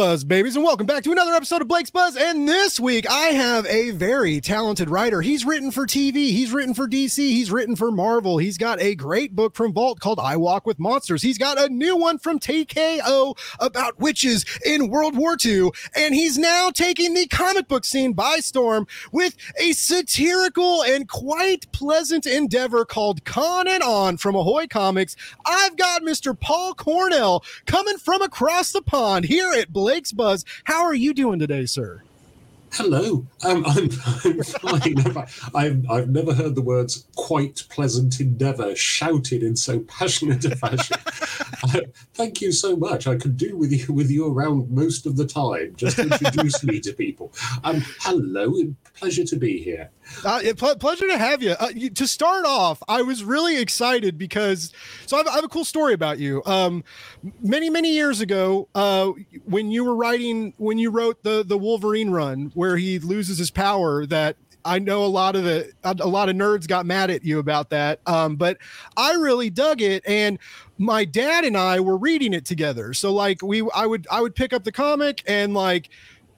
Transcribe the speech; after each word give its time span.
Buzz, 0.00 0.24
babies, 0.24 0.56
and 0.56 0.64
welcome 0.64 0.86
back 0.86 1.02
to 1.04 1.12
another 1.12 1.34
episode 1.34 1.60
of 1.60 1.68
Blake's 1.68 1.90
Buzz. 1.90 2.16
And 2.16 2.48
this 2.48 2.80
week, 2.80 3.06
I 3.10 3.26
have 3.34 3.66
a 3.66 3.90
very 3.90 4.40
talented 4.40 4.88
writer. 4.88 5.20
He's 5.20 5.44
written 5.44 5.70
for 5.70 5.86
TV, 5.86 6.14
he's 6.30 6.52
written 6.52 6.72
for 6.72 6.88
DC, 6.88 7.18
he's 7.18 7.50
written 7.50 7.76
for 7.76 7.92
Marvel. 7.92 8.38
He's 8.38 8.56
got 8.56 8.80
a 8.80 8.94
great 8.94 9.36
book 9.36 9.54
from 9.54 9.74
Vault 9.74 10.00
called 10.00 10.18
I 10.18 10.38
Walk 10.38 10.64
with 10.64 10.78
Monsters. 10.78 11.20
He's 11.20 11.36
got 11.36 11.60
a 11.60 11.68
new 11.68 11.98
one 11.98 12.16
from 12.16 12.38
TKO 12.38 13.36
about 13.60 14.00
witches 14.00 14.46
in 14.64 14.88
World 14.88 15.18
War 15.18 15.36
II. 15.44 15.68
And 15.94 16.14
he's 16.14 16.38
now 16.38 16.70
taking 16.70 17.12
the 17.12 17.26
comic 17.26 17.68
book 17.68 17.84
scene 17.84 18.14
by 18.14 18.38
storm 18.38 18.86
with 19.12 19.36
a 19.60 19.72
satirical 19.72 20.82
and 20.82 21.10
quite 21.10 21.70
pleasant 21.72 22.24
endeavor 22.24 22.86
called 22.86 23.26
Con 23.26 23.68
and 23.68 23.82
On 23.82 24.16
from 24.16 24.34
Ahoy 24.34 24.66
Comics. 24.66 25.14
I've 25.44 25.76
got 25.76 26.00
Mr. 26.00 26.40
Paul 26.40 26.72
Cornell 26.72 27.44
coming 27.66 27.98
from 27.98 28.22
across 28.22 28.72
the 28.72 28.80
pond 28.80 29.26
here 29.26 29.52
at 29.52 29.70
Blake's 29.90 30.12
Buzz. 30.12 30.44
How 30.62 30.84
are 30.84 30.94
you 30.94 31.12
doing 31.12 31.40
today, 31.40 31.66
sir? 31.66 32.04
Hello, 32.74 33.26
um, 33.42 33.64
I'm, 33.66 33.90
I'm 34.24 34.42
fine. 34.44 35.26
I've, 35.52 35.90
I've 35.90 36.08
never 36.08 36.32
heard 36.32 36.54
the 36.54 36.62
words 36.62 37.08
quite 37.16 37.64
pleasant 37.70 38.20
endeavour 38.20 38.76
shouted 38.76 39.42
in 39.42 39.56
so 39.56 39.80
passionate 39.80 40.44
a 40.44 40.54
fashion. 40.54 40.96
uh, 41.64 41.80
thank 42.14 42.40
you 42.40 42.52
so 42.52 42.76
much. 42.76 43.08
I 43.08 43.16
could 43.16 43.36
do 43.36 43.56
with 43.56 43.72
you 43.72 43.92
with 43.92 44.12
you 44.12 44.32
around 44.32 44.70
most 44.70 45.06
of 45.06 45.16
the 45.16 45.26
time. 45.26 45.74
Just 45.74 45.98
introduce 45.98 46.62
me 46.62 46.78
to 46.78 46.92
people. 46.92 47.32
Um, 47.64 47.82
hello, 47.98 48.54
pleasure 48.94 49.24
to 49.24 49.34
be 49.34 49.60
here. 49.60 49.90
Uh, 50.24 50.40
pl- 50.56 50.76
pleasure 50.76 51.06
to 51.08 51.18
have 51.18 51.42
you. 51.42 51.52
Uh, 51.58 51.68
you. 51.74 51.90
To 51.90 52.06
start 52.06 52.44
off, 52.44 52.82
I 52.88 53.02
was 53.02 53.24
really 53.24 53.58
excited 53.58 54.18
because 54.18 54.72
so 55.06 55.16
I 55.16 55.20
have, 55.20 55.28
I 55.28 55.34
have 55.36 55.44
a 55.44 55.48
cool 55.48 55.64
story 55.64 55.94
about 55.94 56.18
you. 56.18 56.42
Um, 56.46 56.84
many 57.42 57.70
many 57.70 57.92
years 57.92 58.20
ago, 58.20 58.68
uh, 58.74 59.12
when 59.44 59.70
you 59.70 59.84
were 59.84 59.94
writing, 59.94 60.54
when 60.58 60.78
you 60.78 60.90
wrote 60.90 61.22
the 61.22 61.44
the 61.44 61.56
Wolverine 61.58 62.10
run, 62.10 62.50
where 62.54 62.76
he 62.76 62.98
loses 62.98 63.38
his 63.38 63.50
power, 63.50 64.06
that 64.06 64.36
I 64.64 64.78
know 64.78 65.04
a 65.04 65.06
lot 65.06 65.36
of 65.36 65.44
the 65.44 65.72
a 65.84 65.94
lot 65.94 66.28
of 66.28 66.36
nerds 66.36 66.66
got 66.66 66.86
mad 66.86 67.10
at 67.10 67.24
you 67.24 67.38
about 67.38 67.70
that. 67.70 68.00
Um, 68.06 68.36
but 68.36 68.58
I 68.96 69.14
really 69.14 69.50
dug 69.50 69.80
it, 69.80 70.02
and 70.06 70.38
my 70.78 71.04
dad 71.04 71.44
and 71.44 71.56
I 71.56 71.80
were 71.80 71.96
reading 71.96 72.32
it 72.32 72.44
together. 72.44 72.94
So 72.94 73.12
like 73.12 73.42
we, 73.42 73.68
I 73.74 73.86
would 73.86 74.06
I 74.10 74.20
would 74.20 74.34
pick 74.34 74.52
up 74.52 74.64
the 74.64 74.72
comic 74.72 75.22
and 75.26 75.54
like 75.54 75.90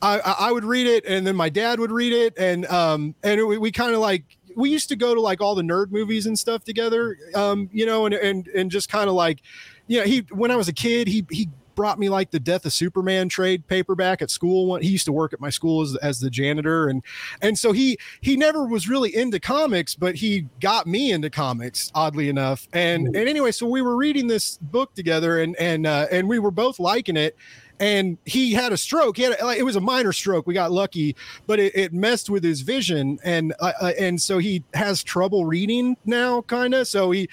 I, 0.02 0.18
I 0.18 0.52
would 0.52 0.64
read 0.64 0.86
it 0.86 1.04
and 1.06 1.26
then 1.26 1.36
my 1.36 1.48
dad 1.48 1.78
would 1.78 1.92
read 1.92 2.12
it 2.12 2.34
and 2.36 2.66
um 2.66 3.14
and 3.22 3.40
it, 3.40 3.44
we 3.44 3.70
kind 3.70 3.94
of 3.94 4.00
like 4.00 4.24
we 4.56 4.68
used 4.68 4.88
to 4.88 4.96
go 4.96 5.14
to 5.14 5.20
like 5.20 5.40
all 5.40 5.54
the 5.54 5.62
nerd 5.62 5.90
movies 5.90 6.26
and 6.26 6.38
stuff 6.38 6.64
together 6.64 7.16
um 7.34 7.70
you 7.72 7.86
know 7.86 8.06
and 8.06 8.14
and 8.14 8.48
and 8.48 8.70
just 8.70 8.88
kind 8.88 9.08
of 9.08 9.14
like 9.14 9.40
you 9.86 9.98
know 9.98 10.04
he 10.04 10.26
when 10.32 10.50
I 10.50 10.56
was 10.56 10.68
a 10.68 10.72
kid 10.72 11.06
he 11.06 11.24
he 11.30 11.48
brought 11.74 11.98
me 11.98 12.08
like 12.08 12.30
the 12.30 12.40
death 12.40 12.66
of 12.66 12.72
superman 12.72 13.28
trade 13.28 13.66
paperback 13.66 14.20
at 14.20 14.30
school. 14.30 14.76
He 14.76 14.88
used 14.88 15.06
to 15.06 15.12
work 15.12 15.32
at 15.32 15.40
my 15.40 15.50
school 15.50 15.82
as, 15.82 15.96
as 15.96 16.20
the 16.20 16.30
janitor 16.30 16.88
and 16.88 17.02
and 17.40 17.58
so 17.58 17.72
he 17.72 17.96
he 18.20 18.36
never 18.36 18.66
was 18.66 18.88
really 18.88 19.14
into 19.14 19.40
comics 19.40 19.94
but 19.94 20.16
he 20.16 20.48
got 20.60 20.86
me 20.86 21.12
into 21.12 21.30
comics 21.30 21.90
oddly 21.94 22.28
enough. 22.28 22.68
And 22.72 23.06
and 23.06 23.28
anyway 23.28 23.52
so 23.52 23.66
we 23.66 23.82
were 23.82 23.96
reading 23.96 24.26
this 24.26 24.58
book 24.58 24.94
together 24.94 25.40
and 25.40 25.56
and 25.56 25.86
uh, 25.86 26.08
and 26.10 26.28
we 26.28 26.38
were 26.38 26.50
both 26.50 26.78
liking 26.78 27.16
it 27.16 27.36
and 27.82 28.16
he 28.24 28.52
had 28.52 28.72
a 28.72 28.76
stroke. 28.76 29.16
He 29.16 29.24
had 29.24 29.32
a, 29.32 29.48
it 29.50 29.64
was 29.64 29.74
a 29.74 29.80
minor 29.80 30.12
stroke. 30.12 30.46
We 30.46 30.54
got 30.54 30.70
lucky, 30.70 31.16
but 31.48 31.58
it, 31.58 31.74
it 31.74 31.92
messed 31.92 32.30
with 32.30 32.44
his 32.44 32.60
vision, 32.60 33.18
and 33.24 33.52
uh, 33.58 33.72
uh 33.80 33.92
and 33.98 34.22
so 34.22 34.38
he 34.38 34.62
has 34.72 35.02
trouble 35.02 35.46
reading 35.46 35.96
now, 36.04 36.42
kind 36.42 36.74
of. 36.74 36.86
So 36.86 37.10
he 37.10 37.28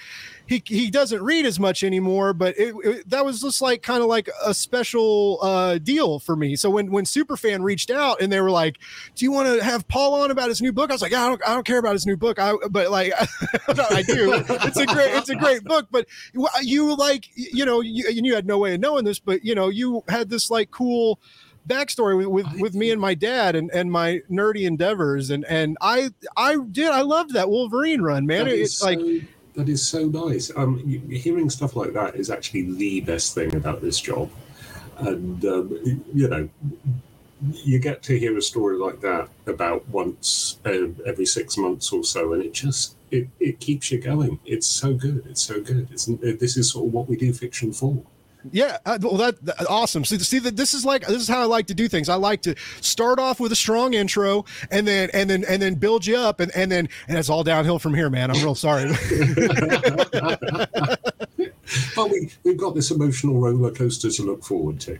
he 0.50 0.60
he 0.66 0.90
doesn't 0.90 1.22
read 1.22 1.46
as 1.46 1.60
much 1.60 1.84
anymore. 1.84 2.32
But 2.32 2.58
it, 2.58 2.74
it, 2.84 3.08
that 3.08 3.24
was 3.24 3.40
just 3.40 3.62
like 3.62 3.82
kind 3.82 4.02
of 4.02 4.08
like 4.08 4.28
a 4.44 4.52
special 4.52 5.38
uh, 5.42 5.78
deal 5.78 6.18
for 6.18 6.34
me. 6.34 6.56
So 6.56 6.68
when 6.68 6.90
when 6.90 7.04
Superfan 7.04 7.62
reached 7.62 7.88
out 7.88 8.20
and 8.20 8.32
they 8.32 8.40
were 8.40 8.50
like, 8.50 8.78
"Do 9.14 9.24
you 9.24 9.30
want 9.30 9.46
to 9.46 9.64
have 9.64 9.86
Paul 9.86 10.20
on 10.20 10.32
about 10.32 10.48
his 10.48 10.60
new 10.60 10.72
book?" 10.72 10.90
I 10.90 10.94
was 10.94 11.02
like, 11.02 11.14
"I 11.14 11.28
don't 11.28 11.40
I 11.46 11.54
don't 11.54 11.64
care 11.64 11.78
about 11.78 11.92
his 11.92 12.04
new 12.04 12.16
book. 12.16 12.40
I 12.40 12.52
but 12.68 12.90
like 12.90 13.12
I 13.68 14.02
do. 14.02 14.42
It's 14.48 14.76
a 14.76 14.86
great 14.86 15.14
it's 15.14 15.28
a 15.28 15.36
great 15.36 15.62
book. 15.62 15.86
But 15.92 16.06
you 16.62 16.96
like 16.96 17.28
you 17.36 17.64
know 17.64 17.80
you, 17.80 18.08
you 18.10 18.34
had 18.34 18.44
no 18.44 18.58
way 18.58 18.74
of 18.74 18.80
knowing 18.80 19.04
this, 19.04 19.20
but 19.20 19.44
you 19.44 19.54
know 19.54 19.68
you 19.68 20.02
had 20.08 20.30
this 20.30 20.50
like 20.50 20.72
cool 20.72 21.20
backstory 21.68 22.16
with, 22.16 22.26
with, 22.26 22.60
with 22.60 22.74
me 22.74 22.90
and 22.90 23.00
my 23.00 23.14
dad 23.14 23.54
and, 23.54 23.70
and 23.70 23.92
my 23.92 24.20
nerdy 24.30 24.66
endeavors 24.66 25.30
and 25.30 25.44
and 25.44 25.76
I 25.80 26.08
I 26.36 26.56
did 26.56 26.88
I 26.88 27.02
loved 27.02 27.34
that 27.34 27.50
Wolverine 27.50 28.00
run 28.00 28.26
man 28.26 28.48
it's 28.48 28.78
so, 28.78 28.86
like 28.86 28.98
that 29.60 29.68
is 29.68 29.86
so 29.86 30.06
nice. 30.06 30.50
Um 30.56 30.78
hearing 31.10 31.50
stuff 31.50 31.76
like 31.76 31.92
that 31.92 32.16
is 32.16 32.30
actually 32.30 32.72
the 32.72 33.00
best 33.02 33.34
thing 33.34 33.54
about 33.54 33.80
this 33.82 34.00
job. 34.00 34.30
And 34.98 35.44
um, 35.44 35.78
you 36.12 36.28
know 36.28 36.48
you 37.52 37.78
get 37.78 38.02
to 38.02 38.18
hear 38.18 38.36
a 38.36 38.42
story 38.42 38.76
like 38.76 39.00
that 39.00 39.28
about 39.46 39.88
once 39.88 40.58
uh, 40.66 40.88
every 41.06 41.24
six 41.24 41.56
months 41.56 41.90
or 41.90 42.04
so 42.04 42.34
and 42.34 42.42
it 42.42 42.52
just 42.52 42.96
it, 43.10 43.28
it 43.38 43.60
keeps 43.60 43.90
you 43.90 43.98
going. 43.98 44.38
It's 44.44 44.66
so 44.66 44.94
good. 44.94 45.24
It's 45.26 45.42
so 45.42 45.60
good. 45.60 45.88
It's, 45.90 46.04
this 46.04 46.56
is 46.56 46.70
sort 46.70 46.86
of 46.86 46.92
what 46.92 47.08
we 47.08 47.16
do 47.16 47.32
fiction 47.32 47.72
for 47.72 48.02
yeah, 48.52 48.78
uh, 48.86 48.98
well, 49.00 49.16
that, 49.16 49.44
that 49.44 49.68
awesome. 49.68 50.04
See, 50.04 50.18
see 50.18 50.38
that 50.40 50.56
this 50.56 50.74
is 50.74 50.84
like 50.84 51.06
this 51.06 51.22
is 51.22 51.28
how 51.28 51.40
I 51.40 51.44
like 51.44 51.66
to 51.68 51.74
do 51.74 51.88
things. 51.88 52.08
I 52.08 52.14
like 52.14 52.42
to 52.42 52.54
start 52.80 53.18
off 53.18 53.40
with 53.40 53.52
a 53.52 53.56
strong 53.56 53.94
intro, 53.94 54.44
and 54.70 54.86
then 54.86 55.10
and 55.12 55.28
then 55.28 55.44
and 55.48 55.60
then 55.60 55.74
build 55.74 56.06
you 56.06 56.16
up, 56.16 56.40
and 56.40 56.50
and 56.54 56.70
then 56.70 56.88
and 57.08 57.18
it's 57.18 57.28
all 57.28 57.44
downhill 57.44 57.78
from 57.78 57.94
here, 57.94 58.10
man. 58.10 58.30
I'm 58.30 58.42
real 58.42 58.54
sorry. 58.54 58.84
but 61.96 62.10
we 62.10 62.30
we've 62.44 62.58
got 62.58 62.74
this 62.74 62.90
emotional 62.90 63.38
roller 63.38 63.70
coaster 63.70 64.10
to 64.10 64.22
look 64.22 64.44
forward 64.44 64.80
to. 64.80 64.98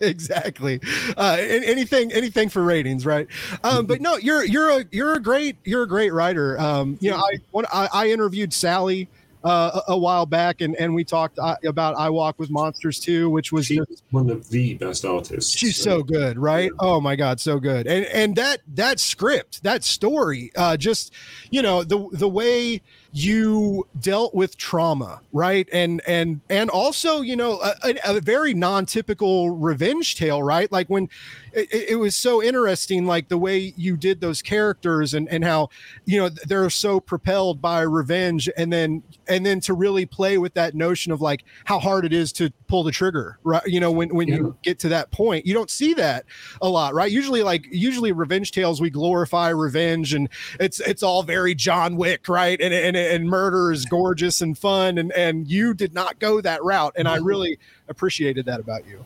exactly. 0.00 0.80
Uh, 1.16 1.36
anything 1.40 2.12
anything 2.12 2.48
for 2.48 2.62
ratings, 2.62 3.04
right? 3.04 3.26
Um, 3.64 3.86
but 3.86 4.00
no, 4.00 4.16
you're 4.16 4.44
you're 4.44 4.70
a 4.80 4.84
you're 4.90 5.14
a 5.14 5.20
great 5.20 5.56
you're 5.64 5.82
a 5.82 5.88
great 5.88 6.12
writer. 6.12 6.58
Um, 6.60 6.98
you 7.00 7.10
know, 7.10 7.18
I, 7.18 7.40
I 7.72 7.88
I 7.92 8.10
interviewed 8.10 8.52
Sally 8.52 9.08
uh, 9.44 9.80
a, 9.88 9.92
a, 9.92 9.98
while 9.98 10.26
back, 10.26 10.60
and, 10.60 10.76
and 10.76 10.94
we 10.94 11.04
talked 11.04 11.38
uh, 11.38 11.56
about 11.64 11.96
I 11.96 12.10
Walk 12.10 12.38
with 12.38 12.50
Monsters 12.50 13.00
too, 13.00 13.30
which 13.30 13.52
was 13.52 13.68
just, 13.68 14.04
one 14.10 14.30
of 14.30 14.48
the 14.50 14.74
best 14.74 15.04
artists. 15.04 15.56
She's 15.56 15.76
so, 15.76 15.98
so 15.98 16.02
good, 16.02 16.38
right? 16.38 16.70
Yeah. 16.72 16.78
Oh 16.80 17.00
my 17.00 17.16
god, 17.16 17.40
so 17.40 17.58
good. 17.58 17.86
And 17.86 18.06
and 18.06 18.36
that 18.36 18.60
that 18.74 19.00
script, 19.00 19.62
that 19.62 19.84
story, 19.84 20.52
uh, 20.56 20.76
just 20.76 21.12
you 21.50 21.62
know 21.62 21.82
the 21.82 22.08
the 22.12 22.28
way 22.28 22.82
you 23.12 23.86
dealt 24.00 24.34
with 24.34 24.56
trauma 24.56 25.20
right 25.32 25.68
and 25.70 26.00
and 26.06 26.40
and 26.48 26.70
also 26.70 27.20
you 27.20 27.36
know 27.36 27.60
a, 27.84 27.94
a 28.06 28.20
very 28.20 28.54
non-typical 28.54 29.50
revenge 29.50 30.16
tale 30.16 30.42
right 30.42 30.72
like 30.72 30.88
when 30.88 31.08
it, 31.52 31.90
it, 31.90 31.96
was 31.96 32.16
so 32.16 32.42
interesting 32.42 33.06
like 33.06 33.28
the 33.28 33.38
way 33.38 33.74
you 33.76 33.96
did 33.96 34.20
those 34.20 34.42
characters 34.42 35.14
and 35.14 35.28
and 35.28 35.44
how 35.44 35.68
you 36.04 36.18
know 36.18 36.28
they're 36.28 36.70
so 36.70 37.00
propelled 37.00 37.60
by 37.60 37.82
revenge 37.82 38.48
and 38.56 38.72
then 38.72 39.02
and 39.28 39.44
then 39.44 39.60
to 39.60 39.74
really 39.74 40.06
play 40.06 40.38
with 40.38 40.54
that 40.54 40.74
notion 40.74 41.12
of 41.12 41.20
like 41.20 41.44
how 41.64 41.78
hard 41.78 42.04
it 42.04 42.12
is 42.12 42.32
to 42.32 42.50
pull 42.68 42.82
the 42.82 42.92
trigger 42.92 43.38
right? 43.44 43.66
You 43.66 43.80
know 43.80 43.90
when 43.90 44.14
when 44.14 44.28
yeah. 44.28 44.36
you 44.36 44.56
get 44.62 44.78
to 44.80 44.88
that 44.90 45.10
point 45.10 45.46
you 45.46 45.54
don't 45.54 45.70
see 45.70 45.94
that 45.94 46.24
a 46.60 46.68
lot 46.68 46.94
right? 46.94 47.10
Usually 47.10 47.42
like 47.42 47.66
usually 47.70 48.12
revenge 48.12 48.52
tales 48.52 48.80
we 48.80 48.90
glorify 48.90 49.48
revenge 49.48 50.14
and 50.14 50.28
it's 50.58 50.80
it's 50.80 51.02
all 51.02 51.22
very 51.22 51.54
john 51.54 51.96
wick 51.96 52.28
right? 52.28 52.60
And 52.60 52.72
and 52.72 52.96
and 52.96 53.28
murder 53.28 53.72
is 53.72 53.84
gorgeous 53.84 54.40
and 54.40 54.56
fun 54.56 54.98
and 54.98 55.12
and 55.12 55.48
you 55.48 55.74
did 55.74 55.94
not 55.94 56.18
go 56.18 56.40
that 56.40 56.62
route 56.62 56.92
and 56.96 57.08
i 57.08 57.16
really 57.16 57.58
appreciated 57.88 58.46
that 58.46 58.60
about 58.60 58.86
you 58.86 59.04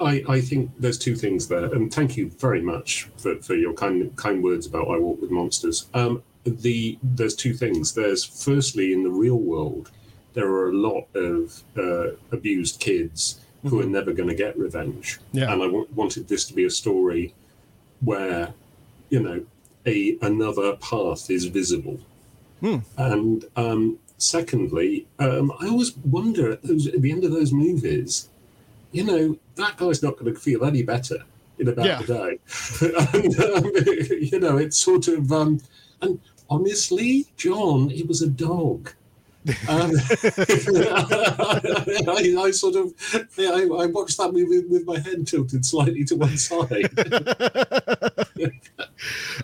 I, 0.00 0.24
I 0.28 0.40
think 0.40 0.70
there's 0.78 0.98
two 0.98 1.16
things 1.16 1.48
there, 1.48 1.72
and 1.74 1.92
thank 1.92 2.16
you 2.16 2.30
very 2.30 2.60
much 2.60 3.08
for, 3.16 3.36
for 3.36 3.54
your 3.54 3.72
kind 3.74 4.14
kind 4.16 4.42
words 4.42 4.66
about 4.66 4.88
I 4.88 4.98
Walk 4.98 5.20
with 5.20 5.30
Monsters. 5.30 5.88
Um, 5.94 6.22
the 6.44 6.98
there's 7.02 7.34
two 7.34 7.54
things. 7.54 7.94
There's 7.94 8.24
firstly 8.24 8.92
in 8.92 9.02
the 9.02 9.10
real 9.10 9.38
world, 9.38 9.90
there 10.34 10.48
are 10.48 10.70
a 10.70 10.74
lot 10.74 11.06
of 11.14 11.62
uh, 11.76 12.16
abused 12.32 12.80
kids 12.80 13.40
who 13.62 13.68
mm-hmm. 13.68 13.80
are 13.80 13.90
never 13.90 14.12
going 14.12 14.28
to 14.28 14.34
get 14.34 14.58
revenge, 14.58 15.18
yeah. 15.32 15.52
and 15.52 15.62
I 15.62 15.66
w- 15.66 15.88
wanted 15.94 16.28
this 16.28 16.46
to 16.46 16.54
be 16.54 16.64
a 16.64 16.70
story 16.70 17.34
where, 18.00 18.54
you 19.10 19.20
know, 19.20 19.44
a 19.86 20.16
another 20.22 20.76
path 20.76 21.30
is 21.30 21.44
visible 21.44 22.00
Hmm. 22.60 22.78
And 22.96 23.44
um, 23.56 23.98
secondly, 24.18 25.06
um, 25.18 25.52
I 25.60 25.68
always 25.68 25.96
wonder 25.96 26.52
at, 26.52 26.62
those, 26.62 26.86
at 26.86 27.02
the 27.02 27.10
end 27.10 27.24
of 27.24 27.32
those 27.32 27.52
movies, 27.52 28.28
you 28.92 29.04
know, 29.04 29.36
that 29.56 29.76
guy's 29.76 30.02
not 30.02 30.16
going 30.16 30.32
to 30.32 30.40
feel 30.40 30.64
any 30.64 30.82
better 30.82 31.24
in 31.58 31.68
about 31.68 31.86
yeah. 31.86 32.00
a 32.00 32.06
day. 32.06 32.38
and, 33.14 33.40
um, 33.40 33.64
you 34.20 34.40
know, 34.40 34.56
it's 34.56 34.78
sort 34.78 35.08
of, 35.08 35.30
um, 35.32 35.60
and 36.00 36.20
honestly, 36.48 37.26
John, 37.36 37.90
he 37.90 38.02
was 38.02 38.22
a 38.22 38.28
dog. 38.28 38.92
Um, 39.68 39.92
I, 42.08 42.36
I, 42.38 42.50
sort 42.50 42.76
of, 42.76 42.92
I, 43.38 43.62
I 43.62 43.86
watched 43.86 44.18
that 44.18 44.32
movie 44.32 44.66
with 44.66 44.86
my 44.86 44.98
head 44.98 45.26
tilted 45.26 45.64
slightly 45.64 46.04
to 46.04 46.16
one 46.16 46.36
side. 46.36 46.90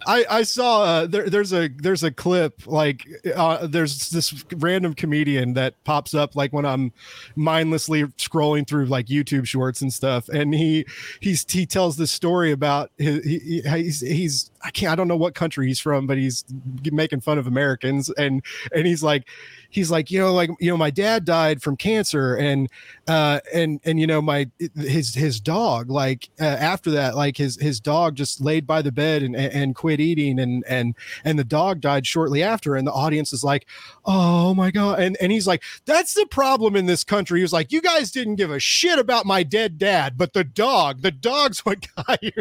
I, 0.07 0.25
I 0.29 0.43
saw 0.43 0.83
uh, 0.83 1.07
there, 1.07 1.29
there's 1.29 1.53
a 1.53 1.69
there's 1.69 2.05
a 2.05 2.11
clip 2.11 2.67
like 2.67 3.07
uh, 3.35 3.67
there's 3.67 4.11
this 4.11 4.45
random 4.57 4.95
comedian 4.95 5.55
that 5.55 5.83
pops 5.85 6.15
up 6.15 6.37
like 6.37 6.53
when 6.53 6.65
I'm 6.65 6.93
mindlessly 7.35 8.05
scrolling 8.05 8.67
through 8.67 8.87
like 8.87 9.07
YouTube 9.07 9.47
shorts 9.47 9.81
and 9.81 9.93
stuff, 9.93 10.29
and 10.29 10.55
he 10.55 10.87
he's 11.21 11.51
he 11.51 11.67
tells 11.67 11.97
this 11.97 12.11
story 12.11 12.53
about 12.53 12.91
his, 12.99 13.25
he, 13.25 13.63
he's 13.63 14.01
he's 14.01 14.51
I 14.63 14.71
can't 14.71 14.93
I 14.93 14.95
don't 14.95 15.09
know 15.09 15.17
what 15.17 15.35
country 15.35 15.67
he's 15.67 15.81
from, 15.81 16.07
but 16.07 16.19
he's 16.19 16.45
making 16.93 17.21
fun 17.21 17.39
of 17.39 17.47
Americans, 17.47 18.11
and 18.11 18.45
and 18.75 18.87
he's 18.87 19.03
like 19.03 19.29
he's 19.71 19.91
like, 19.91 20.11
you 20.11 20.19
know, 20.19 20.33
like 20.33 20.51
you 20.61 20.71
know, 20.71 20.77
my 20.77 20.91
dad 20.91 21.25
died 21.25 21.63
from 21.63 21.77
cancer, 21.77 22.35
and 22.37 22.69
uh, 23.07 23.41
and 23.53 23.81
and 23.85 24.01
you 24.01 24.07
know, 24.07 24.21
my 24.21 24.51
his 24.75 25.15
his 25.15 25.41
dog, 25.41 25.91
like 25.91 26.29
uh, 26.41 26.45
after 26.45 26.91
that, 26.91 27.15
like 27.15 27.37
his 27.37 27.57
his 27.61 27.81
dog 27.81 28.17
just 28.17 28.41
laid 28.41 28.67
by 28.67 28.83
the 28.83 28.93
bed 28.93 29.23
and 29.23 29.37
and 29.37 29.75
quit 29.75 30.01
eating, 30.01 30.39
and 30.39 30.65
and 30.69 30.95
and 31.25 31.39
the 31.39 31.45
dog 31.45 31.81
died 31.81 32.07
shortly 32.07 32.43
after, 32.43 32.75
and 32.75 32.87
the 32.87 32.93
audience 32.93 33.33
is 33.33 33.45
like, 33.45 33.67
oh 34.05 34.55
my 34.55 34.71
god, 34.71 35.01
and 35.01 35.17
and 35.21 35.31
he's 35.31 35.47
like, 35.47 35.63
that's 35.85 36.15
the 36.15 36.27
problem 36.27 36.75
in 36.75 36.87
this 36.87 37.05
country. 37.05 37.39
He 37.39 37.43
was 37.43 37.53
like, 37.53 37.71
you 37.71 37.81
guys 37.81 38.11
didn't 38.11 38.37
give 38.37 38.51
a 38.51 38.59
shit 38.59 38.99
about 38.99 39.25
my 39.25 39.43
dead 39.43 39.79
dad, 39.79 40.19
but 40.19 40.33
the 40.33 40.45
dog, 40.45 41.03
the 41.03 41.13
dog's 41.13 41.65
what 41.65 41.87
got 41.97 42.23
you. 42.23 42.33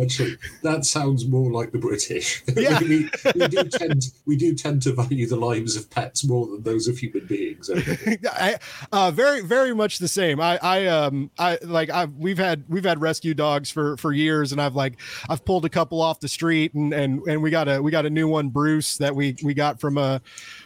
Actually, 0.00 0.36
that 0.62 0.84
sounds 0.84 1.26
more 1.28 1.50
like 1.50 1.72
the 1.72 1.78
British. 1.78 2.42
Yeah. 2.56 2.80
we, 2.80 3.10
we 3.34 3.48
do 3.48 3.64
tend 3.64 4.02
we 4.24 4.36
do 4.36 4.54
tend 4.54 4.80
to 4.82 4.92
value 4.94 5.26
the 5.26 5.36
lives 5.36 5.76
of 5.76 5.90
pets 5.90 6.24
more 6.24 6.46
than 6.46 6.62
those 6.62 6.88
of 6.88 6.96
human 6.98 7.26
beings. 7.26 7.70
I, 8.32 8.58
uh, 8.92 9.10
very, 9.10 9.42
very 9.42 9.74
much 9.74 9.98
the 9.98 10.05
same. 10.08 10.40
I, 10.40 10.58
I, 10.62 10.86
um, 10.86 11.30
I 11.38 11.58
like 11.62 11.90
I've 11.90 12.14
we've 12.14 12.38
had 12.38 12.64
we've 12.68 12.84
had 12.84 13.00
rescue 13.00 13.34
dogs 13.34 13.70
for 13.70 13.96
for 13.96 14.12
years, 14.12 14.52
and 14.52 14.60
I've 14.60 14.74
like 14.74 15.00
I've 15.28 15.44
pulled 15.44 15.64
a 15.64 15.68
couple 15.68 16.00
off 16.00 16.20
the 16.20 16.28
street, 16.28 16.74
and 16.74 16.92
and 16.92 17.22
and 17.26 17.42
we 17.42 17.50
got 17.50 17.68
a 17.68 17.80
we 17.82 17.90
got 17.90 18.06
a 18.06 18.10
new 18.10 18.28
one, 18.28 18.48
Bruce, 18.48 18.96
that 18.98 19.14
we 19.14 19.36
we 19.42 19.54
got 19.54 19.80
from 19.80 19.98
a 19.98 20.20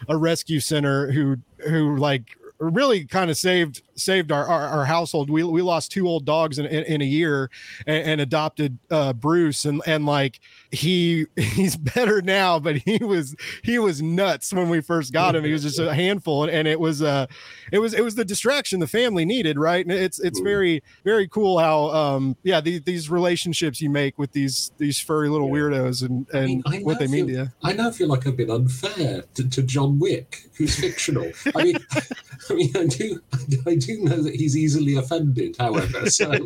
a 0.07 0.17
rescue 0.17 0.59
center 0.59 1.11
who 1.11 1.37
who 1.67 1.97
like 1.97 2.37
really 2.61 3.05
kind 3.05 3.31
of 3.31 3.37
saved 3.37 3.81
saved 3.95 4.31
our, 4.31 4.45
our, 4.45 4.67
our, 4.67 4.85
household. 4.85 5.29
We, 5.29 5.43
we 5.43 5.61
lost 5.61 5.91
two 5.91 6.07
old 6.07 6.25
dogs 6.25 6.59
in, 6.59 6.65
in, 6.67 6.83
in 6.83 7.01
a 7.01 7.05
year 7.05 7.49
and, 7.87 8.03
and 8.05 8.21
adopted 8.21 8.77
uh, 8.89 9.13
Bruce 9.13 9.65
and, 9.65 9.81
and 9.85 10.05
like 10.05 10.39
he 10.71 11.27
he's 11.35 11.75
better 11.77 12.21
now, 12.21 12.59
but 12.59 12.77
he 12.77 12.97
was 13.03 13.35
he 13.63 13.77
was 13.79 14.01
nuts 14.01 14.51
when 14.51 14.69
we 14.69 14.81
first 14.81 15.13
got 15.13 15.35
him. 15.35 15.43
He 15.43 15.51
was 15.51 15.63
just 15.63 15.79
a 15.79 15.93
handful 15.93 16.43
and, 16.43 16.51
and 16.51 16.67
it 16.67 16.79
was 16.79 17.01
uh 17.01 17.27
it 17.71 17.79
was 17.79 17.93
it 17.93 18.03
was 18.03 18.15
the 18.15 18.25
distraction 18.25 18.79
the 18.79 18.87
family 18.87 19.25
needed, 19.25 19.59
right? 19.59 19.85
And 19.85 19.93
it's 19.93 20.19
it's 20.19 20.39
very 20.39 20.81
very 21.03 21.27
cool 21.27 21.59
how 21.59 21.89
um 21.89 22.35
yeah 22.43 22.61
the, 22.61 22.79
these 22.79 23.09
relationships 23.09 23.81
you 23.81 23.89
make 23.89 24.17
with 24.17 24.31
these 24.31 24.71
these 24.77 24.99
furry 24.99 25.29
little 25.29 25.49
weirdos 25.49 26.03
and 26.03 26.27
and 26.33 26.63
I 26.65 26.71
mean, 26.71 26.81
I 26.81 26.83
what 26.83 26.99
they 26.99 27.07
mean 27.07 27.27
to 27.27 27.33
you. 27.33 27.47
I 27.63 27.73
now 27.73 27.91
feel 27.91 28.07
like 28.07 28.25
I've 28.25 28.37
been 28.37 28.51
unfair 28.51 29.23
to, 29.35 29.49
to 29.49 29.61
John 29.61 29.99
Wick, 29.99 30.49
who's 30.55 30.79
fictional. 30.79 31.31
I 31.55 31.63
mean, 31.63 31.77
I 32.49 32.53
mean, 32.53 32.75
I 32.75 32.85
do 32.85 33.19
I 33.65 33.75
do 33.75 33.91
do 33.91 34.03
know 34.03 34.21
that 34.23 34.35
he's 34.35 34.57
easily 34.57 34.95
offended, 34.95 35.55
however. 35.59 36.09
So. 36.09 36.31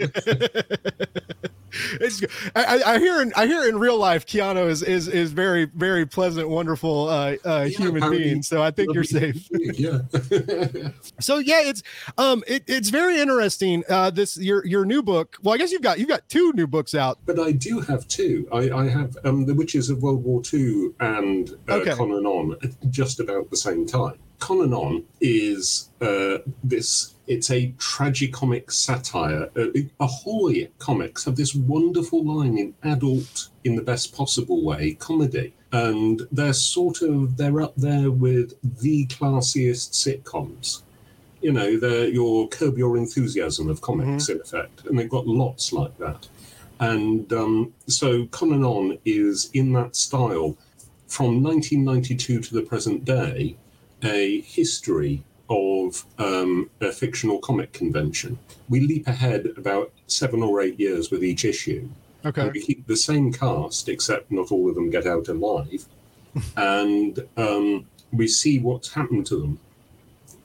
it's, 1.99 2.23
I, 2.55 2.81
I, 2.85 2.99
hear 2.99 3.21
in 3.21 3.33
I 3.35 3.47
hear 3.47 3.67
in 3.67 3.77
real 3.79 3.97
life 3.97 4.14
Keanu 4.23 4.69
is 4.69 4.81
is 4.83 5.07
is 5.07 5.31
very 5.31 5.65
very 5.65 6.05
pleasant, 6.05 6.47
wonderful 6.47 7.09
uh, 7.09 7.35
uh, 7.43 7.67
yeah, 7.67 7.77
human 7.77 8.09
being. 8.09 8.43
So 8.43 8.61
I 8.61 8.71
think 8.71 8.93
you're 8.93 9.03
safe. 9.03 9.47
yeah. 9.51 9.99
so 11.19 11.39
yeah, 11.39 11.61
it's 11.61 11.83
um 12.17 12.43
it, 12.47 12.63
it's 12.67 12.89
very 12.89 13.19
interesting. 13.19 13.83
Uh, 13.89 14.09
this 14.09 14.37
your 14.37 14.65
your 14.65 14.85
new 14.85 15.01
book. 15.01 15.37
Well, 15.41 15.55
I 15.55 15.57
guess 15.57 15.71
you've 15.71 15.81
got 15.81 15.99
you've 15.99 16.09
got 16.09 16.27
two 16.29 16.53
new 16.53 16.67
books 16.67 16.95
out. 16.95 17.19
But 17.25 17.39
I 17.39 17.51
do 17.51 17.79
have 17.81 18.07
two. 18.07 18.47
I, 18.51 18.69
I 18.71 18.87
have 18.87 19.17
um, 19.23 19.45
the 19.45 19.53
Witches 19.53 19.89
of 19.89 20.01
World 20.01 20.23
War 20.23 20.41
II 20.53 20.91
and 20.99 21.49
uh, 21.67 21.73
okay. 21.73 21.93
Con 21.93 22.11
and 22.11 22.27
On 22.27 22.55
at 22.63 22.89
just 22.91 23.19
about 23.19 23.49
the 23.49 23.57
same 23.57 23.85
time. 23.85 24.19
Con 24.39 24.61
and 24.61 24.73
On 24.73 25.03
is 25.21 25.89
uh, 26.01 26.37
this 26.63 27.15
it's 27.27 27.49
a 27.49 27.71
tragicomic 27.77 28.71
satire. 28.71 29.49
Uh, 29.55 29.67
Ahoy 29.99 30.69
comics 30.79 31.25
have 31.25 31.35
this 31.35 31.55
wonderful 31.55 32.23
line 32.23 32.57
in 32.57 32.73
adult, 32.83 33.49
in 33.63 33.75
the 33.75 33.81
best 33.81 34.15
possible 34.15 34.63
way, 34.63 34.93
comedy. 34.95 35.53
And 35.71 36.21
they're 36.31 36.53
sort 36.53 37.01
of, 37.01 37.37
they're 37.37 37.61
up 37.61 37.75
there 37.75 38.11
with 38.11 38.53
the 38.81 39.07
classiest 39.07 39.93
sitcoms. 39.93 40.83
You 41.41 41.51
know, 41.51 41.77
they're 41.77 42.07
your 42.07 42.47
curb 42.47 42.77
your 42.77 42.97
enthusiasm 42.97 43.69
of 43.69 43.81
comics, 43.81 44.25
mm-hmm. 44.25 44.33
in 44.33 44.41
effect. 44.41 44.85
And 44.85 44.97
they've 44.97 45.09
got 45.09 45.27
lots 45.27 45.73
like 45.73 45.97
that. 45.97 46.27
And 46.79 47.31
um, 47.33 47.73
so 47.87 48.25
Con 48.27 48.53
and 48.53 48.65
On 48.65 48.97
is 49.05 49.49
in 49.53 49.73
that 49.73 49.95
style 49.95 50.57
from 51.07 51.41
1992 51.43 52.41
to 52.41 52.53
the 52.53 52.61
present 52.61 53.05
day, 53.05 53.55
a 54.05 54.41
history 54.41 55.23
of 55.49 56.05
um, 56.17 56.69
a 56.81 56.91
fictional 56.91 57.39
comic 57.39 57.73
convention. 57.73 58.37
We 58.69 58.79
leap 58.79 59.07
ahead 59.07 59.51
about 59.57 59.91
seven 60.07 60.41
or 60.41 60.61
eight 60.61 60.79
years 60.79 61.11
with 61.11 61.23
each 61.23 61.45
issue. 61.45 61.89
Okay. 62.25 62.49
we 62.49 62.59
keep 62.61 62.87
the 62.87 62.97
same 62.97 63.31
cast, 63.31 63.87
except 63.87 64.31
not 64.31 64.51
all 64.51 64.67
of 64.67 64.75
them 64.75 64.89
get 64.89 65.05
out 65.05 65.27
alive. 65.27 65.85
and 66.57 67.19
um, 67.37 67.85
we 68.11 68.27
see 68.27 68.59
what's 68.59 68.93
happened 68.93 69.27
to 69.27 69.39
them. 69.39 69.59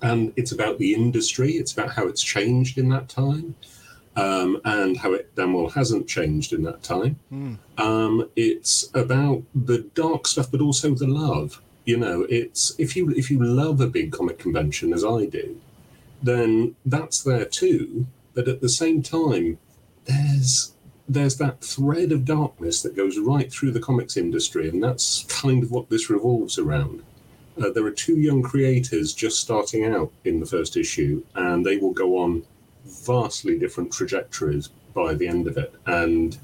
And 0.02 0.32
it's 0.36 0.52
about 0.52 0.78
the 0.78 0.94
industry, 0.94 1.52
it's 1.52 1.72
about 1.72 1.92
how 1.92 2.06
it's 2.06 2.22
changed 2.22 2.78
in 2.78 2.88
that 2.90 3.08
time. 3.08 3.54
Um, 4.16 4.60
and 4.64 4.96
how 4.96 5.12
it 5.12 5.34
damn 5.36 5.54
well 5.54 5.70
hasn't 5.70 6.08
changed 6.08 6.52
in 6.52 6.64
that 6.64 6.82
time. 6.82 7.18
Mm. 7.32 7.58
Um, 7.78 8.28
it's 8.34 8.90
about 8.92 9.44
the 9.54 9.78
dark 9.94 10.26
stuff, 10.26 10.50
but 10.50 10.60
also 10.60 10.94
the 10.94 11.06
love 11.06 11.62
you 11.84 11.96
know, 11.96 12.26
it's 12.28 12.74
if 12.78 12.96
you 12.96 13.10
if 13.10 13.30
you 13.30 13.42
love 13.42 13.80
a 13.80 13.86
big 13.86 14.12
comic 14.12 14.38
convention 14.38 14.92
as 14.92 15.04
I 15.04 15.26
do, 15.26 15.60
then 16.22 16.76
that's 16.84 17.22
there 17.22 17.44
too. 17.44 18.06
But 18.34 18.48
at 18.48 18.60
the 18.60 18.68
same 18.68 19.02
time, 19.02 19.58
there's 20.04 20.72
there's 21.08 21.36
that 21.38 21.60
thread 21.60 22.12
of 22.12 22.24
darkness 22.24 22.82
that 22.82 22.94
goes 22.96 23.18
right 23.18 23.50
through 23.50 23.72
the 23.72 23.80
comics 23.80 24.16
industry, 24.16 24.68
and 24.68 24.82
that's 24.82 25.24
kind 25.24 25.62
of 25.62 25.70
what 25.70 25.90
this 25.90 26.08
revolves 26.08 26.58
around. 26.58 27.02
Uh, 27.60 27.70
there 27.70 27.84
are 27.84 27.90
two 27.90 28.18
young 28.20 28.42
creators 28.42 29.12
just 29.12 29.40
starting 29.40 29.84
out 29.84 30.12
in 30.24 30.38
the 30.38 30.46
first 30.46 30.76
issue, 30.76 31.24
and 31.34 31.66
they 31.66 31.76
will 31.76 31.92
go 31.92 32.16
on 32.18 32.44
vastly 32.84 33.58
different 33.58 33.92
trajectories 33.92 34.68
by 34.94 35.14
the 35.14 35.26
end 35.26 35.48
of 35.48 35.56
it. 35.56 35.74
And 35.86 36.38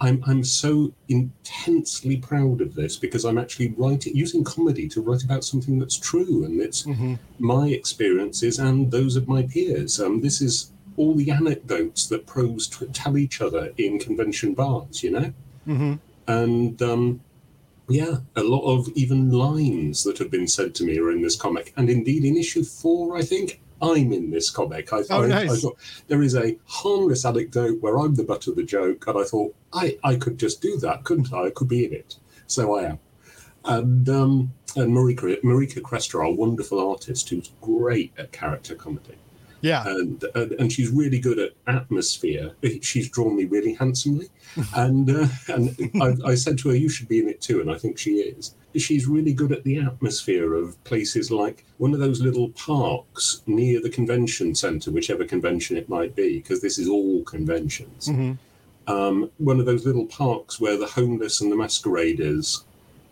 I'm 0.00 0.22
I'm 0.26 0.44
so 0.44 0.92
intensely 1.08 2.16
proud 2.18 2.60
of 2.60 2.74
this 2.74 2.96
because 2.96 3.24
I'm 3.24 3.38
actually 3.38 3.74
writing 3.76 4.14
using 4.14 4.44
comedy 4.44 4.88
to 4.88 5.00
write 5.00 5.24
about 5.24 5.44
something 5.44 5.78
that's 5.78 5.96
true 5.96 6.44
and 6.44 6.60
it's 6.60 6.84
mm-hmm. 6.84 7.14
my 7.38 7.68
experiences 7.68 8.58
and 8.58 8.90
those 8.90 9.16
of 9.16 9.26
my 9.26 9.42
peers. 9.42 10.00
Um, 10.00 10.20
this 10.20 10.40
is 10.40 10.72
all 10.96 11.14
the 11.14 11.30
anecdotes 11.30 12.06
that 12.08 12.26
pros 12.26 12.68
t- 12.68 12.86
tell 12.92 13.16
each 13.16 13.40
other 13.40 13.72
in 13.78 13.98
convention 13.98 14.54
bars, 14.54 15.02
you 15.02 15.10
know, 15.12 15.32
mm-hmm. 15.66 15.94
and 16.26 16.82
um, 16.82 17.20
yeah, 17.88 18.16
a 18.36 18.42
lot 18.42 18.64
of 18.64 18.88
even 18.94 19.30
lines 19.30 20.04
that 20.04 20.18
have 20.18 20.30
been 20.30 20.46
said 20.46 20.74
to 20.76 20.84
me 20.84 20.98
are 20.98 21.10
in 21.10 21.22
this 21.22 21.36
comic, 21.36 21.72
and 21.76 21.88
indeed 21.88 22.24
in 22.24 22.36
issue 22.36 22.62
four, 22.62 23.16
I 23.16 23.22
think 23.22 23.60
I'm 23.80 24.12
in 24.12 24.30
this 24.30 24.50
comic. 24.50 24.92
I, 24.92 25.02
oh, 25.10 25.24
I, 25.24 25.26
nice. 25.26 25.50
I 25.50 25.56
thought 25.56 25.78
there 26.08 26.22
is 26.22 26.34
a 26.34 26.56
harmless 26.66 27.24
anecdote 27.24 27.80
where 27.80 27.98
I'm 27.98 28.14
the 28.14 28.24
butt 28.24 28.46
of 28.46 28.56
the 28.56 28.62
joke, 28.62 29.06
and 29.06 29.18
I 29.18 29.24
thought 29.24 29.54
I, 29.72 29.98
I 30.04 30.16
could 30.16 30.38
just 30.38 30.60
do 30.60 30.76
that, 30.78 31.04
couldn't 31.04 31.32
I? 31.32 31.44
I 31.44 31.50
could 31.50 31.68
be 31.68 31.84
in 31.84 31.92
it. 31.92 32.16
So 32.46 32.76
I 32.76 32.84
am. 32.84 32.98
And 33.64 34.08
um, 34.08 34.52
and 34.76 34.92
Marika 34.92 35.40
Marika 35.42 35.80
Cresta, 35.80 36.26
a 36.26 36.30
wonderful 36.30 36.90
artist 36.90 37.28
who's 37.28 37.52
great 37.60 38.12
at 38.18 38.32
character 38.32 38.74
comedy. 38.74 39.16
Yeah, 39.60 39.86
and, 39.86 40.24
and 40.34 40.52
and 40.52 40.72
she's 40.72 40.90
really 40.90 41.18
good 41.18 41.38
at 41.38 41.52
atmosphere. 41.66 42.52
She's 42.80 43.08
drawn 43.08 43.36
me 43.36 43.44
really 43.44 43.74
handsomely, 43.74 44.28
and 44.76 45.10
uh, 45.10 45.26
and 45.48 45.76
I, 46.00 46.30
I, 46.30 46.34
said 46.34 46.58
to 46.58 46.68
her, 46.68 46.76
"You 46.76 46.88
should 46.88 47.08
be 47.08 47.18
in 47.18 47.28
it 47.28 47.40
too," 47.40 47.60
and 47.60 47.70
I 47.70 47.76
think 47.76 47.98
she 47.98 48.18
is. 48.18 48.54
She's 48.76 49.06
really 49.06 49.32
good 49.32 49.50
at 49.50 49.64
the 49.64 49.78
atmosphere 49.78 50.54
of 50.54 50.82
places 50.84 51.30
like 51.30 51.64
one 51.78 51.94
of 51.94 52.00
those 52.00 52.20
little 52.20 52.50
parks 52.50 53.42
near 53.46 53.80
the 53.80 53.90
convention 53.90 54.54
centre, 54.54 54.90
whichever 54.90 55.24
convention 55.24 55.76
it 55.76 55.88
might 55.88 56.14
be, 56.14 56.38
because 56.38 56.60
this 56.60 56.78
is 56.78 56.88
all 56.88 57.24
conventions. 57.24 58.08
Mm-hmm. 58.08 58.92
Um, 58.92 59.30
one 59.38 59.58
of 59.60 59.66
those 59.66 59.84
little 59.84 60.06
parks 60.06 60.60
where 60.60 60.78
the 60.78 60.86
homeless 60.86 61.40
and 61.40 61.50
the 61.50 61.56
masqueraders 61.56 62.64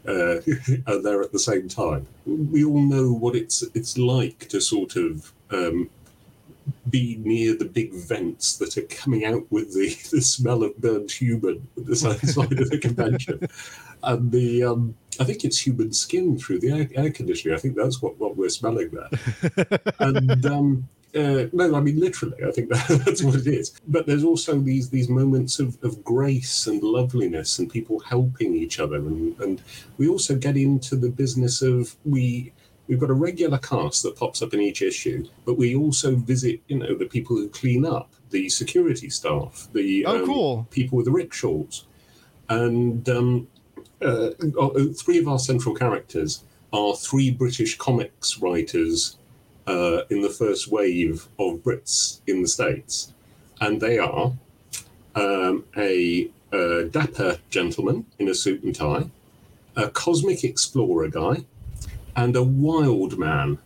uh, 0.06 0.36
are 0.86 1.02
there 1.02 1.22
at 1.22 1.32
the 1.32 1.38
same 1.38 1.68
time. 1.68 2.06
We 2.24 2.64
all 2.64 2.80
know 2.80 3.12
what 3.12 3.34
it's 3.34 3.62
it's 3.74 3.98
like 3.98 4.48
to 4.48 4.60
sort 4.60 4.96
of 4.96 5.32
um, 5.50 5.90
be 6.90 7.16
near 7.20 7.56
the 7.56 7.64
big 7.64 7.92
vents 7.92 8.56
that 8.58 8.76
are 8.76 8.82
coming 8.82 9.24
out 9.24 9.44
with 9.50 9.74
the, 9.74 9.88
the 10.10 10.20
smell 10.20 10.62
of 10.62 10.76
burnt 10.78 11.10
human 11.10 11.66
at 11.76 11.86
the 11.86 11.96
side 11.96 12.52
of 12.60 12.70
the 12.70 12.78
convention. 12.78 13.48
And 14.02 14.30
the 14.30 14.64
um, 14.64 14.94
I 15.18 15.24
think 15.24 15.44
it's 15.44 15.58
human 15.58 15.92
skin 15.92 16.38
through 16.38 16.60
the 16.60 16.72
air, 16.72 16.88
air 16.94 17.10
conditioning. 17.10 17.56
I 17.56 17.60
think 17.60 17.76
that's 17.76 18.02
what, 18.02 18.18
what 18.18 18.36
we're 18.36 18.48
smelling 18.48 18.90
there. 18.90 19.78
and 20.00 20.46
um, 20.46 20.88
uh, 21.14 21.46
no, 21.52 21.74
I 21.74 21.80
mean 21.80 21.98
literally. 21.98 22.36
I 22.44 22.50
think 22.50 22.68
that, 22.70 23.02
that's 23.04 23.22
what 23.22 23.34
it 23.36 23.46
is. 23.46 23.80
But 23.88 24.06
there's 24.06 24.24
also 24.24 24.58
these 24.58 24.90
these 24.90 25.08
moments 25.08 25.58
of, 25.58 25.82
of 25.82 26.04
grace 26.04 26.66
and 26.66 26.82
loveliness 26.82 27.58
and 27.58 27.70
people 27.70 28.00
helping 28.00 28.54
each 28.54 28.78
other, 28.78 28.96
and, 28.96 29.38
and 29.40 29.62
we 29.96 30.08
also 30.08 30.36
get 30.36 30.56
into 30.56 30.96
the 30.96 31.08
business 31.08 31.62
of 31.62 31.96
we 32.04 32.52
we've 32.88 33.00
got 33.00 33.10
a 33.10 33.14
regular 33.14 33.58
cast 33.58 34.02
that 34.02 34.16
pops 34.16 34.42
up 34.42 34.54
in 34.54 34.60
each 34.60 34.82
issue, 34.82 35.26
but 35.44 35.58
we 35.58 35.74
also 35.74 36.16
visit, 36.16 36.60
you 36.68 36.78
know, 36.78 36.94
the 36.94 37.06
people 37.06 37.36
who 37.36 37.48
clean 37.48 37.84
up, 37.84 38.12
the 38.30 38.48
security 38.48 39.10
staff, 39.10 39.68
the 39.72 40.04
oh, 40.06 40.18
um, 40.18 40.26
cool. 40.26 40.68
people 40.70 40.96
with 40.96 41.06
the 41.06 41.12
rickshaws, 41.12 41.84
and 42.48 43.08
um, 43.08 43.48
uh, 44.02 44.30
uh, 44.60 44.84
three 44.94 45.18
of 45.18 45.28
our 45.28 45.38
central 45.38 45.74
characters 45.74 46.44
are 46.72 46.94
three 46.94 47.30
British 47.30 47.76
comics 47.78 48.38
writers 48.38 49.16
uh, 49.66 50.02
in 50.10 50.20
the 50.22 50.28
first 50.28 50.68
wave 50.68 51.28
of 51.38 51.58
Brits 51.58 52.20
in 52.26 52.42
the 52.42 52.48
States. 52.48 53.12
And 53.60 53.80
they 53.80 53.98
are 53.98 54.32
um, 55.14 55.64
a, 55.76 56.30
a 56.52 56.84
dapper 56.84 57.38
gentleman 57.50 58.06
in 58.18 58.28
a 58.28 58.34
suit 58.34 58.62
and 58.62 58.74
tie, 58.74 59.10
a 59.76 59.88
cosmic 59.88 60.44
explorer 60.44 61.08
guy, 61.08 61.44
and 62.16 62.34
a 62.34 62.42
wild 62.42 63.18
man. 63.18 63.58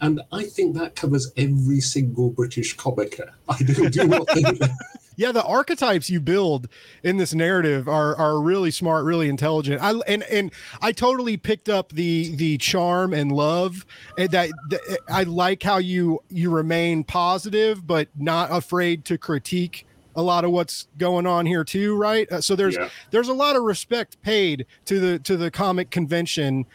And 0.00 0.20
I 0.32 0.44
think 0.44 0.76
that 0.76 0.96
covers 0.96 1.32
every 1.36 1.80
single 1.80 2.30
British 2.30 2.76
comicer. 2.76 3.30
I 3.48 3.58
do, 3.58 3.88
do 3.88 4.06
not 4.06 4.28
think 4.28 4.58
that 4.58 4.70
yeah 5.16 5.32
the 5.32 5.42
archetypes 5.44 6.10
you 6.10 6.20
build 6.20 6.68
in 7.02 7.16
this 7.16 7.34
narrative 7.34 7.88
are 7.88 8.16
are 8.16 8.40
really 8.40 8.70
smart 8.70 9.04
really 9.04 9.28
intelligent 9.28 9.80
i 9.82 9.92
and 10.06 10.22
and 10.24 10.52
i 10.82 10.92
totally 10.92 11.36
picked 11.36 11.68
up 11.68 11.92
the 11.92 12.34
the 12.36 12.58
charm 12.58 13.12
and 13.12 13.32
love 13.32 13.86
and 14.18 14.30
that, 14.30 14.50
that 14.70 14.98
i 15.08 15.22
like 15.22 15.62
how 15.62 15.76
you 15.76 16.20
you 16.28 16.50
remain 16.50 17.04
positive 17.04 17.86
but 17.86 18.08
not 18.16 18.50
afraid 18.50 19.04
to 19.04 19.18
critique 19.18 19.86
a 20.16 20.22
lot 20.22 20.44
of 20.44 20.50
what's 20.50 20.86
going 20.98 21.26
on 21.26 21.44
here 21.46 21.64
too 21.64 21.96
right 21.96 22.30
uh, 22.30 22.40
so 22.40 22.54
there's 22.54 22.76
yeah. 22.76 22.88
there's 23.10 23.28
a 23.28 23.34
lot 23.34 23.56
of 23.56 23.62
respect 23.62 24.20
paid 24.22 24.66
to 24.84 25.00
the 25.00 25.18
to 25.18 25.36
the 25.36 25.50
comic 25.50 25.90
convention 25.90 26.66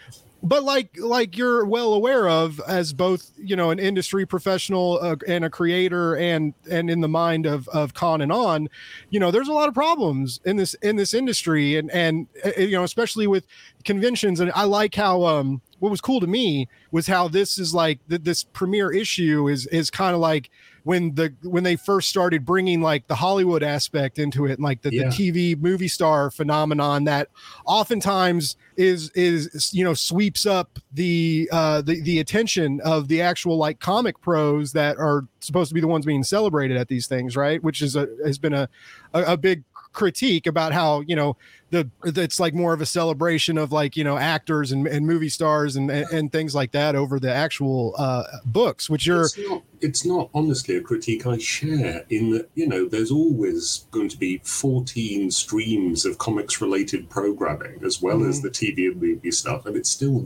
but 0.41 0.63
like 0.63 0.95
like 0.97 1.37
you're 1.37 1.65
well 1.65 1.93
aware 1.93 2.29
of 2.29 2.61
as 2.67 2.93
both 2.93 3.31
you 3.37 3.55
know 3.55 3.71
an 3.71 3.79
industry 3.79 4.25
professional 4.25 4.99
uh, 5.01 5.15
and 5.27 5.43
a 5.43 5.49
creator 5.49 6.15
and 6.15 6.53
and 6.69 6.89
in 6.89 7.01
the 7.01 7.07
mind 7.07 7.45
of 7.45 7.67
of 7.69 7.93
con 7.93 8.21
and 8.21 8.31
on 8.31 8.69
you 9.09 9.19
know 9.19 9.31
there's 9.31 9.49
a 9.49 9.53
lot 9.53 9.67
of 9.67 9.73
problems 9.73 10.39
in 10.45 10.55
this 10.57 10.73
in 10.75 10.95
this 10.95 11.13
industry. 11.13 11.77
And 11.77 11.91
and 11.91 12.27
uh, 12.45 12.51
you 12.57 12.71
know 12.71 12.83
especially 12.83 13.27
with 13.27 13.45
conventions. 13.85 14.39
And 14.39 14.51
i 14.55 14.63
like 14.63 14.95
how 14.95 15.25
um 15.25 15.61
what 15.79 15.89
was 15.89 16.01
cool 16.01 16.19
to 16.19 16.27
me 16.27 16.67
was 16.91 17.07
how 17.07 17.27
this 17.27 17.57
is 17.57 17.73
like 17.73 17.99
th- 18.09 18.23
this 18.23 18.43
premiere 18.43 18.91
issue 18.91 19.47
is 19.47 19.65
is 19.67 19.89
kind 19.89 20.13
of 20.13 20.21
like 20.21 20.49
when 20.89 21.13
the 21.13 21.31
when 21.43 21.63
they 21.63 21.75
first 21.75 22.09
started 22.09 22.43
bringing 22.43 22.81
like 22.81 23.05
the 23.05 23.13
Hollywood 23.13 23.61
aspect 23.61 24.17
into 24.17 24.47
it, 24.47 24.53
and 24.53 24.63
like 24.63 24.81
the, 24.81 24.91
yeah. 24.91 25.03
the 25.03 25.09
TV 25.09 25.55
movie 25.55 25.87
star 25.87 26.31
phenomenon 26.31 27.03
that 27.03 27.27
oftentimes 27.63 28.57
is 28.75 29.11
is 29.11 29.71
you 29.71 29.83
know 29.83 29.93
sweeps 29.93 30.47
up 30.47 30.79
the 30.91 31.47
uh 31.51 31.83
the, 31.83 32.01
the 32.01 32.19
attention 32.19 32.81
of 32.81 33.07
the 33.07 33.21
actual 33.21 33.55
like 33.55 33.79
comic 33.79 34.19
pros 34.19 34.71
that 34.71 34.97
are 34.97 35.27
supposed 35.41 35.69
to 35.69 35.75
be 35.75 35.81
the 35.81 35.87
ones 35.87 36.07
being 36.07 36.23
celebrated 36.23 36.75
at 36.75 36.87
these 36.87 37.05
things, 37.05 37.37
right? 37.37 37.63
Which 37.63 37.83
is 37.83 37.95
a 37.95 38.07
has 38.25 38.39
been 38.39 38.55
a 38.55 38.67
a, 39.13 39.33
a 39.33 39.37
big 39.37 39.68
critique 39.99 40.47
about 40.47 40.71
how 40.71 41.01
you 41.01 41.15
know 41.15 41.35
the 41.71 41.85
it's 42.05 42.39
like 42.39 42.53
more 42.53 42.71
of 42.71 42.79
a 42.79 42.85
celebration 42.85 43.57
of 43.57 43.73
like 43.73 43.97
you 43.97 44.03
know 44.05 44.17
actors 44.17 44.71
and, 44.71 44.87
and 44.87 45.05
movie 45.05 45.27
stars 45.27 45.75
and, 45.75 45.91
and, 45.91 46.09
and 46.11 46.31
things 46.31 46.55
like 46.55 46.71
that 46.71 46.95
over 46.95 47.19
the 47.19 47.31
actual 47.31 47.93
uh, 47.97 48.23
books 48.45 48.89
which 48.89 49.09
are 49.09 49.23
it's 49.23 49.37
not, 49.37 49.63
it's 49.81 50.05
not 50.05 50.29
honestly 50.33 50.77
a 50.77 50.81
critique 50.81 51.27
i 51.27 51.37
share 51.37 52.05
in 52.09 52.31
that 52.31 52.47
you 52.55 52.65
know 52.65 52.87
there's 52.87 53.11
always 53.11 53.87
going 53.91 54.07
to 54.07 54.17
be 54.17 54.37
14 54.45 55.29
streams 55.31 56.05
of 56.05 56.17
comics 56.17 56.61
related 56.61 57.09
programming 57.09 57.77
as 57.83 58.01
well 58.01 58.19
mm-hmm. 58.19 58.29
as 58.29 58.41
the 58.41 58.49
tv 58.49 58.89
and 58.89 59.01
movie 59.01 59.31
stuff 59.31 59.65
and 59.65 59.75
it's 59.75 59.89
still 59.89 60.25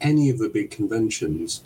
any 0.00 0.30
of 0.30 0.38
the 0.38 0.48
big 0.48 0.70
conventions 0.70 1.64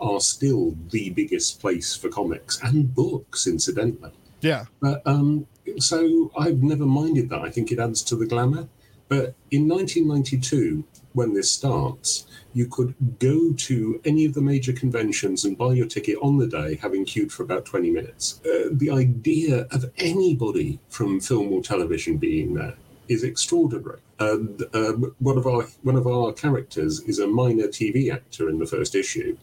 are 0.00 0.18
still 0.18 0.76
the 0.90 1.10
biggest 1.10 1.60
place 1.60 1.94
for 1.94 2.08
comics 2.08 2.60
and 2.64 2.92
books 2.92 3.46
incidentally 3.46 4.10
yeah 4.40 4.64
but 4.80 5.00
um 5.06 5.46
so 5.78 6.30
I've 6.38 6.62
never 6.62 6.86
minded 6.86 7.28
that. 7.30 7.40
I 7.40 7.50
think 7.50 7.72
it 7.72 7.78
adds 7.78 8.02
to 8.02 8.16
the 8.16 8.26
glamour. 8.26 8.68
But 9.08 9.34
in 9.50 9.68
1992, 9.68 10.84
when 11.12 11.32
this 11.32 11.50
starts, 11.50 12.26
you 12.52 12.66
could 12.66 12.94
go 13.18 13.52
to 13.52 14.00
any 14.04 14.24
of 14.24 14.34
the 14.34 14.40
major 14.40 14.72
conventions 14.72 15.44
and 15.44 15.56
buy 15.56 15.74
your 15.74 15.86
ticket 15.86 16.18
on 16.20 16.38
the 16.38 16.46
day, 16.46 16.76
having 16.76 17.04
queued 17.04 17.32
for 17.32 17.42
about 17.42 17.64
20 17.64 17.90
minutes. 17.90 18.40
Uh, 18.44 18.68
the 18.72 18.90
idea 18.90 19.66
of 19.70 19.84
anybody 19.98 20.80
from 20.88 21.20
film 21.20 21.52
or 21.52 21.62
television 21.62 22.16
being 22.16 22.54
there 22.54 22.74
is 23.08 23.22
extraordinary. 23.22 24.00
And 24.18 24.64
um, 24.74 25.14
one 25.18 25.38
of 25.38 25.46
our 25.46 25.66
one 25.82 25.96
of 25.96 26.06
our 26.06 26.32
characters 26.32 27.00
is 27.00 27.18
a 27.18 27.26
minor 27.26 27.68
TV 27.68 28.12
actor 28.12 28.48
in 28.48 28.58
the 28.58 28.66
first 28.66 28.94
issue, 28.94 29.36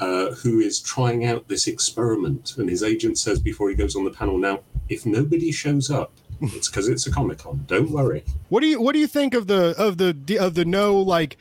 uh, 0.00 0.32
who 0.32 0.60
is 0.60 0.80
trying 0.80 1.24
out 1.26 1.46
this 1.48 1.66
experiment. 1.66 2.54
And 2.56 2.68
his 2.68 2.82
agent 2.82 3.18
says 3.18 3.38
before 3.38 3.68
he 3.68 3.76
goes 3.76 3.94
on 3.94 4.04
the 4.04 4.10
panel, 4.10 4.38
now, 4.38 4.60
if 4.88 5.06
nobody 5.06 5.52
shows 5.52 5.90
up, 5.90 6.12
it's 6.40 6.68
because 6.68 6.88
it's 6.88 7.06
a 7.06 7.10
Comic 7.10 7.38
Con. 7.38 7.64
Don't 7.66 7.90
worry. 7.90 8.24
What 8.48 8.60
do 8.60 8.66
you 8.66 8.80
What 8.80 8.94
do 8.94 8.98
you 8.98 9.06
think 9.06 9.34
of 9.34 9.46
the 9.46 9.74
of 9.76 9.98
the 9.98 10.38
of 10.40 10.54
the 10.54 10.64
no 10.64 10.96
like, 10.96 11.36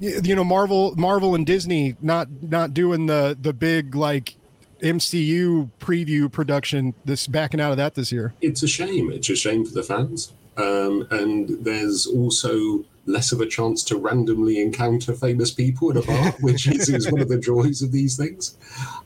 you 0.00 0.34
know, 0.34 0.44
Marvel 0.44 0.94
Marvel 0.96 1.34
and 1.34 1.46
Disney 1.46 1.96
not 2.02 2.28
not 2.42 2.74
doing 2.74 3.06
the 3.06 3.38
the 3.40 3.52
big 3.52 3.94
like 3.94 4.34
MCU 4.82 5.70
preview 5.78 6.30
production 6.30 6.94
this 7.04 7.28
backing 7.28 7.60
out 7.60 7.70
of 7.70 7.76
that 7.76 7.94
this 7.94 8.10
year? 8.10 8.34
It's 8.40 8.64
a 8.64 8.68
shame. 8.68 9.12
It's 9.12 9.30
a 9.30 9.36
shame 9.36 9.64
for 9.64 9.72
the 9.72 9.84
fans. 9.84 10.32
Um, 10.56 11.06
and 11.10 11.64
there's 11.64 12.06
also 12.06 12.84
less 13.06 13.32
of 13.32 13.40
a 13.40 13.46
chance 13.46 13.82
to 13.84 13.96
randomly 13.96 14.60
encounter 14.60 15.12
famous 15.12 15.50
people 15.50 15.90
in 15.90 15.96
a 15.96 16.02
bar, 16.02 16.32
which 16.40 16.68
is, 16.68 16.88
is 16.88 17.10
one 17.10 17.20
of 17.20 17.28
the 17.28 17.38
joys 17.38 17.82
of 17.82 17.92
these 17.92 18.16
things. 18.16 18.56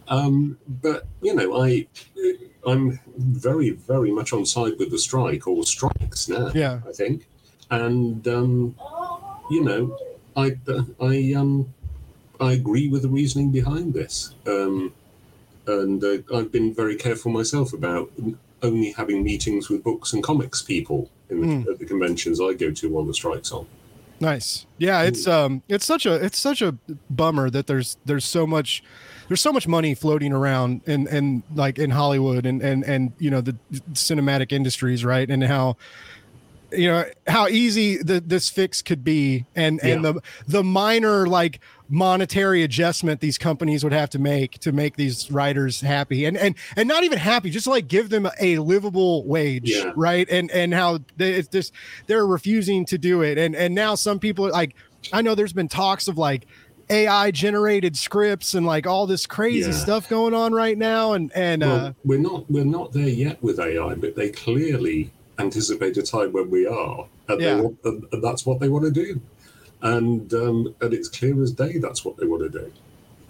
Um, 0.09 0.59
but 0.69 1.07
you 1.23 1.35
know, 1.35 1.63
I 1.63 1.87
I'm 2.67 2.99
very 3.17 3.71
very 3.71 4.11
much 4.11 4.33
on 4.33 4.45
side 4.45 4.73
with 4.79 4.91
the 4.91 4.99
strike 4.99 5.47
or 5.47 5.65
strikes 5.65 6.29
now. 6.29 6.51
Yeah, 6.55 6.81
I 6.89 6.93
think, 6.93 7.27
and 7.71 8.27
um, 8.29 8.77
you 9.51 9.63
know, 9.63 9.99
I 10.37 10.57
I 11.01 11.33
um 11.35 11.73
I 12.41 12.53
agree 12.53 12.89
with 12.89 13.03
the 13.03 13.09
reasoning 13.09 13.51
behind 13.51 13.95
this. 13.95 14.35
Um, 14.47 14.93
and 15.67 16.03
uh, 16.05 16.19
I've 16.35 16.53
been 16.53 16.73
very 16.73 16.97
careful 16.97 17.33
myself 17.33 17.73
about 17.73 18.11
only 18.63 18.93
having 18.93 19.23
meetings 19.23 19.69
with 19.69 19.83
books 19.83 20.13
and 20.13 20.23
comics 20.23 20.63
people 20.63 21.11
in 21.29 21.41
the, 21.41 21.47
mm. 21.47 21.73
at 21.73 21.79
the 21.79 21.85
conventions 21.85 22.41
I 22.41 22.53
go 22.55 22.71
to 22.71 22.89
while 22.89 23.05
the 23.05 23.15
strike's 23.15 23.53
on. 23.53 23.67
Nice. 24.21 24.67
Yeah, 24.79 25.03
it's 25.03 25.27
um 25.27 25.63
it's 25.69 25.85
such 25.85 26.07
a 26.07 26.15
it's 26.15 26.39
such 26.39 26.63
a 26.63 26.73
bummer 27.11 27.51
that 27.51 27.67
there's 27.67 27.99
there's 28.05 28.25
so 28.25 28.47
much 28.47 28.83
there's 29.29 29.41
so 29.41 29.53
much 29.53 29.69
money 29.69 29.95
floating 29.95 30.33
around 30.33 30.83
in 30.87 31.07
and 31.09 31.43
like 31.55 31.79
in 31.79 31.91
Hollywood 31.91 32.47
and 32.47 32.63
and 32.63 32.85
and 32.85 33.13
you 33.19 33.31
know 33.31 33.41
the 33.41 33.57
cinematic 33.93 34.53
industries, 34.53 35.05
right? 35.05 35.29
And 35.29 35.45
how 35.45 35.77
you 36.73 36.89
know 36.89 37.05
how 37.27 37.47
easy 37.49 37.99
the, 37.99 38.21
this 38.21 38.49
fix 38.49 38.83
could 38.83 39.05
be 39.05 39.45
and 39.55 39.81
and 39.83 40.03
yeah. 40.03 40.13
the 40.13 40.23
the 40.49 40.65
minor 40.65 41.27
like 41.27 41.61
monetary 41.89 42.63
adjustment 42.63 43.21
these 43.21 43.39
companies 43.39 43.85
would 43.85 43.93
have 43.93 44.11
to 44.11 44.19
make 44.19 44.59
to 44.59 44.73
make 44.73 44.97
these 44.97 45.31
writers 45.31 45.81
happy 45.81 46.25
and 46.25 46.37
and 46.37 46.57
and 46.77 46.89
not 46.89 47.05
even 47.05 47.19
happy 47.19 47.49
just 47.49 47.67
like 47.67 47.87
give 47.87 48.09
them 48.09 48.29
a 48.41 48.59
livable 48.59 49.25
wage 49.25 49.71
yeah. 49.71 49.93
right 49.95 50.29
and 50.29 50.51
and 50.51 50.75
how 50.75 50.99
they, 51.17 51.35
it's 51.35 51.49
just 51.49 51.73
they're 52.07 52.27
refusing 52.27 52.85
to 52.85 52.99
do 52.99 53.23
it 53.23 53.39
and 53.39 53.55
and 53.55 53.75
now 53.75 53.95
some 53.95 54.19
people 54.19 54.51
like 54.51 54.75
i 55.13 55.23
know 55.23 55.35
there's 55.35 55.53
been 55.53 55.69
talks 55.69 56.09
of 56.09 56.19
like 56.19 56.47
ai 56.91 57.31
generated 57.31 57.97
scripts 57.97 58.55
and 58.55 58.67
like 58.67 58.87
all 58.87 59.07
this 59.07 59.25
crazy 59.25 59.71
yeah. 59.71 59.77
stuff 59.77 60.09
going 60.09 60.35
on 60.35 60.53
right 60.53 60.79
now 60.79 61.13
and 61.13 61.33
and 61.35 61.63
well, 61.63 61.87
uh 61.87 61.93
we're 62.05 62.19
not 62.19 62.51
we're 62.51 62.65
not 62.65 62.93
there 62.93 63.09
yet 63.09 63.41
with 63.43 63.61
ai 63.61 63.95
but 63.95 64.17
they 64.17 64.31
clearly 64.31 65.11
anticipate 65.39 65.97
a 65.97 66.03
time 66.03 66.33
when 66.33 66.51
we 66.51 66.67
are 66.67 67.07
and, 67.29 67.41
yeah. 67.41 67.61
want, 67.61 67.79
and, 67.85 68.05
and 68.13 68.25
that's 68.25 68.47
what 68.47 68.59
they 68.59 68.69
want 68.69 68.85
to 68.85 68.91
do 68.91 69.21
and 69.83 70.33
um, 70.35 70.75
and 70.81 70.95
it's 70.95 71.09
clear 71.09 71.41
as 71.43 71.53
day 71.53 71.79
that's 71.79 72.05
what 72.05 72.17
they 72.17 72.27
want 72.27 72.43
to 72.43 72.49
do, 72.49 72.73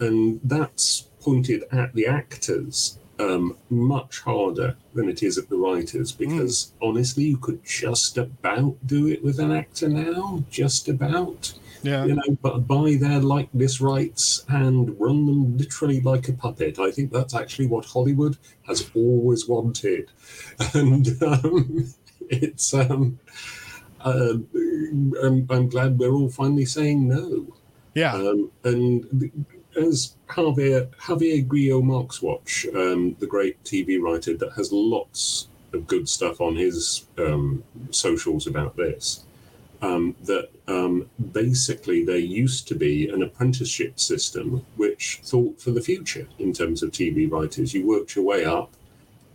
and 0.01 0.41
that's 0.45 1.09
pointed 1.21 1.65
at 1.73 1.93
the 1.95 2.07
actors 2.07 2.99
um, 3.19 3.57
much 3.71 4.21
harder 4.21 4.77
than 4.95 5.09
it 5.09 5.23
is 5.23 5.39
at 5.39 5.49
the 5.49 5.57
writers 5.57 6.13
hmm. 6.13 6.19
because 6.19 6.73
mm. 6.81 6.89
honestly, 6.89 7.25
you 7.25 7.39
could 7.39 7.65
just 7.65 8.19
about 8.19 8.77
do 8.87 9.09
it 9.09 9.23
with 9.25 9.39
an 9.39 9.53
actor 9.53 9.89
now, 9.89 10.45
just 10.51 10.89
about. 10.89 11.53
Yeah. 11.83 12.05
You 12.05 12.15
know, 12.15 12.39
but 12.43 12.67
buy 12.67 12.97
their 12.99 13.21
likeness 13.21 13.81
rights 13.81 14.45
and 14.49 14.99
run 14.99 15.27
them 15.27 15.57
literally 15.57 16.01
like 16.01 16.29
a 16.29 16.33
puppet. 16.33 16.81
I 16.81 16.91
think 16.91 17.13
that's 17.13 17.35
actually 17.35 17.69
what 17.69 17.85
Hollywood 17.85 18.39
has 18.67 18.91
always 18.97 19.47
wanted, 19.47 20.11
and 20.75 21.23
um, 21.23 21.95
it's. 22.29 22.75
Um, 22.75 23.21
uh, 24.07 24.39
I'm, 25.23 25.47
I'm 25.51 25.69
glad 25.69 25.99
we're 25.99 26.13
all 26.13 26.29
finally 26.29 26.65
saying 26.65 27.09
no. 27.09 27.47
Yeah. 27.95 28.15
Um, 28.15 28.53
and 28.63 29.49
as 29.77 30.17
Javier 30.29 30.89
Javier 30.97 31.47
Grillo 31.47 31.83
Marxuach, 31.83 32.75
um, 32.75 33.17
the 33.19 33.27
great 33.27 33.63
TV 33.65 34.01
writer 34.01 34.37
that 34.37 34.53
has 34.53 34.71
lots 34.73 35.49
of 35.73 35.87
good 35.87 36.09
stuff 36.09 36.41
on 36.41 36.55
his 36.55 37.07
um, 37.19 37.65
socials 37.91 38.47
about 38.47 38.77
this, 38.77 39.25
um, 39.83 40.15
that 40.23 40.51
um, 40.69 41.11
basically 41.33 42.05
there 42.05 42.17
used 42.17 42.69
to 42.69 42.75
be 42.75 43.09
an 43.09 43.23
apprenticeship 43.23 43.99
system 43.99 44.65
which 44.77 45.21
thought 45.25 45.61
for 45.61 45.73
the 45.73 45.81
future 45.81 46.29
in 46.39 46.53
terms 46.53 46.83
of 46.83 46.93
TV 46.93 47.31
writers. 47.31 47.75
You 47.75 47.87
worked 47.89 48.15
your 48.15 48.25
way 48.25 48.45
up 48.45 48.73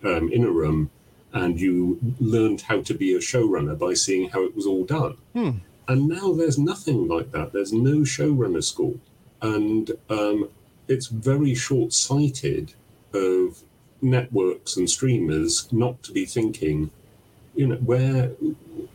um, 0.04 0.32
in 0.32 0.46
a 0.46 0.50
room 0.50 0.90
and 1.34 1.60
you 1.60 2.00
learned 2.20 2.62
how 2.62 2.82
to 2.82 2.94
be 2.94 3.14
a 3.14 3.20
showrunner 3.20 3.78
by 3.78 3.94
seeing 3.94 4.30
how 4.30 4.44
it 4.44 4.56
was 4.56 4.66
all 4.66 4.84
done. 4.84 5.18
Hmm. 5.34 5.52
And 5.88 6.08
now 6.08 6.34
there's 6.34 6.58
nothing 6.58 7.08
like 7.08 7.32
that. 7.32 7.54
There's 7.54 7.74
no 7.74 8.00
showrunner 8.00 8.64
school. 8.64 9.00
And 9.42 9.92
um, 10.10 10.50
it's 10.88 11.08
very 11.08 11.56
short 11.56 11.94
sighted 11.94 12.74
of 13.14 13.62
networks 14.02 14.78
and 14.78 14.90
streamers 14.90 15.72
not 15.72 16.02
to 16.04 16.12
be 16.12 16.26
thinking, 16.26 16.92
you 17.56 17.68
know, 17.68 17.76
where 17.76 18.32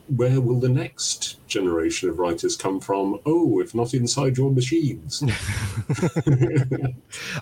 where 0.09 0.41
will 0.41 0.61
the 0.61 0.69
next 0.69 1.37
generation 1.47 2.09
of 2.09 2.19
writers 2.19 2.57
come 2.57 2.81
from? 2.81 3.21
Oh, 3.27 3.61
if 3.61 3.75
not 3.75 3.95
inside 3.95 4.37
your 4.37 4.51
machines. 4.51 5.23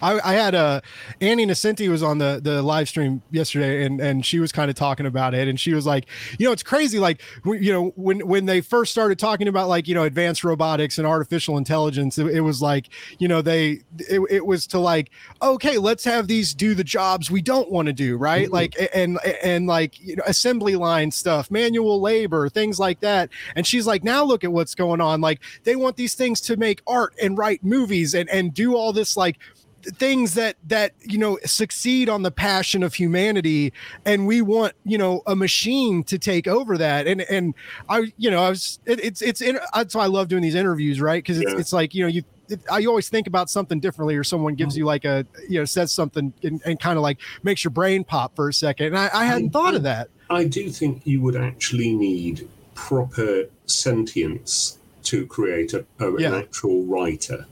I, 0.02 0.20
I, 0.24 0.34
had 0.34 0.54
a 0.54 0.58
uh, 0.58 0.80
Annie 1.20 1.46
Nocenti 1.46 1.88
was 1.88 2.02
on 2.02 2.18
the 2.18 2.40
the 2.42 2.62
live 2.62 2.88
stream 2.88 3.22
yesterday, 3.30 3.84
and 3.84 4.00
and 4.00 4.24
she 4.24 4.38
was 4.38 4.52
kind 4.52 4.70
of 4.70 4.76
talking 4.76 5.06
about 5.06 5.34
it, 5.34 5.48
and 5.48 5.58
she 5.58 5.74
was 5.74 5.86
like, 5.86 6.06
you 6.38 6.46
know, 6.46 6.52
it's 6.52 6.62
crazy, 6.62 6.98
like 6.98 7.20
you 7.44 7.72
know, 7.72 7.92
when 7.96 8.26
when 8.26 8.46
they 8.46 8.60
first 8.60 8.92
started 8.92 9.18
talking 9.18 9.48
about 9.48 9.68
like 9.68 9.88
you 9.88 9.94
know 9.94 10.04
advanced 10.04 10.44
robotics 10.44 10.98
and 10.98 11.06
artificial 11.06 11.58
intelligence, 11.58 12.18
it, 12.18 12.26
it 12.26 12.40
was 12.40 12.62
like 12.62 12.88
you 13.18 13.28
know 13.28 13.42
they 13.42 13.82
it, 13.98 14.20
it 14.30 14.46
was 14.46 14.66
to 14.68 14.78
like 14.78 15.10
okay, 15.42 15.78
let's 15.78 16.04
have 16.04 16.28
these 16.28 16.54
do 16.54 16.74
the 16.74 16.84
jobs 16.84 17.30
we 17.30 17.42
don't 17.42 17.70
want 17.70 17.86
to 17.86 17.92
do, 17.92 18.16
right? 18.16 18.46
Mm-hmm. 18.46 18.54
Like 18.54 18.90
and 18.94 19.18
and 19.42 19.66
like 19.66 20.00
you 20.00 20.16
know 20.16 20.24
assembly 20.26 20.76
line 20.76 21.10
stuff, 21.10 21.50
manual 21.50 22.00
labor, 22.00 22.48
things 22.54 22.78
like 22.78 23.00
that, 23.00 23.30
and 23.56 23.66
she's 23.66 23.86
like, 23.86 24.04
now 24.04 24.24
look 24.24 24.44
at 24.44 24.52
what's 24.52 24.74
going 24.74 25.00
on, 25.00 25.20
like 25.20 25.40
they 25.64 25.76
want 25.76 25.96
these 25.96 26.14
things 26.14 26.40
to 26.42 26.56
make 26.56 26.82
art 26.86 27.14
and 27.20 27.36
write 27.36 27.64
movies 27.64 28.14
and 28.14 28.28
and 28.30 28.54
do 28.54 28.76
all 28.76 28.92
this 28.92 29.16
like 29.16 29.38
things 29.84 30.34
that 30.34 30.56
that 30.66 30.92
you 31.00 31.18
know 31.18 31.38
succeed 31.44 32.08
on 32.08 32.22
the 32.22 32.30
passion 32.30 32.82
of 32.82 32.94
humanity. 32.94 33.72
And 34.04 34.26
we 34.26 34.40
want 34.42 34.74
you 34.84 34.98
know 34.98 35.22
a 35.26 35.36
machine 35.36 36.02
to 36.04 36.18
take 36.18 36.46
over 36.46 36.78
that. 36.78 37.06
And 37.06 37.22
and 37.22 37.54
i 37.88 38.12
you 38.16 38.30
know 38.30 38.42
i 38.42 38.48
was 38.48 38.78
it, 38.86 39.04
it's 39.04 39.22
it's 39.22 39.42
that's 39.74 39.94
why 39.94 40.04
i 40.04 40.06
love 40.06 40.28
doing 40.28 40.42
these 40.42 40.54
interviews 40.54 41.00
right? 41.00 41.22
Because 41.22 41.40
it's, 41.40 41.52
yeah. 41.52 41.58
it's 41.58 41.72
like 41.72 41.94
you 41.94 42.02
know 42.02 42.08
you 42.08 42.22
it, 42.48 42.60
I 42.70 42.84
always 42.84 43.08
think 43.08 43.26
about 43.26 43.50
something 43.50 43.80
differently, 43.80 44.16
or 44.16 44.24
someone 44.24 44.54
gives 44.54 44.74
mm-hmm. 44.74 44.80
you 44.80 44.86
like 44.86 45.04
a, 45.04 45.26
you 45.48 45.58
know, 45.58 45.64
says 45.64 45.92
something 45.92 46.32
and, 46.42 46.60
and 46.64 46.78
kind 46.78 46.96
of 46.96 47.02
like 47.02 47.18
makes 47.42 47.64
your 47.64 47.70
brain 47.70 48.04
pop 48.04 48.36
for 48.36 48.48
a 48.48 48.52
second. 48.52 48.88
And 48.88 48.98
I, 48.98 49.10
I 49.12 49.24
hadn't 49.24 49.50
thought 49.50 49.74
of 49.74 49.82
that. 49.84 50.08
I 50.30 50.44
do 50.44 50.70
think 50.70 51.02
you 51.04 51.20
would 51.22 51.36
actually 51.36 51.94
need 51.94 52.48
proper 52.74 53.44
sentience 53.66 54.78
to 55.04 55.26
create 55.26 55.74
a, 55.74 55.84
a 56.00 56.20
yeah. 56.20 56.28
an 56.28 56.34
actual 56.34 56.84
writer. 56.84 57.46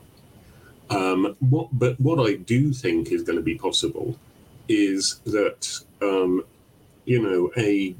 Um, 0.90 1.36
what, 1.40 1.68
but 1.72 1.98
what 2.00 2.18
I 2.18 2.34
do 2.34 2.72
think 2.72 3.12
is 3.12 3.22
going 3.22 3.36
to 3.36 3.42
be 3.42 3.56
possible 3.56 4.18
is 4.68 5.20
that 5.24 5.80
um, 6.00 6.44
you 7.04 7.22
know 7.22 7.50
a 7.56 7.94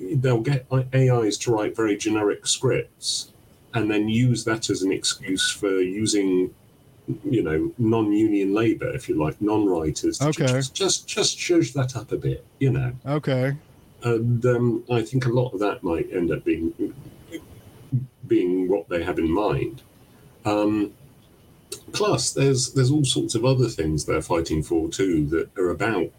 they'll 0.00 0.40
get 0.40 0.66
AIs 0.72 1.36
to 1.38 1.52
write 1.52 1.76
very 1.76 1.96
generic 1.96 2.46
scripts 2.46 3.32
and 3.74 3.90
then 3.90 4.08
use 4.08 4.44
that 4.44 4.68
as 4.70 4.82
an 4.82 4.92
excuse 4.92 5.50
for 5.50 5.80
using 5.80 6.52
you 7.24 7.42
know 7.42 7.72
non-union 7.78 8.52
labor 8.54 8.88
if 8.94 9.08
you 9.08 9.16
like 9.16 9.40
non-writers 9.40 10.20
okay 10.20 10.46
just 10.72 11.06
just 11.06 11.38
just 11.38 11.74
that 11.74 11.96
up 11.96 12.12
a 12.12 12.16
bit 12.16 12.44
you 12.58 12.70
know 12.70 12.92
okay 13.06 13.56
and 14.02 14.44
um, 14.46 14.84
I 14.90 15.02
think 15.02 15.26
a 15.26 15.32
lot 15.32 15.52
of 15.52 15.60
that 15.60 15.82
might 15.82 16.12
end 16.12 16.30
up 16.30 16.44
being 16.44 16.94
being 18.26 18.68
what 18.68 18.88
they 18.88 19.02
have 19.02 19.18
in 19.18 19.30
mind. 19.30 19.82
Um, 20.44 20.92
plus, 21.92 22.32
there's 22.32 22.72
there's 22.72 22.90
all 22.90 23.04
sorts 23.04 23.34
of 23.34 23.44
other 23.44 23.68
things 23.68 24.04
they're 24.04 24.22
fighting 24.22 24.62
for 24.62 24.88
too 24.88 25.26
that 25.26 25.56
are 25.58 25.70
about, 25.70 26.10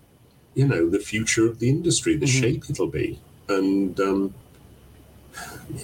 you 0.54 0.68
know, 0.68 0.90
the 0.90 1.00
future 1.00 1.48
of 1.48 1.60
the 1.60 1.70
industry, 1.70 2.16
the 2.16 2.26
mm-hmm. 2.26 2.42
shape 2.42 2.70
it'll 2.70 2.88
be, 2.88 3.20
and 3.48 4.00
um, 4.00 4.34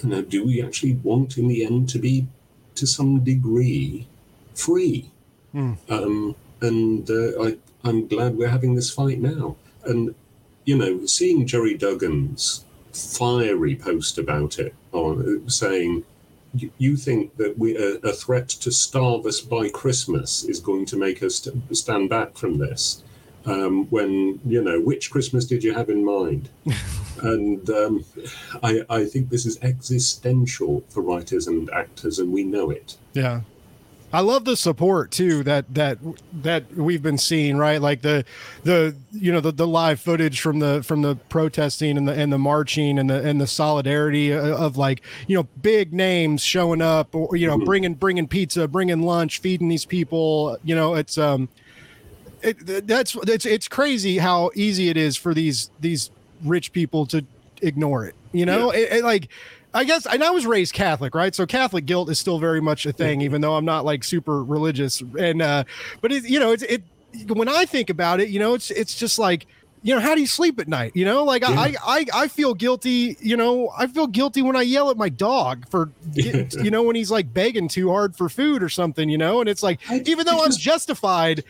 you 0.02 0.08
know, 0.08 0.22
do 0.22 0.44
we 0.44 0.62
actually 0.62 0.94
want 0.94 1.38
in 1.38 1.48
the 1.48 1.64
end 1.64 1.88
to 1.90 1.98
be, 1.98 2.26
to 2.74 2.86
some 2.86 3.20
degree, 3.20 4.06
free? 4.54 5.10
Mm. 5.54 5.78
Um, 5.88 6.36
and 6.60 7.10
uh, 7.10 7.42
I 7.42 7.56
I'm 7.84 8.06
glad 8.06 8.36
we're 8.36 8.48
having 8.48 8.74
this 8.74 8.90
fight 8.90 9.20
now, 9.20 9.56
and 9.84 10.14
you 10.68 10.76
know, 10.76 11.06
seeing 11.06 11.46
Gerry 11.46 11.78
Duggan's 11.78 12.66
fiery 12.92 13.74
post 13.74 14.18
about 14.18 14.58
it, 14.58 14.74
on 14.92 15.48
saying 15.48 16.04
you 16.76 16.94
think 16.94 17.34
that 17.38 17.58
we 17.58 17.74
a, 17.74 17.94
a, 18.06 18.12
threat 18.12 18.50
to 18.50 18.70
starve 18.70 19.24
us 19.24 19.40
by 19.40 19.70
Christmas 19.70 20.44
is 20.44 20.60
going 20.60 20.84
to 20.84 20.98
make 20.98 21.22
us 21.22 21.48
stand 21.72 22.10
back 22.10 22.36
from 22.36 22.58
this? 22.58 23.02
Um, 23.46 23.86
when 23.86 24.40
you 24.44 24.62
know 24.62 24.78
which 24.78 25.10
Christmas 25.10 25.46
did 25.46 25.64
you 25.64 25.72
have 25.72 25.88
in 25.88 26.04
mind? 26.04 26.50
and 27.22 27.70
um, 27.70 28.04
I, 28.62 28.84
I 28.90 29.06
think 29.06 29.30
this 29.30 29.46
is 29.46 29.58
existential 29.62 30.84
for 30.90 31.00
writers 31.00 31.46
and 31.46 31.70
actors, 31.70 32.18
and 32.18 32.30
we 32.30 32.44
know 32.44 32.68
it. 32.68 32.98
Yeah, 33.14 33.40
I 34.12 34.20
love 34.20 34.44
the 34.46 34.56
support 34.56 35.10
too 35.10 35.42
that 35.44 35.74
that 35.74 35.98
that 36.42 36.72
we've 36.74 37.02
been 37.02 37.18
seeing, 37.18 37.58
right? 37.58 37.80
Like 37.80 38.00
the 38.00 38.24
the 38.64 38.96
you 39.12 39.32
know 39.32 39.40
the, 39.40 39.52
the 39.52 39.66
live 39.66 40.00
footage 40.00 40.40
from 40.40 40.60
the 40.60 40.82
from 40.82 41.02
the 41.02 41.16
protesting 41.16 41.98
and 41.98 42.08
the 42.08 42.12
and 42.12 42.32
the 42.32 42.38
marching 42.38 42.98
and 42.98 43.10
the 43.10 43.22
and 43.22 43.38
the 43.38 43.46
solidarity 43.46 44.32
of 44.32 44.78
like 44.78 45.02
you 45.26 45.36
know 45.36 45.46
big 45.60 45.92
names 45.92 46.42
showing 46.42 46.80
up 46.80 47.14
or 47.14 47.36
you 47.36 47.46
know 47.46 47.56
mm-hmm. 47.56 47.66
bringing 47.66 47.94
bringing 47.94 48.26
pizza, 48.26 48.66
bringing 48.66 49.02
lunch, 49.02 49.40
feeding 49.40 49.68
these 49.68 49.84
people. 49.84 50.56
You 50.64 50.74
know, 50.74 50.94
it's 50.94 51.18
um, 51.18 51.50
it, 52.42 52.86
that's 52.86 53.14
it's 53.14 53.44
it's 53.44 53.68
crazy 53.68 54.18
how 54.18 54.50
easy 54.54 54.88
it 54.88 54.96
is 54.96 55.16
for 55.16 55.34
these 55.34 55.70
these 55.80 56.10
rich 56.44 56.72
people 56.72 57.04
to 57.06 57.24
ignore 57.60 58.06
it. 58.06 58.14
You 58.32 58.46
know, 58.46 58.72
yeah. 58.72 58.80
it, 58.80 58.92
it, 58.92 59.04
like 59.04 59.28
I 59.78 59.84
guess, 59.84 60.06
and 60.06 60.24
I 60.24 60.30
was 60.30 60.44
raised 60.44 60.74
Catholic, 60.74 61.14
right? 61.14 61.32
So 61.32 61.46
Catholic 61.46 61.86
guilt 61.86 62.10
is 62.10 62.18
still 62.18 62.40
very 62.40 62.60
much 62.60 62.84
a 62.84 62.92
thing, 62.92 63.20
even 63.20 63.40
though 63.40 63.54
I'm 63.54 63.64
not 63.64 63.84
like 63.84 64.02
super 64.02 64.42
religious. 64.42 65.00
And 65.16 65.40
uh, 65.40 65.62
but 66.00 66.10
it, 66.10 66.28
you 66.28 66.40
know, 66.40 66.50
it's 66.50 66.64
it 66.64 66.82
when 67.28 67.48
I 67.48 67.64
think 67.64 67.88
about 67.88 68.18
it, 68.18 68.28
you 68.28 68.40
know, 68.40 68.54
it's 68.54 68.72
it's 68.72 68.96
just 68.96 69.20
like 69.20 69.46
you 69.84 69.94
know 69.94 70.00
how 70.00 70.16
do 70.16 70.20
you 70.20 70.26
sleep 70.26 70.58
at 70.58 70.66
night 70.66 70.90
you 70.96 71.04
know 71.04 71.22
like 71.22 71.42
yeah. 71.42 71.50
I, 71.50 71.74
I 71.86 72.06
i 72.12 72.28
feel 72.28 72.52
guilty 72.52 73.16
you 73.20 73.36
know 73.36 73.70
i 73.78 73.86
feel 73.86 74.08
guilty 74.08 74.42
when 74.42 74.56
i 74.56 74.62
yell 74.62 74.90
at 74.90 74.96
my 74.96 75.08
dog 75.08 75.68
for 75.70 75.92
you 76.14 76.70
know 76.70 76.82
when 76.82 76.96
he's 76.96 77.12
like 77.12 77.32
begging 77.32 77.68
too 77.68 77.88
hard 77.88 78.16
for 78.16 78.28
food 78.28 78.60
or 78.60 78.68
something 78.68 79.08
you 79.08 79.18
know 79.18 79.38
and 79.40 79.48
it's 79.48 79.62
like 79.62 79.78
even 80.04 80.26
though 80.26 80.44
i'm 80.44 80.50
justified 80.50 81.44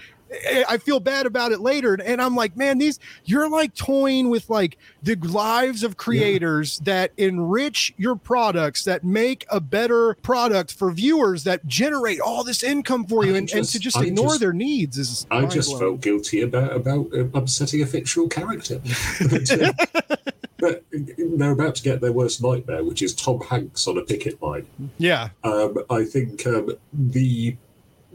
I 0.69 0.79
feel 0.79 1.01
bad 1.01 1.27
about 1.27 1.53
it 1.53 1.61
later. 1.61 1.95
And 1.95 2.21
I'm 2.21 2.35
like, 2.35 2.57
man, 2.57 2.79
these 2.79 2.99
you're 3.25 3.49
like 3.49 3.75
toying 3.75 4.29
with 4.29 4.51
like 4.51 4.79
the 5.03 5.15
lives 5.17 5.83
of 5.83 5.97
creators 5.97 6.81
yeah. 6.81 6.93
that 6.93 7.13
enrich 7.17 7.95
your 7.97 8.17
products, 8.17 8.85
that 8.85 9.05
make 9.05 9.47
a 9.51 9.61
better 9.61 10.15
product 10.23 10.73
for 10.75 10.91
viewers, 10.91 11.45
that 11.45 11.67
generate 11.67 12.21
all 12.21 12.45
this 12.45 12.63
income 12.63 13.05
for 13.07 13.25
you, 13.25 13.35
and, 13.35 13.49
just, 13.49 13.57
and, 13.57 13.69
to 13.69 13.79
just 13.79 13.97
I 13.97 14.05
ignore 14.05 14.29
just, 14.29 14.41
their 14.41 14.53
needs 14.53 14.99
is. 14.99 15.27
I 15.31 15.47
just 15.47 15.79
felt 15.79 16.01
guilty 16.01 16.43
about 16.43 16.73
about 16.75 17.09
upsetting 17.35 17.83
a 17.83 17.87
fictional 17.87 18.29
character. 18.29 18.81
but 20.59 20.85
they're 20.91 21.53
about 21.53 21.77
to 21.77 21.83
get 21.83 22.01
their 22.01 22.13
worst 22.13 22.43
nightmare, 22.43 22.85
which 22.85 23.01
is 23.03 23.15
Tom 23.15 23.41
Hanks 23.41 23.87
on 23.87 23.97
a 23.97 24.03
picket 24.03 24.43
line. 24.43 24.67
Yeah, 24.99 25.31
um, 25.45 25.79
I 25.89 26.05
think 26.05 26.47
um, 26.47 26.73
the 26.93 27.57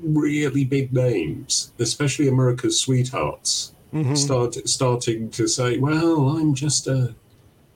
really 0.03 0.65
big 0.65 0.93
names, 0.93 1.71
especially 1.79 2.27
America's 2.27 2.79
sweethearts, 2.79 3.73
mm-hmm. 3.93 4.15
start 4.15 4.55
starting 4.67 5.29
to 5.31 5.47
say, 5.47 5.77
"Well, 5.77 6.29
I'm 6.29 6.53
just 6.53 6.87
a, 6.87 7.15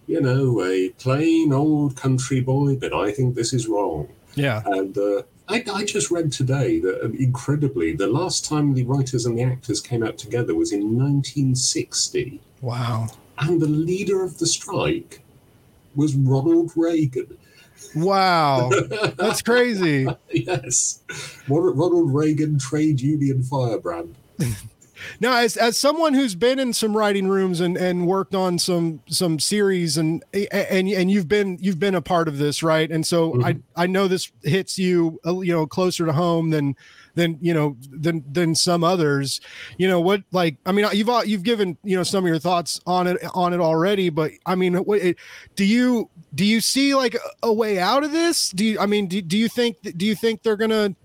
you 0.07 0.21
know, 0.21 0.63
a 0.63 0.89
plain 0.89 1.53
old 1.53 1.95
country 1.95 2.41
boy, 2.41 2.75
but 2.75 2.93
I 2.93 3.11
think 3.11 3.35
this 3.35 3.53
is 3.53 3.67
wrong." 3.67 4.09
Yeah, 4.35 4.61
and 4.65 4.97
uh, 4.97 5.23
I, 5.47 5.63
I, 5.73 5.85
just 5.85 6.11
read 6.11 6.31
today 6.31 6.79
that 6.79 7.03
um, 7.03 7.15
incredibly, 7.15 7.95
the 7.95 8.07
last 8.07 8.45
time 8.45 8.73
the 8.73 8.83
writers 8.83 9.25
and 9.25 9.37
the 9.37 9.43
actors 9.43 9.81
came 9.81 10.03
out 10.03 10.17
together 10.17 10.53
was 10.53 10.71
in 10.71 10.81
1960. 10.81 12.39
Wow! 12.61 13.07
And 13.39 13.61
the 13.61 13.67
leader 13.67 14.23
of 14.23 14.37
the 14.39 14.47
strike 14.47 15.21
was 15.95 16.15
Ronald 16.15 16.71
Reagan. 16.75 17.37
Wow, 17.95 18.69
that's 19.17 19.41
crazy. 19.41 20.07
yes, 20.31 21.01
Ronald 21.47 22.13
Reagan 22.13 22.59
Trade 22.59 23.01
Union 23.01 23.43
Firebrand. 23.43 24.15
now 25.19 25.37
as 25.37 25.57
as 25.57 25.79
someone 25.79 26.13
who's 26.13 26.35
been 26.35 26.59
in 26.59 26.73
some 26.73 26.95
writing 26.95 27.27
rooms 27.27 27.59
and 27.59 27.77
and 27.77 28.07
worked 28.07 28.35
on 28.35 28.57
some 28.59 29.01
some 29.07 29.39
series 29.39 29.97
and 29.97 30.23
and 30.51 30.87
and 30.89 31.11
you've 31.11 31.27
been 31.27 31.57
you've 31.61 31.79
been 31.79 31.95
a 31.95 32.01
part 32.01 32.27
of 32.27 32.37
this 32.37 32.63
right 32.63 32.91
and 32.91 33.05
so 33.05 33.33
mm-hmm. 33.33 33.45
i 33.45 33.57
i 33.75 33.87
know 33.87 34.07
this 34.07 34.31
hits 34.43 34.77
you 34.77 35.19
uh, 35.25 35.39
you 35.39 35.53
know 35.53 35.65
closer 35.65 36.05
to 36.05 36.13
home 36.13 36.49
than 36.49 36.75
than 37.17 37.38
you 37.41 37.53
know 37.53 37.75
than 37.89 38.23
than 38.32 38.56
some 38.56 38.84
others 38.84 39.41
you 39.77 39.88
know 39.88 39.99
what 39.99 40.21
like 40.32 40.56
i 40.65 40.71
mean 40.71 40.86
you've 40.93 41.10
you've 41.25 41.43
given 41.43 41.75
you 41.84 41.97
know 41.97 42.03
some 42.03 42.23
of 42.23 42.27
your 42.27 42.39
thoughts 42.39 42.80
on 42.86 43.08
it 43.08 43.17
on 43.34 43.53
it 43.53 43.60
already 43.60 44.10
but 44.10 44.32
i 44.45 44.56
mean 44.56 44.75
what, 44.75 45.01
do 45.56 45.65
you 45.65 46.10
do 46.36 46.45
you 46.45 46.62
see 46.62 46.93
like 46.93 47.17
a 47.41 47.51
way 47.51 47.80
out 47.80 48.03
of 48.03 48.12
this 48.12 48.51
do 48.51 48.63
you 48.63 48.80
i 48.80 48.86
mean 48.86 49.08
do, 49.08 49.21
do 49.21 49.38
you 49.38 49.49
think 49.49 49.77
do 49.97 50.06
you 50.06 50.13
think 50.13 50.43
they're 50.43 50.56
gonna 50.56 50.95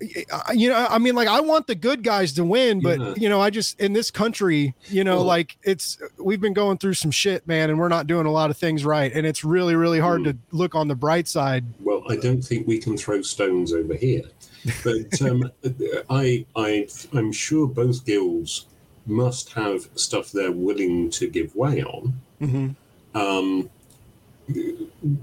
you 0.54 0.68
know 0.68 0.86
i 0.90 0.98
mean 0.98 1.14
like 1.14 1.28
i 1.28 1.40
want 1.40 1.66
the 1.66 1.74
good 1.74 2.02
guys 2.02 2.32
to 2.32 2.44
win 2.44 2.80
but 2.80 3.00
yeah. 3.00 3.14
you 3.16 3.28
know 3.28 3.40
i 3.40 3.48
just 3.48 3.80
in 3.80 3.94
this 3.94 4.10
country 4.10 4.74
you 4.88 5.02
know 5.02 5.22
like 5.22 5.56
it's 5.62 5.98
we've 6.18 6.40
been 6.40 6.52
going 6.52 6.76
through 6.76 6.94
some 6.94 7.10
shit 7.10 7.46
man 7.46 7.70
and 7.70 7.78
we're 7.78 7.88
not 7.88 8.06
doing 8.06 8.26
a 8.26 8.30
lot 8.30 8.50
of 8.50 8.56
things 8.56 8.84
right 8.84 9.12
and 9.14 9.26
it's 9.26 9.44
really 9.44 9.74
really 9.74 9.98
hard 9.98 10.20
mm. 10.20 10.24
to 10.24 10.36
look 10.50 10.74
on 10.74 10.88
the 10.88 10.94
bright 10.94 11.26
side 11.26 11.64
well 11.80 12.02
i 12.10 12.16
don't 12.16 12.42
think 12.42 12.66
we 12.66 12.78
can 12.78 12.98
throw 12.98 13.22
stones 13.22 13.72
over 13.72 13.94
here 13.94 14.22
but 14.84 15.22
um, 15.22 15.50
I, 16.10 16.44
I, 16.56 16.88
I'm 17.12 17.32
sure 17.32 17.66
both 17.66 18.04
guilds 18.04 18.66
must 19.06 19.52
have 19.52 19.88
stuff 19.94 20.30
they're 20.30 20.52
willing 20.52 21.10
to 21.10 21.28
give 21.28 21.54
way 21.56 21.82
on. 21.82 22.20
Mm-hmm. 22.40 23.18
Um, 23.18 23.70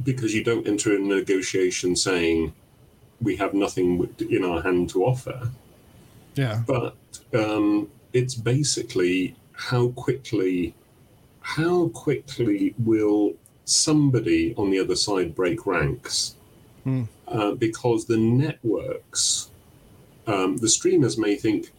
because 0.04 0.34
you 0.34 0.44
don't 0.44 0.68
enter 0.68 0.96
a 0.96 1.00
negotiation 1.00 1.96
saying 1.96 2.54
we 3.22 3.36
have 3.36 3.54
nothing 3.54 4.10
in 4.30 4.44
our 4.44 4.62
hand 4.62 4.90
to 4.92 5.04
offer. 5.04 5.50
Yeah. 6.36 6.64
But 6.66 6.96
um, 7.34 7.90
it's 8.14 8.36
basically 8.36 9.36
how 9.54 9.90
quickly, 9.90 10.74
how 11.42 11.90
quickly 11.90 12.74
will 12.80 13.34
somebody 13.66 14.56
on 14.56 14.72
the 14.72 14.80
other 14.80 14.96
side 14.96 15.36
break 15.36 15.66
ranks? 15.66 16.36
Mm. 16.86 17.08
Uh, 17.32 17.52
because 17.52 18.06
the 18.06 18.18
networks, 18.18 19.52
um, 20.26 20.58
the 20.58 20.68
streamers 20.68 21.16
may 21.16 21.36
think, 21.36 21.72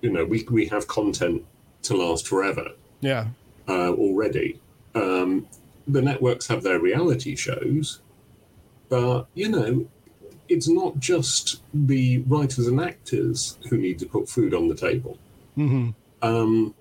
you 0.00 0.10
know, 0.10 0.24
we, 0.24 0.46
we 0.48 0.66
have 0.66 0.86
content 0.86 1.44
to 1.82 1.96
last 1.96 2.28
forever. 2.28 2.70
Yeah. 3.00 3.26
Uh, 3.66 3.90
already. 3.90 4.60
Um, 4.94 5.48
the 5.88 6.00
networks 6.00 6.46
have 6.46 6.62
their 6.62 6.78
reality 6.78 7.34
shows, 7.34 8.00
but, 8.88 9.26
you 9.34 9.48
know, 9.48 9.88
it's 10.48 10.68
not 10.68 11.00
just 11.00 11.60
the 11.72 12.18
writers 12.28 12.68
and 12.68 12.80
actors 12.80 13.58
who 13.68 13.76
need 13.76 13.98
to 13.98 14.06
put 14.06 14.28
food 14.28 14.54
on 14.54 14.68
the 14.68 14.76
table. 14.76 15.18
Mm-hmm. 15.58 15.90
Um, 16.22 16.74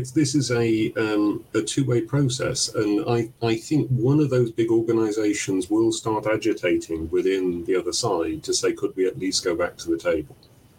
this 0.00 0.34
is 0.34 0.50
a 0.50 0.92
um, 0.94 1.44
a 1.54 1.62
two 1.62 1.84
way 1.84 2.00
process, 2.00 2.74
and 2.74 3.04
I 3.08 3.30
I 3.42 3.56
think 3.56 3.88
one 3.90 4.20
of 4.20 4.30
those 4.30 4.50
big 4.50 4.70
organisations 4.70 5.68
will 5.70 5.92
start 5.92 6.26
agitating 6.26 7.10
within 7.10 7.64
the 7.64 7.76
other 7.76 7.92
side 7.92 8.42
to 8.44 8.54
say, 8.54 8.72
could 8.72 8.96
we 8.96 9.06
at 9.06 9.18
least 9.18 9.44
go 9.44 9.54
back 9.54 9.76
to 9.78 9.90
the 9.90 9.98
table? 9.98 10.36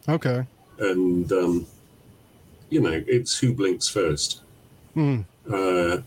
Okay. 0.09 0.45
And 0.79 1.31
um, 1.31 1.67
you 2.69 2.81
know, 2.81 3.03
it's 3.07 3.37
who 3.37 3.53
blinks 3.53 3.87
first. 3.87 4.41
Mm. 4.95 5.25
Uh, 5.47 6.01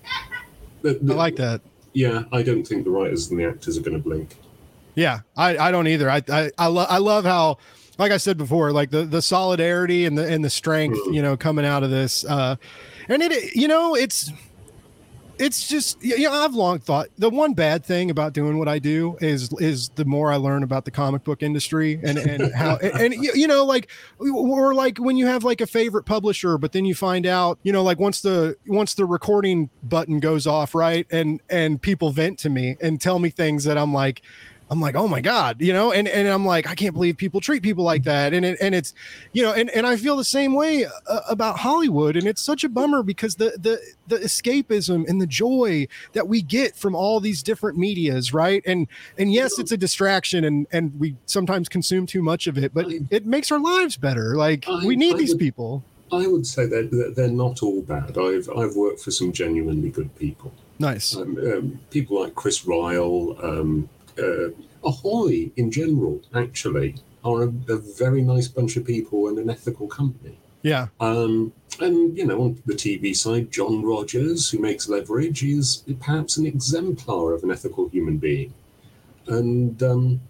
the, 0.83 0.99
the, 1.01 1.13
I 1.13 1.17
like 1.17 1.37
that. 1.37 1.61
Yeah, 1.93 2.25
I 2.33 2.43
don't 2.43 2.65
think 2.65 2.85
the 2.85 2.91
writers 2.91 3.31
and 3.31 3.39
the 3.39 3.45
actors 3.45 3.79
are 3.79 3.83
going 3.83 3.97
to 3.97 4.03
blink. 4.03 4.37
Yeah, 4.95 5.21
I, 5.37 5.57
I 5.59 5.71
don't 5.71 5.87
either. 5.87 6.11
I 6.11 6.23
I 6.29 6.51
I, 6.59 6.67
lo- 6.67 6.87
I 6.89 6.99
love 6.99 7.25
how 7.25 7.59
like 7.99 8.13
I 8.13 8.17
said 8.17 8.37
before, 8.37 8.73
like 8.73 8.91
the 8.91 9.05
the 9.05 9.23
solidarity 9.23 10.05
and 10.05 10.17
the 10.17 10.27
and 10.27 10.45
the 10.45 10.51
strength, 10.51 10.99
you 11.11 11.23
know, 11.23 11.37
coming 11.37 11.65
out 11.65 11.83
of 11.83 11.91
this. 11.91 12.25
Uh, 12.25 12.57
and 13.09 13.23
it, 13.23 13.55
you 13.55 13.69
know, 13.69 13.95
it's 13.95 14.31
it's 15.39 15.69
just 15.69 16.03
you 16.03 16.19
know 16.25 16.33
I've 16.33 16.55
long 16.55 16.79
thought 16.79 17.09
the 17.19 17.29
one 17.29 17.53
bad 17.53 17.85
thing 17.85 18.11
about 18.11 18.33
doing 18.33 18.59
what 18.59 18.69
I 18.69 18.79
do 18.79 19.17
is 19.21 19.53
is 19.59 19.91
the 19.91 20.05
more 20.05 20.33
I 20.33 20.37
learn 20.37 20.63
about 20.63 20.85
the 20.85 20.91
comic 20.91 21.25
book 21.25 21.43
industry 21.43 22.01
and 22.03 22.19
and 22.19 22.55
how 22.55 22.77
and, 22.77 23.13
and 23.13 23.15
you 23.15 23.47
know 23.47 23.65
like 23.65 23.89
or 24.19 24.75
like 24.75 24.99
when 24.99 25.17
you 25.17 25.27
have 25.27 25.45
like 25.45 25.61
a 25.61 25.67
favorite 25.67 26.05
publisher 26.05 26.59
but 26.59 26.73
then 26.73 26.85
you 26.85 26.95
find 26.95 27.27
out 27.27 27.59
you 27.63 27.73
know 27.73 27.83
like 27.83 27.99
once 27.99 28.21
the 28.21 28.57
once 28.67 28.95
the 28.95 29.05
recording 29.05 29.69
button 29.83 30.21
goes 30.21 30.47
off 30.47 30.75
right 30.75 31.07
and 31.11 31.41
and 31.51 31.83
people 31.83 32.11
vent 32.11 32.39
to 32.39 32.51
me 32.51 32.77
and 32.81 33.01
tell 33.01 33.19
me 33.19 33.31
things 33.31 33.65
that 33.65 33.77
I'm 33.77 33.93
like 33.93 34.23
I'm 34.69 34.81
like, 34.81 34.97
oh 34.97 35.07
my 35.07 35.21
God, 35.21 35.61
you 35.61 35.73
know, 35.73 35.93
and, 35.93 36.09
and 36.09 36.27
I'm 36.27 36.45
like, 36.45 36.67
I 36.69 36.75
can't 36.75 36.93
believe 36.93 37.17
people 37.17 37.41
treat 37.41 37.63
people 37.63 37.85
like 37.85 38.03
that. 38.03 38.35
And 38.35 38.45
it, 38.45 38.59
and 38.61 38.75
it's, 38.75 38.95
you 39.33 39.43
know, 39.43 39.53
and, 39.53 39.71
and 39.71 39.87
I 39.87 39.97
feel 39.97 40.17
the 40.17 40.25
same 40.25 40.55
way 40.55 40.87
uh, 40.87 41.21
about 41.29 41.59
Hollywood. 41.59 42.17
And 42.17 42.27
it's 42.27 42.43
such 42.43 42.65
a 42.65 42.69
bummer 42.69 43.05
because 43.05 43.37
the, 43.37 43.57
the, 43.59 43.81
the 44.09 44.17
escapism 44.17 45.09
and 45.09 45.21
the 45.21 45.27
joy 45.27 45.87
that 46.15 46.27
we 46.27 46.43
get 46.43 46.75
from 46.75 46.97
all 46.97 47.21
these 47.21 47.45
different 47.45 47.79
medias. 47.79 48.35
Right. 48.35 48.61
And, 48.67 48.89
and 49.19 49.33
yes, 49.33 49.59
it's 49.61 49.71
a 49.71 49.77
distraction 49.77 50.45
and, 50.45 50.67
and 50.73 50.99
we 50.99 51.15
sometimes 51.27 51.69
consume 51.69 52.07
too 52.07 52.23
much 52.23 52.49
of 52.49 52.59
it, 52.59 52.75
but 52.75 52.87
it 53.11 53.25
makes 53.25 53.53
our 53.53 53.61
lives 53.61 53.97
better. 53.97 54.37
Like 54.37 54.67
we 54.85 54.97
need 54.97 55.17
these 55.17 55.35
people. 55.35 55.85
I 56.13 56.27
would 56.27 56.47
say 56.47 56.67
that 56.67 57.15
they're 57.17 57.29
not 57.29 57.63
all 57.63 57.83
bad. 57.83 58.19
I've, 58.19 58.49
I've 58.51 58.75
worked 58.75 59.01
for 59.01 59.11
some 59.11 59.33
genuinely 59.33 59.91
good 59.91 60.15
people. 60.17 60.53
Nice. 60.79 61.17
Um, 61.17 61.39
um, 61.39 61.81
people 61.91 62.21
like 62.21 62.35
Chris 62.35 62.65
Ryall, 62.65 63.43
um, 63.43 63.89
uh, 64.19 64.51
Ahoy 64.85 65.51
in 65.57 65.71
general, 65.71 66.23
actually, 66.35 66.95
are 67.25 67.43
a, 67.45 67.53
a, 67.69 67.77
very 67.77 68.23
nice 68.23 68.47
bunch 68.47 68.77
of 68.77 68.85
people 68.85 69.27
and 69.29 69.39
an 69.39 69.51
ethical 69.51 69.89
company. 69.89 70.39
Yeah. 70.63 70.89
Um, 71.01 71.53
and, 71.81 72.17
you 72.17 72.25
know, 72.25 72.41
on 72.41 72.63
the 72.67 72.75
TV 72.75 73.15
side, 73.15 73.51
John 73.51 73.83
Rogers, 73.83 74.49
who 74.49 74.59
makes 74.59 74.89
Leverage, 74.89 75.43
is 75.43 75.83
perhaps 76.01 76.37
an 76.37 76.47
exemplar 76.47 77.33
of 77.33 77.43
an 77.43 77.51
ethical 77.51 77.89
human 77.89 78.19
being. 78.19 78.55
And, 79.27 79.83
um, 79.83 80.21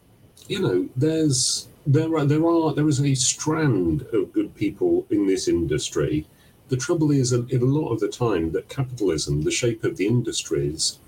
you 0.48 0.60
know, 0.60 0.88
there's 0.96 1.68
there 1.86 2.16
are 2.16 2.24
there 2.24 2.46
are 2.46 2.74
there 2.74 2.88
is 2.88 3.00
a 3.00 3.14
strand 3.14 4.02
of 4.12 4.32
good 4.32 4.54
people 4.54 5.06
in 5.10 5.26
this 5.26 5.48
industry. 5.48 6.26
The 6.68 6.76
trouble 6.76 7.12
is, 7.12 7.32
a, 7.32 7.40
a 7.52 7.58
lot 7.58 7.92
of 7.92 8.00
the 8.00 8.08
time, 8.08 8.50
that 8.52 8.68
capitalism, 8.68 9.42
the 9.42 9.52
shape 9.52 9.84
of 9.84 9.96
the 9.96 10.06
industries, 10.06 10.98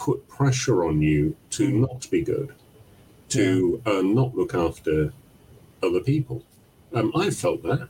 put 0.00 0.26
pressure 0.28 0.84
on 0.84 1.00
you 1.02 1.36
to 1.50 1.70
hmm. 1.70 1.80
not 1.82 2.10
be 2.10 2.22
good, 2.22 2.52
to 3.28 3.80
yeah. 3.86 3.92
uh, 3.92 4.02
not 4.02 4.34
look 4.34 4.54
after 4.54 5.12
other 5.82 6.00
people. 6.00 6.42
Um, 6.92 7.12
I 7.14 7.30
felt 7.30 7.62
that. 7.62 7.88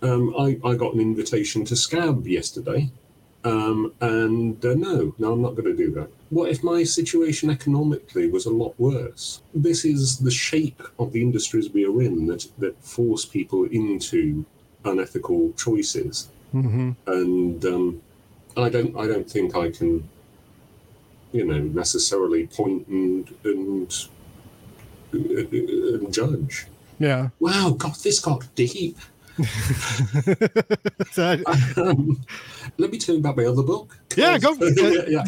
Um, 0.00 0.32
I, 0.38 0.60
I 0.64 0.76
got 0.76 0.94
an 0.94 1.00
invitation 1.00 1.64
to 1.64 1.74
scab 1.74 2.26
yesterday, 2.28 2.88
um, 3.42 3.92
and 4.00 4.64
uh, 4.64 4.74
no, 4.74 5.12
no, 5.18 5.32
I'm 5.32 5.42
not 5.42 5.56
going 5.56 5.64
to 5.64 5.76
do 5.76 5.90
that. 5.92 6.08
What 6.30 6.50
if 6.50 6.62
my 6.62 6.84
situation 6.84 7.50
economically 7.50 8.28
was 8.30 8.46
a 8.46 8.50
lot 8.50 8.78
worse? 8.78 9.40
This 9.54 9.84
is 9.84 10.18
the 10.18 10.30
shape 10.30 10.82
of 11.00 11.12
the 11.12 11.20
industries 11.20 11.70
we 11.70 11.84
are 11.84 12.02
in 12.02 12.26
that, 12.26 12.46
that 12.58 12.80
force 12.84 13.24
people 13.24 13.64
into 13.64 14.44
unethical 14.84 15.52
choices. 15.54 16.28
Mm-hmm. 16.54 16.92
And 17.06 17.64
um, 17.64 18.02
I 18.56 18.68
don't, 18.68 18.96
I 18.96 19.06
don't 19.06 19.28
think 19.28 19.56
I 19.56 19.70
can 19.70 20.08
you 21.32 21.44
know, 21.44 21.58
necessarily 21.58 22.46
point 22.46 22.86
and 22.88 23.34
and, 23.44 24.08
and 25.12 26.12
judge. 26.12 26.66
Yeah. 26.98 27.28
Wow, 27.38 27.74
God, 27.78 27.94
this 27.96 28.20
got 28.20 28.54
deep. 28.54 28.98
um, 31.76 32.20
let 32.76 32.90
me 32.90 32.98
tell 32.98 33.14
you 33.14 33.20
about 33.20 33.36
my 33.36 33.44
other 33.44 33.62
book. 33.62 33.98
Yeah, 34.16 34.38
go. 34.38 34.54
yeah, 34.60 35.22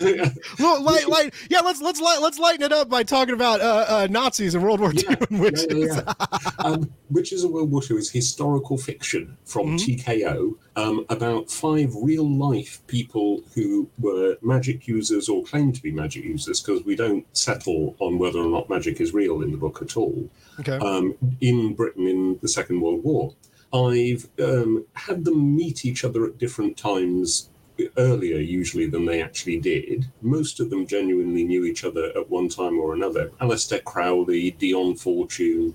yeah. 0.00 0.30
well, 0.58 0.82
light, 0.82 1.08
light, 1.08 1.34
yeah. 1.50 1.60
Let's 1.60 1.80
let's 1.80 2.00
light, 2.00 2.20
let's 2.20 2.38
lighten 2.38 2.62
it 2.62 2.72
up 2.72 2.88
by 2.88 3.02
talking 3.02 3.34
about 3.34 3.60
uh, 3.60 3.86
uh, 3.88 4.06
Nazis 4.10 4.54
in 4.54 4.62
World 4.62 4.80
War 4.80 4.92
II, 4.92 5.04
yeah, 5.08 5.16
witches. 5.30 5.96
Yeah, 5.96 6.14
um, 6.58 6.92
Witches 7.10 7.44
of 7.44 7.50
World 7.50 7.70
War 7.70 7.82
II 7.88 7.96
is 7.96 8.10
historical 8.10 8.76
fiction 8.76 9.36
from 9.44 9.78
mm-hmm. 9.78 10.10
TKO 10.10 10.56
um, 10.76 11.06
about 11.08 11.50
five 11.50 11.94
real 11.96 12.28
life 12.28 12.80
people 12.86 13.42
who 13.54 13.88
were 13.98 14.36
magic 14.42 14.86
users 14.86 15.28
or 15.28 15.42
claimed 15.44 15.74
to 15.74 15.82
be 15.82 15.90
magic 15.90 16.24
users, 16.24 16.60
because 16.60 16.84
we 16.84 16.94
don't 16.94 17.26
settle 17.36 17.96
on 17.98 18.18
whether 18.18 18.38
or 18.38 18.48
not 18.48 18.68
magic 18.68 19.00
is 19.00 19.14
real 19.14 19.42
in 19.42 19.50
the 19.50 19.56
book 19.56 19.80
at 19.80 19.96
all. 19.96 20.28
Okay. 20.60 20.76
Um, 20.76 21.14
in 21.40 21.74
Britain 21.74 22.06
in 22.06 22.38
the 22.42 22.48
Second 22.48 22.80
World 22.80 23.02
War. 23.02 23.32
I've 23.72 24.28
um, 24.40 24.84
had 24.94 25.24
them 25.24 25.56
meet 25.56 25.84
each 25.84 26.04
other 26.04 26.24
at 26.26 26.38
different 26.38 26.76
times 26.76 27.50
earlier, 27.96 28.38
usually, 28.38 28.86
than 28.86 29.04
they 29.04 29.22
actually 29.22 29.58
did. 29.58 30.06
Most 30.22 30.60
of 30.60 30.70
them 30.70 30.86
genuinely 30.86 31.44
knew 31.44 31.64
each 31.64 31.84
other 31.84 32.12
at 32.16 32.30
one 32.30 32.48
time 32.48 32.78
or 32.78 32.94
another. 32.94 33.30
Aleister 33.40 33.82
Crowley, 33.84 34.52
Dion 34.52 34.96
Fortune, 34.96 35.74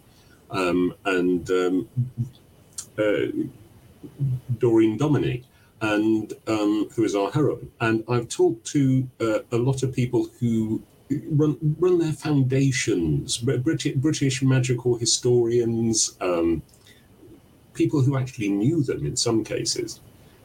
um, 0.49 0.93
and 1.05 1.49
um, 1.51 1.89
uh, 2.97 3.27
Doreen 4.57 4.97
Dominy, 4.97 5.43
and 5.81 6.33
um, 6.47 6.89
who 6.95 7.03
is 7.03 7.15
our 7.15 7.31
heroine. 7.31 7.71
And 7.79 8.03
I've 8.09 8.29
talked 8.29 8.65
to 8.67 9.07
uh, 9.19 9.39
a 9.51 9.57
lot 9.57 9.83
of 9.83 9.93
people 9.93 10.27
who 10.39 10.81
run 11.29 11.57
run 11.79 11.99
their 11.99 12.13
foundations. 12.13 13.37
British, 13.37 13.95
British 13.95 14.41
magical 14.41 14.97
historians, 14.97 16.17
um, 16.21 16.61
people 17.73 18.01
who 18.01 18.17
actually 18.17 18.49
knew 18.49 18.83
them 18.83 19.05
in 19.05 19.15
some 19.15 19.43
cases, 19.43 19.99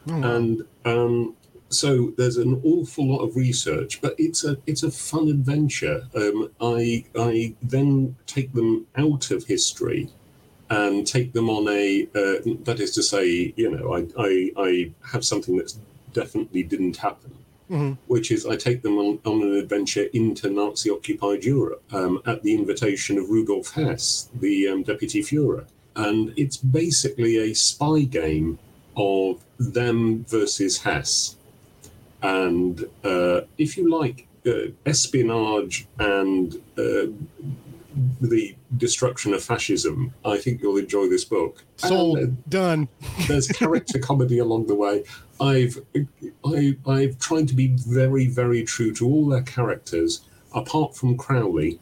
oh. 0.08 0.22
and 0.22 0.62
um, 0.84 1.36
so 1.68 2.12
there's 2.16 2.36
an 2.36 2.60
awful 2.64 3.06
lot 3.08 3.18
of 3.18 3.36
research, 3.36 4.00
but 4.00 4.14
it's 4.18 4.44
a 4.44 4.56
it's 4.66 4.82
a 4.82 4.90
fun 4.90 5.28
adventure. 5.28 6.06
Um, 6.14 6.50
I 6.60 7.04
I 7.18 7.54
then 7.62 8.16
take 8.26 8.52
them 8.52 8.86
out 8.96 9.30
of 9.30 9.44
history 9.44 10.10
and 10.70 11.06
take 11.06 11.32
them 11.32 11.48
on 11.48 11.68
a 11.68 12.08
uh, 12.14 12.54
that 12.64 12.80
is 12.80 12.92
to 12.92 13.02
say, 13.02 13.52
you 13.56 13.70
know, 13.70 13.94
I, 13.94 14.06
I 14.18 14.50
I 14.56 14.92
have 15.12 15.24
something 15.24 15.56
that 15.56 15.74
definitely 16.12 16.62
didn't 16.62 16.96
happen. 16.96 17.32
Mm-hmm. 17.70 17.94
Which 18.06 18.30
is, 18.30 18.46
I 18.46 18.54
take 18.54 18.82
them 18.82 18.96
on, 18.96 19.18
on 19.24 19.42
an 19.42 19.56
adventure 19.56 20.04
into 20.12 20.48
Nazi 20.48 20.88
occupied 20.88 21.42
Europe 21.42 21.82
um, 21.92 22.22
at 22.24 22.44
the 22.44 22.54
invitation 22.54 23.18
of 23.18 23.28
Rudolf 23.28 23.72
Hess, 23.72 24.30
the 24.34 24.68
um, 24.68 24.84
deputy 24.84 25.20
Fuhrer. 25.20 25.66
And 25.96 26.32
it's 26.36 26.56
basically 26.56 27.38
a 27.38 27.54
spy 27.54 28.02
game 28.02 28.58
of 28.96 29.42
them 29.58 30.24
versus 30.28 30.82
Hess 30.82 31.36
and 32.22 32.84
uh, 33.04 33.42
if 33.58 33.76
you 33.76 33.90
like 33.90 34.26
uh, 34.46 34.70
espionage 34.84 35.86
and 35.98 36.54
uh, 36.78 37.06
the 38.20 38.54
destruction 38.76 39.32
of 39.32 39.42
fascism, 39.42 40.12
I 40.24 40.38
think 40.38 40.60
you'll 40.60 40.76
enjoy 40.76 41.08
this 41.08 41.24
book. 41.24 41.64
Sold, 41.76 42.18
and, 42.18 42.36
uh, 42.36 42.40
done. 42.48 42.88
there's 43.28 43.48
character 43.48 43.98
comedy 43.98 44.38
along 44.38 44.66
the 44.66 44.74
way. 44.74 45.04
I've 45.40 45.78
I, 46.44 46.76
I've 46.86 47.18
tried 47.18 47.48
to 47.48 47.54
be 47.54 47.68
very 47.76 48.26
very 48.26 48.64
true 48.64 48.92
to 48.94 49.06
all 49.06 49.28
their 49.28 49.42
characters, 49.42 50.22
apart 50.54 50.96
from 50.96 51.16
Crowley, 51.16 51.78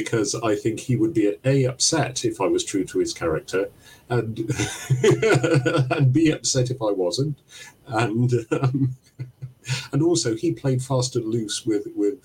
because 0.00 0.34
I 0.34 0.56
think 0.56 0.80
he 0.80 0.94
would 0.94 1.14
be 1.14 1.36
a 1.42 1.64
upset 1.64 2.22
if 2.22 2.38
I 2.38 2.46
was 2.46 2.64
true 2.64 2.84
to 2.84 2.98
his 2.98 3.14
character, 3.14 3.70
and 4.10 4.38
and 5.90 6.12
be 6.12 6.30
upset 6.30 6.70
if 6.70 6.82
I 6.82 6.92
wasn't, 6.92 7.38
and. 7.86 8.32
Um, 8.50 8.96
and 9.92 10.00
also 10.00 10.36
he 10.36 10.52
played 10.52 10.80
fast 10.80 11.16
and 11.16 11.26
loose 11.26 11.66
with 11.66 11.88
with 11.96 12.18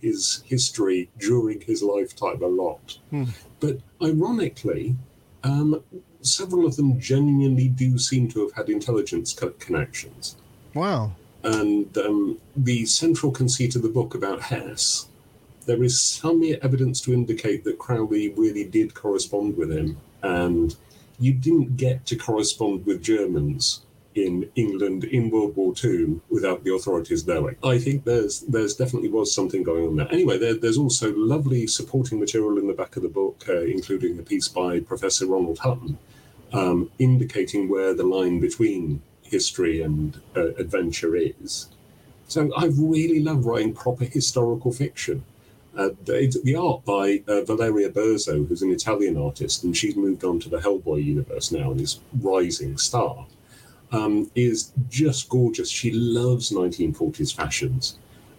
his 0.00 0.42
history 0.46 1.10
during 1.18 1.60
his 1.60 1.82
lifetime 1.82 2.42
a 2.42 2.46
lot. 2.46 2.98
Hmm. 3.10 3.24
But 3.60 3.80
ironically, 4.02 4.96
um, 5.44 5.82
several 6.22 6.64
of 6.64 6.76
them 6.76 6.98
genuinely 6.98 7.68
do 7.68 7.98
seem 7.98 8.28
to 8.30 8.40
have 8.40 8.52
had 8.52 8.70
intelligence 8.70 9.34
co- 9.34 9.50
connections. 9.58 10.36
Wow. 10.74 11.12
And 11.42 11.96
um, 11.98 12.38
the 12.56 12.86
central 12.86 13.30
conceit 13.30 13.76
of 13.76 13.82
the 13.82 13.90
book 13.98 14.14
about 14.14 14.40
Hess, 14.40 15.08
there 15.66 15.82
is 15.82 16.00
some 16.00 16.42
evidence 16.62 17.00
to 17.02 17.12
indicate 17.12 17.64
that 17.64 17.78
Crowley 17.78 18.30
really 18.30 18.64
did 18.64 18.94
correspond 18.94 19.56
with 19.56 19.70
him. 19.70 19.98
And 20.22 20.74
you 21.18 21.32
didn't 21.32 21.76
get 21.76 22.06
to 22.06 22.16
correspond 22.16 22.86
with 22.86 23.02
Germans 23.02 23.82
in 24.14 24.50
England 24.54 25.04
in 25.04 25.30
World 25.30 25.54
War 25.56 25.74
II 25.82 26.20
without 26.30 26.64
the 26.64 26.74
authorities 26.74 27.26
knowing. 27.26 27.56
I 27.62 27.78
think 27.78 28.04
there's 28.04 28.40
there's 28.40 28.74
definitely 28.74 29.10
was 29.10 29.34
something 29.34 29.62
going 29.62 29.86
on 29.86 29.96
there. 29.96 30.10
Anyway, 30.10 30.38
there, 30.38 30.54
there's 30.54 30.78
also 30.78 31.14
lovely 31.14 31.66
supporting 31.66 32.18
material 32.18 32.58
in 32.58 32.66
the 32.66 32.72
back 32.72 32.96
of 32.96 33.02
the 33.02 33.08
book, 33.08 33.44
uh, 33.48 33.60
including 33.60 34.18
a 34.18 34.22
piece 34.22 34.48
by 34.48 34.80
Professor 34.80 35.26
Ronald 35.26 35.58
Hutton, 35.58 35.98
um, 36.52 36.90
indicating 36.98 37.68
where 37.68 37.94
the 37.94 38.04
line 38.04 38.40
between 38.40 39.02
history 39.22 39.82
and 39.82 40.18
uh, 40.34 40.54
adventure 40.54 41.14
is. 41.16 41.68
So 42.28 42.50
I 42.56 42.66
really 42.66 43.20
love 43.20 43.44
writing 43.46 43.74
proper 43.74 44.04
historical 44.04 44.72
fiction. 44.72 45.24
Uh, 45.76 45.90
the, 46.04 46.40
the, 46.44 46.56
art 46.56 46.84
by 46.84 47.22
uh, 47.28 47.42
Valeria 47.42 47.90
Burzo, 47.90 48.48
who's 48.48 48.62
an 48.62 48.70
Italian 48.70 49.16
artist, 49.18 49.62
and 49.62 49.76
she's 49.76 49.94
moved 49.94 50.24
on 50.24 50.40
to 50.40 50.48
the 50.48 50.56
Hellboy 50.56 51.04
universe 51.04 51.52
now 51.52 51.70
and 51.70 51.80
is 51.80 52.00
rising 52.22 52.78
star 52.78 53.26
um, 53.92 54.30
is 54.34 54.72
just 54.88 55.28
gorgeous. 55.28 55.70
She 55.70 55.92
loves 55.92 56.50
1940s 56.50 57.34
fashions, 57.34 57.98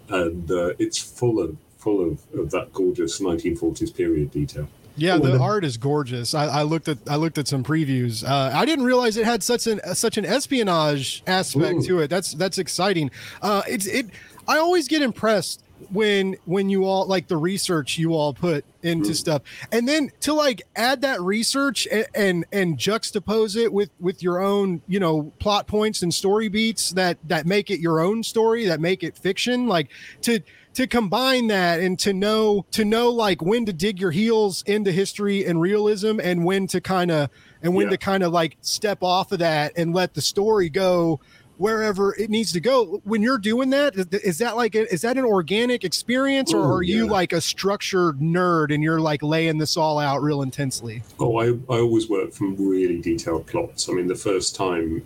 and 0.09 0.49
uh, 0.49 0.73
it's 0.79 0.97
full 0.97 1.39
of 1.39 1.57
full 1.77 2.01
of, 2.03 2.19
of 2.33 2.51
that 2.51 2.73
gorgeous 2.73 3.19
1940s 3.19 3.95
period 3.95 4.31
detail. 4.31 4.67
Yeah, 4.99 5.17
the 5.17 5.37
art 5.37 5.63
is 5.63 5.77
gorgeous. 5.77 6.33
I, 6.33 6.47
I, 6.47 6.61
looked 6.63 6.87
at 6.87 6.97
I 7.07 7.17
looked 7.17 7.37
at 7.37 7.47
some 7.47 7.63
previews. 7.63 8.27
Uh, 8.27 8.51
I 8.51 8.65
didn't 8.65 8.85
realize 8.85 9.15
it 9.15 9.25
had 9.25 9.43
such 9.43 9.67
an 9.67 9.79
such 9.93 10.17
an 10.17 10.25
espionage 10.25 11.21
aspect 11.27 11.79
Ooh. 11.79 11.87
to 11.87 11.99
it. 11.99 12.09
That's 12.09 12.33
that's 12.33 12.57
exciting. 12.57 13.11
Uh, 13.41 13.61
it's 13.67 13.85
it. 13.85 14.07
I 14.47 14.57
always 14.57 14.87
get 14.87 15.01
impressed 15.01 15.63
when 15.91 16.35
when 16.45 16.69
you 16.69 16.85
all 16.85 17.05
like 17.05 17.27
the 17.27 17.37
research 17.37 17.97
you 17.97 18.13
all 18.13 18.33
put 18.33 18.65
into 18.81 19.11
mm. 19.11 19.15
stuff 19.15 19.41
and 19.71 19.87
then 19.87 20.09
to 20.19 20.33
like 20.33 20.63
add 20.75 21.01
that 21.01 21.21
research 21.21 21.87
and, 21.91 22.07
and, 22.15 22.45
and 22.51 22.77
juxtapose 22.77 23.55
it 23.55 23.71
with 23.71 23.91
with 23.99 24.23
your 24.23 24.41
own 24.41 24.81
you 24.87 24.99
know 24.99 25.31
plot 25.39 25.67
points 25.67 26.01
and 26.01 26.13
story 26.13 26.47
beats 26.47 26.91
that 26.91 27.17
that 27.27 27.45
make 27.45 27.69
it 27.69 27.79
your 27.79 27.99
own 27.99 28.23
story 28.23 28.65
that 28.65 28.79
make 28.79 29.03
it 29.03 29.15
fiction 29.15 29.67
like 29.67 29.89
to 30.21 30.39
to 30.73 30.85
combine 30.87 31.47
that 31.47 31.79
and 31.79 31.97
to 31.97 32.13
know 32.13 32.65
to 32.71 32.85
know 32.85 33.09
like 33.09 33.41
when 33.41 33.65
to 33.65 33.73
dig 33.73 33.99
your 33.99 34.11
heels 34.11 34.63
into 34.67 34.91
history 34.91 35.45
and 35.45 35.59
realism 35.59 36.19
and 36.21 36.43
when 36.45 36.67
to 36.67 36.79
kind 36.81 37.11
of 37.11 37.29
and 37.63 37.73
when 37.73 37.85
yeah. 37.85 37.91
to 37.91 37.97
kind 37.97 38.23
of 38.23 38.31
like 38.31 38.57
step 38.61 38.99
off 39.01 39.31
of 39.31 39.39
that 39.39 39.73
and 39.75 39.93
let 39.93 40.13
the 40.13 40.21
story 40.21 40.69
go 40.69 41.19
wherever 41.57 42.15
it 42.15 42.29
needs 42.29 42.51
to 42.53 42.59
go. 42.59 43.01
When 43.03 43.21
you're 43.21 43.37
doing 43.37 43.69
that, 43.71 43.95
is 44.23 44.37
that 44.39 44.55
like 44.55 44.75
a, 44.75 44.91
is 44.93 45.01
that 45.01 45.17
an 45.17 45.25
organic 45.25 45.83
experience, 45.83 46.53
or 46.53 46.59
Ooh, 46.59 46.73
are 46.75 46.83
you 46.83 47.07
like 47.07 47.33
a 47.33 47.41
structured 47.41 48.19
nerd 48.19 48.73
and 48.73 48.83
you're 48.83 49.01
like 49.01 49.23
laying 49.23 49.57
this 49.57 49.77
all 49.77 49.99
out 49.99 50.21
real 50.21 50.41
intensely? 50.41 51.03
Oh, 51.19 51.37
I, 51.37 51.49
I 51.69 51.79
always 51.79 52.09
work 52.09 52.31
from 52.31 52.55
really 52.55 53.01
detailed 53.01 53.47
plots. 53.47 53.89
I 53.89 53.93
mean, 53.93 54.07
the 54.07 54.15
first 54.15 54.55
time. 54.55 55.03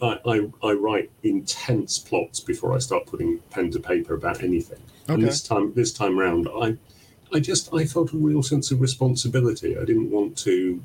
I, 0.00 0.18
I, 0.26 0.50
I 0.64 0.72
write 0.72 1.10
intense 1.22 1.98
plots 1.98 2.40
before 2.40 2.74
I 2.74 2.78
start 2.78 3.06
putting 3.06 3.38
pen 3.50 3.70
to 3.70 3.78
paper 3.78 4.14
about 4.14 4.42
anything. 4.42 4.80
Okay. 5.04 5.14
And 5.14 5.22
this 5.22 5.40
time, 5.42 5.72
this 5.74 5.92
time 5.92 6.18
round, 6.18 6.48
I 6.60 6.76
I 7.34 7.40
just 7.40 7.72
I 7.72 7.84
felt 7.84 8.12
a 8.12 8.16
real 8.16 8.42
sense 8.42 8.70
of 8.70 8.80
responsibility. 8.80 9.76
I 9.78 9.84
didn't 9.84 10.10
want 10.10 10.36
to 10.38 10.82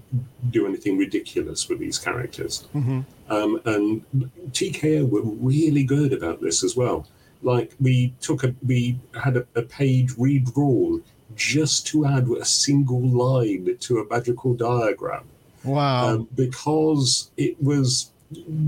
do 0.49 0.65
anything 0.65 0.97
ridiculous 0.97 1.67
with 1.67 1.79
these 1.79 1.97
characters, 1.99 2.67
mm-hmm. 2.75 3.01
um, 3.29 3.61
and 3.65 4.03
TKO 4.51 5.09
were 5.09 5.21
really 5.23 5.83
good 5.83 6.13
about 6.13 6.41
this 6.41 6.63
as 6.63 6.75
well. 6.75 7.07
Like 7.43 7.73
we 7.79 8.13
took 8.21 8.43
a 8.43 8.55
we 8.65 8.99
had 9.21 9.37
a, 9.37 9.45
a 9.55 9.61
page 9.61 10.11
redrawn 10.17 11.03
just 11.35 11.85
to 11.87 12.05
add 12.05 12.29
a 12.29 12.45
single 12.45 13.01
line 13.01 13.77
to 13.79 13.99
a 13.99 14.07
magical 14.07 14.53
diagram. 14.53 15.25
Wow! 15.63 16.07
Um, 16.07 16.27
because 16.35 17.31
it 17.37 17.61
was 17.61 18.11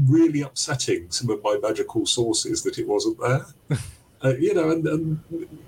really 0.08 0.42
upsetting 0.42 1.10
some 1.10 1.30
of 1.30 1.44
my 1.44 1.58
magical 1.62 2.06
sources 2.06 2.64
that 2.64 2.78
it 2.78 2.88
wasn't 2.88 3.20
there. 3.20 3.46
Uh, 4.24 4.36
you 4.38 4.54
know, 4.54 4.70
and, 4.72 4.86
and, 4.86 5.20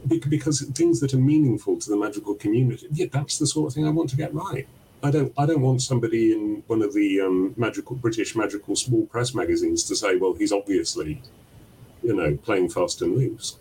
because 0.08 0.62
things 0.76 1.00
that 1.00 1.14
are 1.14 1.18
meaningful 1.18 1.78
to 1.80 1.90
the 1.90 1.96
magical 1.96 2.36
community, 2.36 2.88
yeah, 2.92 3.06
that's 3.12 3.38
the 3.40 3.48
sort 3.48 3.68
of 3.68 3.74
thing 3.74 3.88
I 3.88 3.92
want 3.92 4.10
to 4.10 4.18
get 4.18 4.34
right. 4.34 4.68
I 5.04 5.10
don't, 5.10 5.34
I 5.38 5.46
don't 5.46 5.62
want 5.62 5.82
somebody 5.82 6.34
in 6.34 6.64
one 6.68 6.82
of 6.82 6.94
the 6.94 7.22
um, 7.22 7.54
magical 7.58 7.96
British 7.96 8.36
magical 8.36 8.76
small 8.76 9.06
press 9.08 9.34
magazines 9.34 9.84
to 9.86 9.96
say, 9.96 10.18
well, 10.18 10.34
he's 10.34 10.52
obviously, 10.52 11.22
you 12.04 12.16
know, 12.16 12.38
playing 12.38 12.70
fast 12.70 13.02
and 13.02 13.16
loose. 13.16 13.58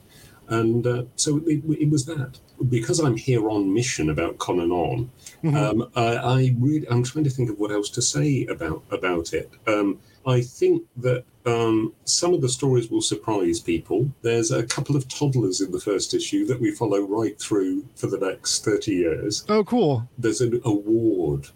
And 0.49 0.87
uh, 0.87 1.05
so 1.15 1.41
it, 1.47 1.63
it, 1.81 1.89
was 1.89 2.05
that. 2.07 2.41
Because 2.69 2.99
I'm 2.99 3.17
here 3.17 3.49
on 3.49 3.73
mission 3.73 4.11
about 4.11 4.39
Con 4.39 4.59
On, 4.59 5.11
mm-hmm. 5.45 5.57
um, 5.57 5.91
I, 5.95 6.17
I, 6.17 6.55
really, 6.59 6.87
I'm 6.89 7.05
trying 7.05 7.25
to 7.25 7.31
think 7.31 7.49
of 7.49 7.59
what 7.59 7.71
else 7.71 7.89
to 7.91 8.03
say 8.03 8.47
about 8.47 8.83
about 8.91 9.33
it. 9.33 9.51
Um, 9.69 10.01
I 10.31 10.41
think 10.43 10.85
that 10.99 11.25
um, 11.45 11.93
some 12.05 12.35
of 12.35 12.41
the 12.41 12.49
stories 12.49 12.91
will 12.91 13.03
surprise 13.03 13.61
people. 13.61 14.11
There's 14.23 14.51
a 14.51 14.63
couple 14.63 14.97
of 14.97 15.09
toddlers 15.09 15.61
in 15.61 15.73
the 15.73 15.81
first 15.81 16.15
issue 16.15 16.47
that 16.47 16.61
we 16.61 16.71
follow 16.71 17.01
right 17.01 17.39
through 17.39 17.87
for 17.97 18.07
the 18.07 18.19
next 18.19 18.65
30 18.65 18.93
years. 18.93 19.45
Oh, 19.49 19.65
cool. 19.65 20.09
There's 20.19 20.41
an 20.41 20.61
award 20.65 21.49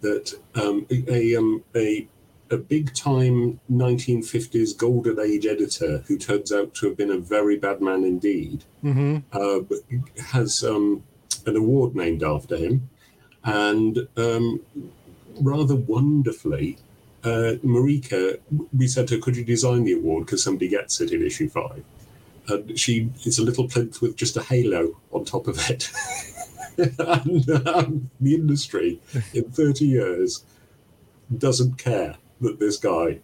that 0.00 0.34
um, 0.54 0.86
a, 0.90 1.36
um, 1.36 1.64
a, 1.74 2.06
a 2.50 2.56
big 2.56 2.94
time 2.94 3.60
1950s 3.70 4.76
golden 4.76 5.18
age 5.18 5.46
editor 5.46 6.04
who 6.06 6.18
turns 6.18 6.52
out 6.52 6.74
to 6.74 6.86
have 6.86 6.96
been 6.96 7.10
a 7.10 7.18
very 7.18 7.56
bad 7.56 7.80
man 7.80 8.04
indeed 8.04 8.64
mm-hmm. 8.82 9.18
uh, 9.32 9.60
has 10.32 10.62
um, 10.62 11.02
an 11.46 11.56
award 11.56 11.96
named 11.96 12.22
after 12.22 12.56
him. 12.56 12.88
And 13.42 14.08
um, 14.16 14.60
rather 15.40 15.74
wonderfully, 15.74 16.78
uh, 17.24 17.56
Marika, 17.64 18.38
we 18.76 18.86
said 18.86 19.08
to 19.08 19.16
her, 19.16 19.20
could 19.20 19.36
you 19.36 19.44
design 19.44 19.84
the 19.84 19.94
award 19.94 20.26
because 20.26 20.42
somebody 20.42 20.68
gets 20.68 21.00
it 21.00 21.10
in 21.10 21.24
issue 21.24 21.48
five? 21.48 21.82
And 22.48 22.78
she, 22.78 23.10
it's 23.24 23.38
a 23.38 23.42
little 23.42 23.66
plinth 23.66 24.02
with 24.02 24.16
just 24.16 24.36
a 24.36 24.42
halo 24.42 25.00
on 25.12 25.24
top 25.24 25.46
of 25.48 25.58
it. 25.70 25.90
and 26.98 27.50
um, 27.66 28.10
the 28.20 28.34
industry 28.34 29.00
in 29.32 29.44
30 29.50 29.86
years 29.86 30.44
doesn't 31.38 31.78
care 31.78 32.16
that 32.42 32.58
this 32.58 32.76
guy 32.76 33.20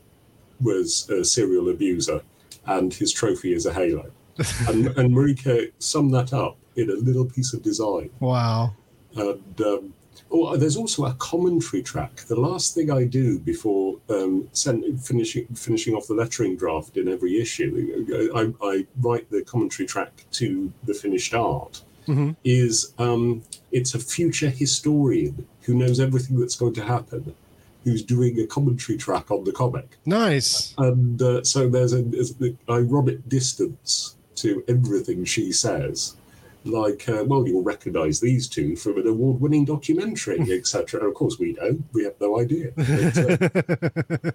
was 0.60 1.08
a 1.10 1.24
serial 1.24 1.68
abuser 1.68 2.22
and 2.66 2.94
his 2.94 3.12
trophy 3.12 3.52
is 3.52 3.66
a 3.66 3.72
halo. 3.72 4.10
and, 4.68 4.86
and 4.96 5.14
Marika 5.14 5.70
summed 5.78 6.14
that 6.14 6.32
up 6.32 6.56
in 6.76 6.88
a 6.88 6.94
little 6.94 7.26
piece 7.26 7.52
of 7.52 7.62
design. 7.62 8.10
Wow. 8.20 8.74
And 9.14 9.60
um, 9.60 9.94
oh, 10.30 10.56
there's 10.56 10.76
also 10.76 11.06
a 11.06 11.14
commentary 11.14 11.82
track. 11.82 12.16
The 12.28 12.38
last 12.38 12.74
thing 12.74 12.90
I 12.90 13.04
do 13.04 13.38
before 13.38 13.98
um, 14.08 14.48
send, 14.52 15.04
finishing 15.04 15.46
finishing 15.54 15.94
off 15.94 16.06
the 16.06 16.14
lettering 16.14 16.56
draft 16.56 16.96
in 16.96 17.08
every 17.08 17.40
issue, 17.40 18.30
I, 18.34 18.52
I 18.66 18.86
write 19.00 19.30
the 19.30 19.42
commentary 19.42 19.86
track 19.86 20.24
to 20.32 20.72
the 20.84 20.94
finished 20.94 21.34
art. 21.34 21.82
Mm-hmm. 22.08 22.30
Is 22.44 22.94
um, 22.98 23.42
it's 23.72 23.94
a 23.94 23.98
future 23.98 24.50
historian 24.50 25.46
who 25.62 25.74
knows 25.74 26.00
everything 26.00 26.40
that's 26.40 26.56
going 26.56 26.74
to 26.74 26.82
happen, 26.82 27.34
who's 27.84 28.02
doing 28.02 28.40
a 28.40 28.46
commentary 28.46 28.98
track 28.98 29.30
on 29.30 29.44
the 29.44 29.52
comic. 29.52 29.98
Nice. 30.06 30.74
And 30.78 31.20
uh, 31.20 31.44
so 31.44 31.68
there's 31.68 31.92
an 31.92 32.58
ironic 32.68 33.28
distance 33.28 34.16
to 34.36 34.64
everything 34.66 35.24
she 35.24 35.52
says 35.52 36.16
like, 36.64 37.08
uh, 37.08 37.24
well, 37.26 37.46
you'll 37.46 37.62
recognize 37.62 38.20
these 38.20 38.48
two 38.48 38.76
from 38.76 38.98
an 38.98 39.06
award 39.06 39.40
winning 39.40 39.64
documentary, 39.64 40.40
etc. 40.52 41.06
Of 41.06 41.14
course, 41.14 41.38
we 41.38 41.54
don't. 41.54 41.84
We 41.92 42.04
have 42.04 42.14
no 42.20 42.40
idea. 42.40 42.72
But, 42.80 44.34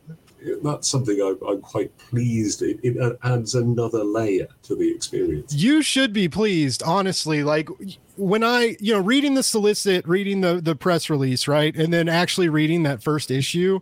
uh, 0.52 0.62
that's 0.64 0.90
something 0.90 1.20
I'm, 1.22 1.38
I'm 1.48 1.62
quite 1.62 1.96
pleased. 1.98 2.62
It, 2.62 2.80
it, 2.84 3.18
adds 3.24 3.56
another 3.56 4.04
layer 4.04 4.48
to 4.64 4.76
the 4.76 4.92
experience. 4.92 5.54
You 5.54 5.82
should 5.82 6.14
be 6.14 6.30
pleased, 6.30 6.84
honestly. 6.84 7.44
Like, 7.44 7.70
when 8.16 8.44
I, 8.44 8.78
you 8.80 8.94
know, 8.94 9.00
reading 9.00 9.34
the 9.34 9.44
solicit, 9.44 10.08
reading 10.08 10.42
the, 10.42 10.62
the 10.62 10.76
press 10.76 11.10
release, 11.10 11.48
right? 11.48 11.76
And 11.76 11.92
then 11.92 12.08
actually 12.08 12.50
reading 12.50 12.84
that 12.84 13.02
first 13.02 13.32
issue, 13.32 13.80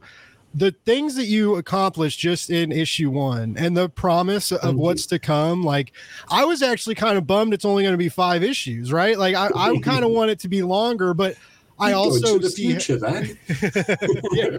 the 0.54 0.72
things 0.86 1.16
that 1.16 1.26
you 1.26 1.56
accomplished 1.56 2.20
just 2.20 2.50
in 2.50 2.72
issue 2.72 3.10
one 3.10 3.56
and 3.58 3.76
the 3.76 3.90
promise 3.90 4.52
of 4.52 4.62
Thank 4.62 4.78
what's 4.78 5.06
to 5.08 5.20
come 5.20 5.64
like 5.64 5.94
i 6.30 6.46
was 6.46 6.62
actually 6.62 6.96
kind 6.96 7.18
of 7.18 7.26
bummed 7.26 7.54
it's 7.54 7.66
only 7.66 7.84
going 7.84 7.94
to 7.94 7.98
be 7.98 8.10
five 8.10 8.44
issues 8.44 8.92
right 8.92 9.18
like 9.18 9.36
i, 9.36 9.50
I 9.56 9.78
kind 9.82 10.06
of 10.06 10.12
want 10.12 10.32
it 10.32 10.40
to 10.40 10.48
be 10.48 10.62
longer 10.62 11.14
but 11.14 11.36
I 11.80 11.90
you 11.90 11.96
also 11.96 12.38
the 12.38 12.50
see 12.50 12.70
future, 12.70 12.98
then. 12.98 13.38
yeah. 14.32 14.58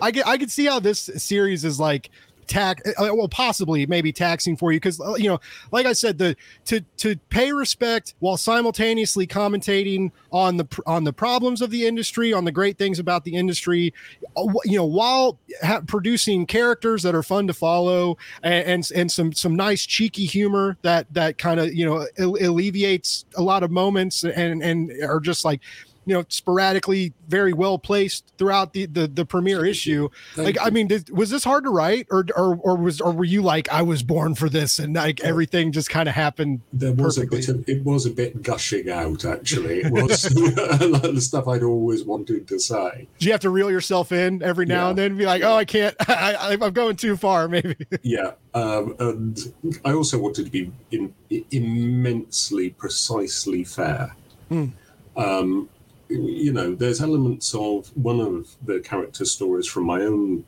I 0.00 0.10
get 0.10 0.26
I 0.26 0.38
could 0.38 0.50
see 0.50 0.64
how 0.64 0.80
this 0.80 0.98
series 0.98 1.64
is 1.64 1.78
like 1.78 2.10
tax 2.46 2.82
uh, 2.98 3.08
well 3.12 3.28
possibly 3.28 3.86
maybe 3.86 4.12
taxing 4.12 4.56
for 4.56 4.72
you 4.72 4.78
because 4.78 5.00
uh, 5.00 5.14
you 5.14 5.28
know 5.28 5.40
like 5.72 5.86
i 5.86 5.92
said 5.92 6.18
the 6.18 6.36
to 6.64 6.80
to 6.96 7.16
pay 7.28 7.52
respect 7.52 8.14
while 8.20 8.36
simultaneously 8.36 9.26
commentating 9.26 10.10
on 10.32 10.56
the 10.56 10.66
on 10.86 11.04
the 11.04 11.12
problems 11.12 11.60
of 11.60 11.70
the 11.70 11.86
industry 11.86 12.32
on 12.32 12.44
the 12.44 12.52
great 12.52 12.78
things 12.78 12.98
about 12.98 13.24
the 13.24 13.34
industry 13.34 13.92
uh, 14.36 14.44
you 14.64 14.76
know 14.76 14.84
while 14.84 15.38
ha- 15.62 15.80
producing 15.86 16.46
characters 16.46 17.02
that 17.02 17.14
are 17.14 17.22
fun 17.22 17.46
to 17.46 17.54
follow 17.54 18.16
and, 18.42 18.66
and 18.66 18.90
and, 18.94 19.12
some 19.12 19.32
some 19.32 19.54
nice 19.54 19.86
cheeky 19.86 20.24
humor 20.24 20.76
that 20.82 21.06
that 21.12 21.38
kind 21.38 21.60
of 21.60 21.72
you 21.72 21.84
know 21.84 22.06
alleviates 22.18 23.24
a 23.36 23.42
lot 23.42 23.62
of 23.62 23.70
moments 23.70 24.24
and 24.24 24.62
and 24.62 24.92
are 25.02 25.20
just 25.20 25.44
like 25.44 25.60
you 26.06 26.14
know 26.14 26.24
sporadically 26.28 27.12
very 27.28 27.52
well 27.52 27.78
placed 27.78 28.32
throughout 28.38 28.72
the 28.72 28.86
the, 28.86 29.06
the 29.06 29.24
premiere 29.24 29.64
issue 29.64 30.08
Thank 30.34 30.46
like 30.46 30.54
you. 30.56 30.62
i 30.62 30.70
mean 30.70 30.88
did, 30.88 31.10
was 31.10 31.30
this 31.30 31.44
hard 31.44 31.64
to 31.64 31.70
write 31.70 32.06
or, 32.10 32.26
or 32.36 32.56
or 32.56 32.76
was 32.76 33.00
or 33.00 33.12
were 33.12 33.24
you 33.24 33.42
like 33.42 33.70
i 33.72 33.82
was 33.82 34.02
born 34.02 34.34
for 34.34 34.48
this 34.48 34.78
and 34.78 34.94
like 34.94 35.20
everything 35.22 35.72
just 35.72 35.90
kind 35.90 36.08
of 36.08 36.14
happened 36.14 36.60
there 36.72 36.92
was 36.92 37.16
perfectly. 37.16 37.38
a 37.38 37.40
bit 37.40 37.48
of, 37.48 37.68
it 37.68 37.84
was 37.84 38.06
a 38.06 38.10
bit 38.10 38.42
gushing 38.42 38.90
out 38.90 39.24
actually 39.24 39.80
it 39.80 39.92
was 39.92 40.24
a 40.80 40.86
lot 40.86 41.04
of 41.04 41.14
the 41.14 41.20
stuff 41.20 41.48
i'd 41.48 41.62
always 41.62 42.04
wanted 42.04 42.46
to 42.48 42.58
say 42.58 43.08
do 43.18 43.26
you 43.26 43.32
have 43.32 43.40
to 43.40 43.50
reel 43.50 43.70
yourself 43.70 44.12
in 44.12 44.42
every 44.42 44.66
now 44.66 44.84
yeah. 44.84 44.90
and 44.90 44.98
then 44.98 45.14
and 45.14 45.18
be 45.18 45.26
like 45.26 45.42
oh 45.42 45.56
i 45.56 45.64
can't 45.64 45.94
I, 46.08 46.56
i'm 46.60 46.72
going 46.72 46.96
too 46.96 47.16
far 47.16 47.48
maybe 47.48 47.76
yeah 48.02 48.32
um, 48.54 48.94
and 48.98 49.52
i 49.84 49.92
also 49.92 50.18
wanted 50.18 50.44
to 50.44 50.50
be 50.50 50.72
in, 50.90 51.14
immensely 51.50 52.70
precisely 52.70 53.64
fair 53.64 54.14
mm. 54.50 54.72
um, 55.16 55.68
you 56.14 56.52
know, 56.52 56.74
there's 56.74 57.00
elements 57.00 57.54
of 57.54 57.88
one 57.96 58.20
of 58.20 58.56
the 58.64 58.80
character 58.80 59.24
stories 59.24 59.66
from 59.66 59.84
my 59.84 60.00
own 60.02 60.44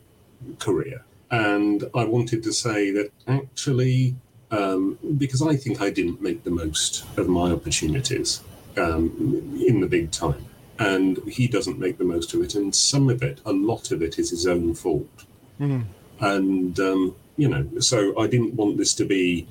career. 0.59 1.03
And 1.29 1.83
I 1.93 2.05
wanted 2.05 2.43
to 2.43 2.53
say 2.53 2.91
that 2.91 3.11
actually, 3.27 4.15
um, 4.51 4.97
because 5.17 5.41
I 5.41 5.55
think 5.55 5.81
I 5.81 5.89
didn't 5.89 6.21
make 6.21 6.43
the 6.43 6.51
most 6.51 7.05
of 7.17 7.27
my 7.27 7.51
opportunities 7.51 8.41
um, 8.77 9.61
in 9.65 9.81
the 9.81 9.87
big 9.87 10.11
time, 10.11 10.45
and 10.79 11.17
he 11.27 11.47
doesn't 11.47 11.79
make 11.79 11.97
the 11.97 12.05
most 12.05 12.33
of 12.33 12.41
it. 12.41 12.55
And 12.55 12.73
some 12.73 13.09
of 13.09 13.21
it, 13.21 13.41
a 13.45 13.51
lot 13.51 13.91
of 13.91 14.01
it, 14.01 14.17
is 14.17 14.29
his 14.29 14.47
own 14.47 14.73
fault. 14.73 15.25
Mm. 15.59 15.85
And, 16.19 16.79
um, 16.79 17.15
you 17.35 17.49
know, 17.49 17.67
so 17.79 18.17
I 18.19 18.27
didn't 18.27 18.55
want 18.55 18.77
this 18.77 18.93
to 18.95 19.05
be 19.05 19.47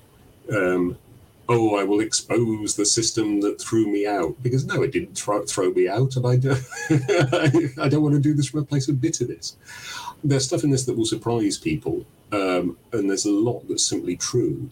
um, 0.50 0.96
oh, 1.48 1.76
I 1.76 1.84
will 1.84 2.00
expose 2.00 2.74
the 2.76 2.86
system 2.86 3.40
that 3.40 3.60
threw 3.60 3.86
me 3.86 4.06
out. 4.06 4.42
Because 4.42 4.64
no, 4.64 4.82
it 4.82 4.92
didn't 4.92 5.16
throw, 5.16 5.44
throw 5.44 5.70
me 5.70 5.88
out, 5.88 6.16
and 6.16 6.26
I 6.26 6.36
don't, 6.36 6.64
I 7.78 7.88
don't 7.88 8.02
want 8.02 8.14
to 8.14 8.20
do 8.20 8.34
this 8.34 8.48
from 8.48 8.60
a 8.60 8.64
place 8.64 8.88
of 8.88 9.00
bitterness. 9.00 9.56
There's 10.24 10.46
stuff 10.46 10.64
in 10.64 10.70
this 10.70 10.84
that 10.86 10.96
will 10.96 11.04
surprise 11.04 11.58
people, 11.58 12.04
um, 12.32 12.76
and 12.92 13.08
there's 13.08 13.26
a 13.26 13.32
lot 13.32 13.68
that's 13.68 13.84
simply 13.84 14.16
true. 14.16 14.70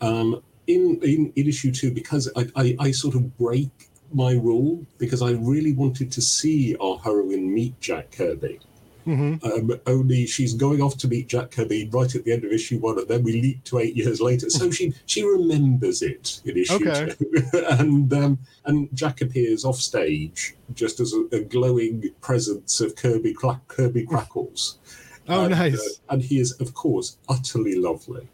Um, 0.00 0.42
in, 0.66 1.00
in, 1.02 1.32
in 1.34 1.48
issue 1.48 1.72
two, 1.72 1.90
because 1.90 2.30
I, 2.36 2.46
I, 2.56 2.76
I 2.78 2.90
sort 2.92 3.14
of 3.14 3.36
break 3.36 3.70
my 4.14 4.32
rule 4.32 4.84
because 4.98 5.22
I 5.22 5.32
really 5.32 5.72
wanted 5.72 6.12
to 6.12 6.20
see 6.20 6.76
our 6.76 6.98
heroine 6.98 7.52
meet 7.52 7.80
Jack 7.80 8.12
Kirby. 8.12 8.60
Mm-hmm. 9.06 9.44
Um, 9.44 9.80
only 9.86 10.26
she's 10.26 10.54
going 10.54 10.80
off 10.80 10.96
to 10.98 11.08
meet 11.08 11.28
Jack 11.28 11.50
Kirby 11.50 11.88
right 11.92 12.14
at 12.14 12.24
the 12.24 12.32
end 12.32 12.44
of 12.44 12.52
issue 12.52 12.78
one, 12.78 12.98
and 12.98 13.08
then 13.08 13.22
we 13.22 13.32
leap 13.32 13.64
to 13.64 13.78
eight 13.78 13.96
years 13.96 14.20
later. 14.20 14.48
So 14.48 14.70
she 14.70 14.94
she 15.06 15.24
remembers 15.24 16.02
it 16.02 16.40
in 16.44 16.56
issue 16.56 16.88
okay. 16.88 17.12
two, 17.18 17.42
and 17.70 18.12
um, 18.12 18.38
and 18.64 18.88
Jack 18.94 19.20
appears 19.20 19.64
off 19.64 19.76
stage 19.76 20.54
just 20.74 21.00
as 21.00 21.14
a, 21.14 21.36
a 21.36 21.40
glowing 21.40 22.10
presence 22.20 22.80
of 22.80 22.94
Kirby 22.96 23.34
Kirby 23.68 24.06
Krackles. 24.06 24.76
Oh, 25.28 25.44
and, 25.44 25.52
nice! 25.52 25.78
Uh, 25.78 26.14
and 26.14 26.20
he 26.20 26.40
is, 26.40 26.50
of 26.54 26.74
course, 26.74 27.16
utterly 27.28 27.76
lovely. 27.76 28.26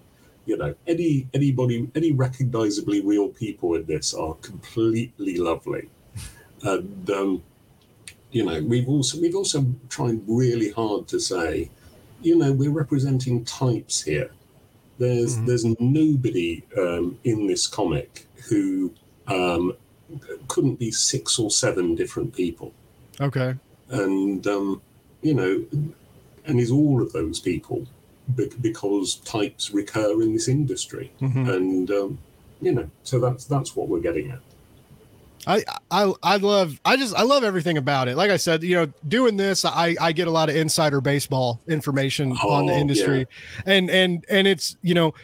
You 0.46 0.56
know, 0.56 0.74
any 0.86 1.28
anybody, 1.34 1.86
any 1.94 2.12
recognizably 2.12 3.02
real 3.02 3.28
people 3.28 3.74
in 3.74 3.84
this 3.84 4.14
are 4.14 4.32
completely 4.36 5.36
lovely, 5.36 5.90
and. 6.62 7.10
Um, 7.10 7.42
you 8.30 8.44
know, 8.44 8.62
we've 8.62 8.88
also 8.88 9.20
we've 9.20 9.34
also 9.34 9.64
tried 9.88 10.20
really 10.26 10.70
hard 10.70 11.08
to 11.08 11.18
say, 11.18 11.70
you 12.20 12.36
know, 12.36 12.52
we're 12.52 12.70
representing 12.70 13.44
types 13.44 14.02
here. 14.02 14.30
There's 14.98 15.36
mm-hmm. 15.36 15.46
there's 15.46 15.64
nobody 15.80 16.62
um, 16.76 17.18
in 17.24 17.46
this 17.46 17.66
comic 17.66 18.26
who 18.48 18.92
um, 19.28 19.74
couldn't 20.48 20.76
be 20.76 20.90
six 20.90 21.38
or 21.38 21.50
seven 21.50 21.94
different 21.94 22.34
people. 22.34 22.72
Okay. 23.20 23.54
And 23.90 24.46
um, 24.46 24.82
you 25.22 25.34
know, 25.34 25.64
and 26.46 26.60
is 26.60 26.70
all 26.70 27.00
of 27.02 27.12
those 27.12 27.40
people 27.40 27.86
because 28.60 29.16
types 29.16 29.70
recur 29.70 30.20
in 30.22 30.34
this 30.34 30.48
industry, 30.48 31.10
mm-hmm. 31.20 31.48
and 31.48 31.90
um, 31.90 32.18
you 32.60 32.72
know, 32.72 32.90
so 33.04 33.18
that's 33.18 33.44
that's 33.44 33.74
what 33.74 33.88
we're 33.88 34.00
getting 34.00 34.30
at. 34.30 34.40
I, 35.46 35.64
I 35.90 36.12
I 36.22 36.36
love 36.36 36.80
I 36.84 36.96
just 36.96 37.14
I 37.14 37.22
love 37.22 37.44
everything 37.44 37.78
about 37.78 38.08
it. 38.08 38.16
Like 38.16 38.30
I 38.30 38.36
said, 38.36 38.62
you 38.62 38.74
know, 38.74 38.92
doing 39.06 39.36
this, 39.36 39.64
I 39.64 39.96
I 40.00 40.12
get 40.12 40.28
a 40.28 40.30
lot 40.30 40.48
of 40.48 40.56
insider 40.56 41.00
baseball 41.00 41.60
information 41.66 42.36
oh, 42.42 42.50
on 42.50 42.66
the 42.66 42.74
oh, 42.74 42.78
industry, 42.78 43.20
yeah. 43.20 43.74
and 43.74 43.90
and 43.90 44.24
and 44.28 44.46
it's 44.46 44.76
you 44.82 44.94
know 44.94 45.14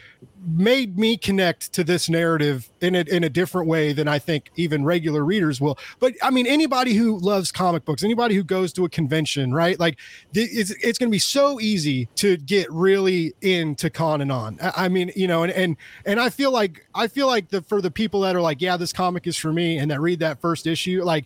made 0.45 0.97
me 0.97 1.17
connect 1.17 1.73
to 1.73 1.83
this 1.83 2.07
narrative 2.07 2.69
in 2.79 2.95
a, 2.95 2.99
in 3.01 3.23
a 3.23 3.29
different 3.29 3.67
way 3.67 3.93
than 3.93 4.07
I 4.07 4.19
think 4.19 4.51
even 4.55 4.85
regular 4.85 5.25
readers 5.25 5.59
will. 5.59 5.77
But 5.99 6.13
I 6.21 6.29
mean, 6.29 6.45
anybody 6.45 6.93
who 6.93 7.17
loves 7.17 7.51
comic 7.51 7.83
books, 7.83 8.03
anybody 8.03 8.35
who 8.35 8.43
goes 8.43 8.71
to 8.73 8.85
a 8.85 8.89
convention, 8.89 9.53
right? 9.53 9.79
Like 9.79 9.97
it's, 10.33 10.71
it's 10.71 10.99
going 10.99 11.09
to 11.09 11.15
be 11.15 11.19
so 11.19 11.59
easy 11.59 12.07
to 12.15 12.37
get 12.37 12.71
really 12.71 13.33
into 13.41 13.89
con 13.89 14.21
and 14.21 14.31
on. 14.31 14.59
I 14.61 14.87
mean, 14.87 15.11
you 15.15 15.27
know, 15.27 15.43
and, 15.43 15.51
and, 15.51 15.77
and 16.05 16.19
I 16.19 16.29
feel 16.29 16.51
like, 16.51 16.85
I 16.93 17.07
feel 17.07 17.27
like 17.27 17.49
the, 17.49 17.61
for 17.63 17.81
the 17.81 17.91
people 17.91 18.21
that 18.21 18.35
are 18.35 18.41
like, 18.41 18.61
yeah, 18.61 18.77
this 18.77 18.93
comic 18.93 19.25
is 19.25 19.37
for 19.37 19.51
me 19.51 19.77
and 19.77 19.89
that 19.89 19.99
read 19.99 20.19
that 20.19 20.39
first 20.39 20.54
issue, 20.67 21.03
like 21.03 21.25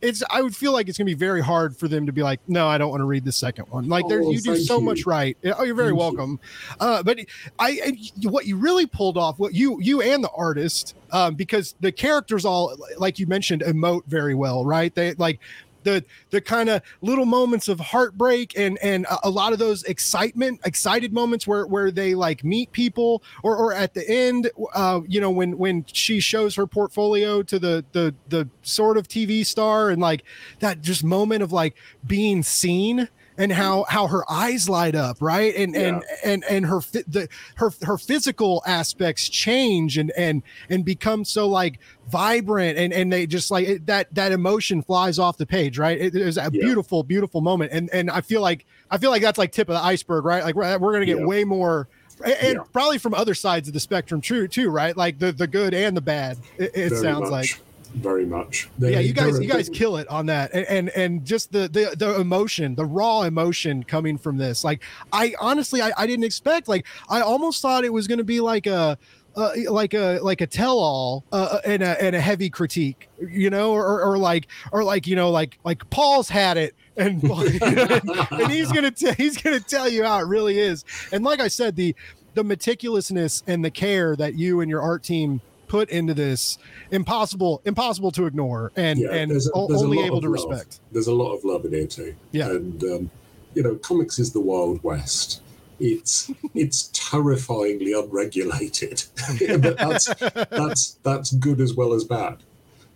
it's, 0.00 0.22
I 0.30 0.42
would 0.42 0.54
feel 0.54 0.72
like 0.72 0.88
it's 0.88 0.98
to 0.98 1.04
be 1.04 1.14
very 1.14 1.40
hard 1.40 1.76
for 1.76 1.88
them 1.88 2.06
to 2.06 2.12
be 2.12 2.22
like, 2.22 2.40
no, 2.48 2.68
I 2.68 2.78
don't 2.78 2.90
want 2.90 3.00
to 3.00 3.04
read 3.04 3.24
the 3.24 3.32
second 3.32 3.66
one. 3.70 3.88
Like 3.88 4.06
there, 4.08 4.22
oh, 4.22 4.30
you 4.30 4.40
do 4.40 4.56
so 4.56 4.78
you. 4.78 4.84
much 4.84 5.06
right. 5.06 5.36
Oh, 5.44 5.64
you're 5.64 5.74
very 5.74 5.88
thank 5.88 5.98
welcome. 5.98 6.30
You. 6.32 6.76
Uh, 6.86 7.02
but 7.02 7.18
I, 7.58 7.68
I, 7.68 7.98
what 8.28 8.46
you 8.46 8.56
really 8.56 8.86
pulled 8.86 9.16
off 9.16 9.38
what 9.38 9.54
you 9.54 9.80
you 9.80 10.00
and 10.00 10.22
the 10.22 10.30
artist 10.30 10.94
um, 11.12 11.34
because 11.34 11.74
the 11.80 11.92
characters 11.92 12.44
all 12.44 12.76
like 12.98 13.18
you 13.18 13.26
mentioned 13.26 13.62
emote 13.62 14.04
very 14.06 14.34
well 14.34 14.64
right 14.64 14.94
they 14.94 15.14
like 15.14 15.40
the 15.84 16.04
the 16.30 16.40
kind 16.40 16.68
of 16.68 16.82
little 17.00 17.26
moments 17.26 17.68
of 17.68 17.80
heartbreak 17.80 18.58
and 18.58 18.78
and 18.82 19.06
a, 19.22 19.30
lot 19.30 19.52
of 19.52 19.58
those 19.58 19.82
excitement 19.84 20.60
excited 20.64 21.12
moments 21.12 21.46
where 21.46 21.66
where 21.66 21.90
they 21.90 22.14
like 22.14 22.44
meet 22.44 22.70
people 22.72 23.22
or 23.42 23.56
or 23.56 23.72
at 23.72 23.94
the 23.94 24.08
end 24.08 24.50
uh 24.74 25.00
you 25.06 25.20
know 25.20 25.30
when 25.30 25.56
when 25.56 25.84
she 25.92 26.20
shows 26.20 26.54
her 26.54 26.66
portfolio 26.66 27.42
to 27.42 27.58
the 27.58 27.84
the 27.92 28.14
the 28.28 28.48
sort 28.62 28.96
of 28.96 29.08
TV 29.08 29.44
star 29.44 29.90
and 29.90 30.00
like 30.02 30.24
that 30.58 30.80
just 30.80 31.04
moment 31.04 31.42
of 31.42 31.52
like 31.52 31.76
being 32.06 32.42
seen 32.42 33.08
and 33.40 33.50
how 33.50 33.84
how 33.88 34.06
her 34.06 34.30
eyes 34.30 34.68
light 34.68 34.94
up 34.94 35.16
right 35.20 35.56
and 35.56 35.74
and 35.74 36.04
and 36.22 36.44
and 36.44 36.66
her 36.66 36.80
the 37.08 37.26
her 37.54 37.72
her 37.82 37.96
physical 37.96 38.62
aspects 38.66 39.28
change 39.28 39.96
and 39.96 40.12
and 40.16 40.42
and 40.68 40.84
become 40.84 41.24
so 41.24 41.48
like 41.48 41.80
vibrant 42.08 42.76
and 42.76 42.92
and 42.92 43.10
they 43.10 43.26
just 43.26 43.50
like 43.50 43.66
it, 43.66 43.86
that 43.86 44.14
that 44.14 44.30
emotion 44.30 44.82
flies 44.82 45.18
off 45.18 45.38
the 45.38 45.46
page 45.46 45.78
right 45.78 45.98
it, 45.98 46.14
it 46.14 46.24
was 46.24 46.36
a 46.36 46.42
yeah. 46.42 46.48
beautiful 46.50 47.02
beautiful 47.02 47.40
moment 47.40 47.72
and 47.72 47.88
and 47.94 48.10
i 48.10 48.20
feel 48.20 48.42
like 48.42 48.66
i 48.90 48.98
feel 48.98 49.10
like 49.10 49.22
that's 49.22 49.38
like 49.38 49.52
tip 49.52 49.68
of 49.70 49.74
the 49.74 49.82
iceberg 49.82 50.24
right 50.24 50.44
like 50.44 50.54
we're, 50.54 50.78
we're 50.78 50.92
gonna 50.92 51.06
get 51.06 51.18
yeah. 51.18 51.24
way 51.24 51.42
more 51.42 51.88
and 52.22 52.58
yeah. 52.58 52.62
probably 52.74 52.98
from 52.98 53.14
other 53.14 53.34
sides 53.34 53.68
of 53.68 53.72
the 53.72 53.80
spectrum 53.80 54.20
true 54.20 54.46
too 54.46 54.68
right 54.68 54.98
like 54.98 55.18
the 55.18 55.32
the 55.32 55.46
good 55.46 55.72
and 55.72 55.96
the 55.96 56.02
bad 56.02 56.36
it, 56.58 56.70
it 56.74 56.90
sounds 56.90 57.22
much. 57.22 57.30
like 57.30 57.60
very 57.94 58.24
much. 58.24 58.68
They, 58.78 58.92
yeah 58.92 59.00
you 59.00 59.12
guys 59.12 59.38
you 59.40 59.48
guys 59.48 59.68
kill 59.68 59.96
it 59.96 60.08
on 60.08 60.26
that. 60.26 60.52
And, 60.52 60.66
and 60.66 60.88
and 60.90 61.24
just 61.24 61.52
the 61.52 61.68
the 61.68 61.94
the 61.96 62.20
emotion 62.20 62.74
the 62.74 62.84
raw 62.84 63.22
emotion 63.22 63.82
coming 63.84 64.18
from 64.18 64.36
this. 64.36 64.64
Like 64.64 64.82
i 65.12 65.34
honestly 65.40 65.82
i, 65.82 65.92
I 65.96 66.06
didn't 66.06 66.24
expect 66.24 66.68
like 66.68 66.86
i 67.08 67.20
almost 67.20 67.62
thought 67.62 67.84
it 67.84 67.92
was 67.92 68.06
going 68.06 68.18
to 68.18 68.24
be 68.24 68.40
like 68.40 68.66
a 68.66 68.98
uh, 69.36 69.52
like 69.68 69.94
a 69.94 70.18
like 70.22 70.40
a 70.40 70.46
tell-all 70.46 71.24
uh, 71.32 71.36
uh, 71.36 71.60
and 71.64 71.82
a 71.82 72.02
and 72.02 72.16
a 72.16 72.20
heavy 72.20 72.50
critique, 72.50 73.08
you 73.20 73.48
know, 73.48 73.72
or, 73.72 74.02
or 74.02 74.18
like 74.18 74.48
or 74.72 74.82
like 74.82 75.06
you 75.06 75.14
know 75.14 75.30
like 75.30 75.58
like 75.64 75.88
Paul's 75.90 76.28
had 76.28 76.56
it. 76.56 76.74
And, 76.96 77.22
and 77.22 78.50
he's 78.50 78.72
gonna 78.72 78.90
t- 78.90 79.14
he's 79.16 79.40
gonna 79.40 79.60
tell 79.60 79.88
you 79.88 80.04
how 80.04 80.18
it 80.18 80.26
really 80.26 80.58
is. 80.58 80.84
And 81.12 81.24
like 81.24 81.40
I 81.40 81.48
said, 81.48 81.76
the 81.76 81.94
the 82.34 82.42
meticulousness 82.42 83.42
and 83.46 83.64
the 83.64 83.70
care 83.70 84.16
that 84.16 84.34
you 84.34 84.60
and 84.60 84.70
your 84.70 84.82
art 84.82 85.02
team 85.02 85.40
put 85.70 85.88
into 85.88 86.12
this 86.12 86.58
impossible 86.90 87.62
impossible 87.64 88.10
to 88.10 88.26
ignore 88.26 88.72
and 88.74 88.98
yeah, 88.98 89.12
and 89.12 89.30
there's 89.30 89.46
a, 89.46 89.66
there's 89.68 89.82
only 89.84 90.04
able 90.04 90.20
to 90.20 90.28
love. 90.28 90.50
respect. 90.50 90.80
There's 90.90 91.06
a 91.06 91.14
lot 91.14 91.32
of 91.32 91.44
love 91.44 91.64
in 91.64 91.72
here 91.72 91.86
too 91.86 92.16
yeah. 92.32 92.48
And 92.48 92.82
um, 92.82 93.10
you 93.54 93.62
know 93.62 93.76
comics 93.76 94.18
is 94.18 94.32
the 94.32 94.40
wild 94.40 94.82
west. 94.82 95.42
It's 95.78 96.28
it's 96.54 96.90
terrifyingly 96.92 97.92
unregulated. 97.92 99.04
But 99.62 99.78
that's 99.78 100.06
that's 100.50 100.98
that's 101.04 101.30
good 101.34 101.60
as 101.60 101.74
well 101.74 101.92
as 101.92 102.02
bad. 102.02 102.38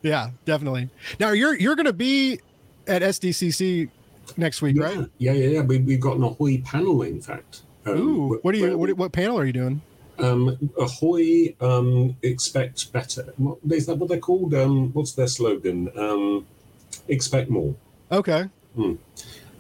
Yeah 0.03 0.31
definitely. 0.45 0.89
Now 1.21 1.31
you're 1.31 1.55
you're 1.55 1.77
gonna 1.77 1.93
be 1.93 2.41
at 2.89 3.03
sdcc 3.03 3.89
next 4.37 4.61
week 4.61 4.77
yeah, 4.77 4.85
right? 4.85 5.11
Yeah 5.19 5.33
yeah 5.33 5.49
yeah. 5.49 5.61
We, 5.61 5.79
we've 5.79 6.01
got 6.01 6.17
an 6.17 6.25
ahoy 6.25 6.61
panel 6.63 7.03
in 7.03 7.21
fact. 7.23 7.63
Um, 7.87 7.99
Ooh, 7.99 8.39
what 8.43 8.53
do 8.53 8.59
you 8.59 8.77
what, 8.77 8.93
what 8.95 9.13
panel 9.13 9.39
are 9.39 9.45
you 9.45 9.53
doing 9.53 9.81
um, 10.19 10.71
Ahoy 10.79 11.55
um, 11.61 12.17
expect 12.23 12.93
better. 12.93 13.33
What, 13.37 13.59
is 13.71 13.87
that 13.87 13.97
what 13.97 14.09
they're 14.09 14.19
called? 14.19 14.55
Um, 14.55 14.93
what's 14.93 15.13
their 15.13 15.27
slogan? 15.27 15.91
Um, 15.97 16.47
expect 17.09 17.51
more. 17.51 17.75
Okay. 18.11 18.49
Mm. 18.77 18.99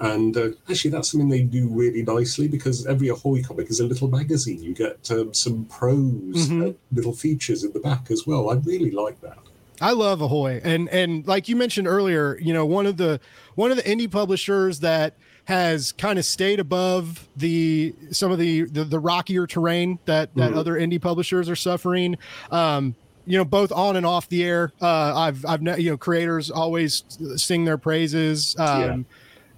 And 0.00 0.36
uh, 0.36 0.48
actually, 0.68 0.90
that's 0.90 1.10
something 1.10 1.28
they 1.28 1.42
do 1.42 1.68
really 1.68 2.02
nicely 2.02 2.48
because 2.48 2.86
every 2.86 3.08
Ahoy 3.08 3.42
comic 3.42 3.70
is 3.70 3.80
a 3.80 3.86
little 3.86 4.08
magazine. 4.08 4.62
You 4.62 4.74
get 4.74 5.10
um, 5.10 5.32
some 5.32 5.66
prose, 5.66 6.48
mm-hmm. 6.48 6.62
uh, 6.62 6.72
little 6.92 7.12
features 7.12 7.62
in 7.62 7.72
the 7.72 7.80
back 7.80 8.10
as 8.10 8.26
well. 8.26 8.50
I 8.50 8.54
really 8.54 8.90
like 8.90 9.20
that. 9.20 9.38
I 9.80 9.92
love 9.92 10.20
Ahoy, 10.20 10.60
and 10.62 10.88
and 10.90 11.26
like 11.26 11.48
you 11.48 11.56
mentioned 11.56 11.88
earlier, 11.88 12.38
you 12.40 12.52
know, 12.52 12.64
one 12.64 12.86
of 12.86 12.96
the 12.96 13.20
one 13.54 13.70
of 13.70 13.76
the 13.76 13.82
indie 13.82 14.10
publishers 14.10 14.80
that 14.80 15.16
has 15.44 15.92
kind 15.92 16.18
of 16.18 16.24
stayed 16.24 16.60
above 16.60 17.28
the 17.36 17.94
some 18.10 18.32
of 18.32 18.38
the 18.38 18.62
the, 18.64 18.84
the 18.84 18.98
rockier 18.98 19.46
terrain 19.46 19.98
that 20.06 20.34
that 20.34 20.50
mm-hmm. 20.50 20.58
other 20.58 20.74
indie 20.74 21.00
publishers 21.00 21.48
are 21.48 21.56
suffering. 21.56 22.16
Um, 22.50 22.94
you 23.26 23.38
know, 23.38 23.44
both 23.44 23.72
on 23.72 23.96
and 23.96 24.04
off 24.04 24.28
the 24.28 24.44
air. 24.44 24.72
Uh, 24.80 25.14
I've 25.16 25.44
I've 25.46 25.62
you 25.78 25.90
know 25.90 25.96
creators 25.96 26.50
always 26.50 27.04
sing 27.36 27.64
their 27.64 27.78
praises. 27.78 28.54
Um, 28.58 28.80
yeah 28.80 28.96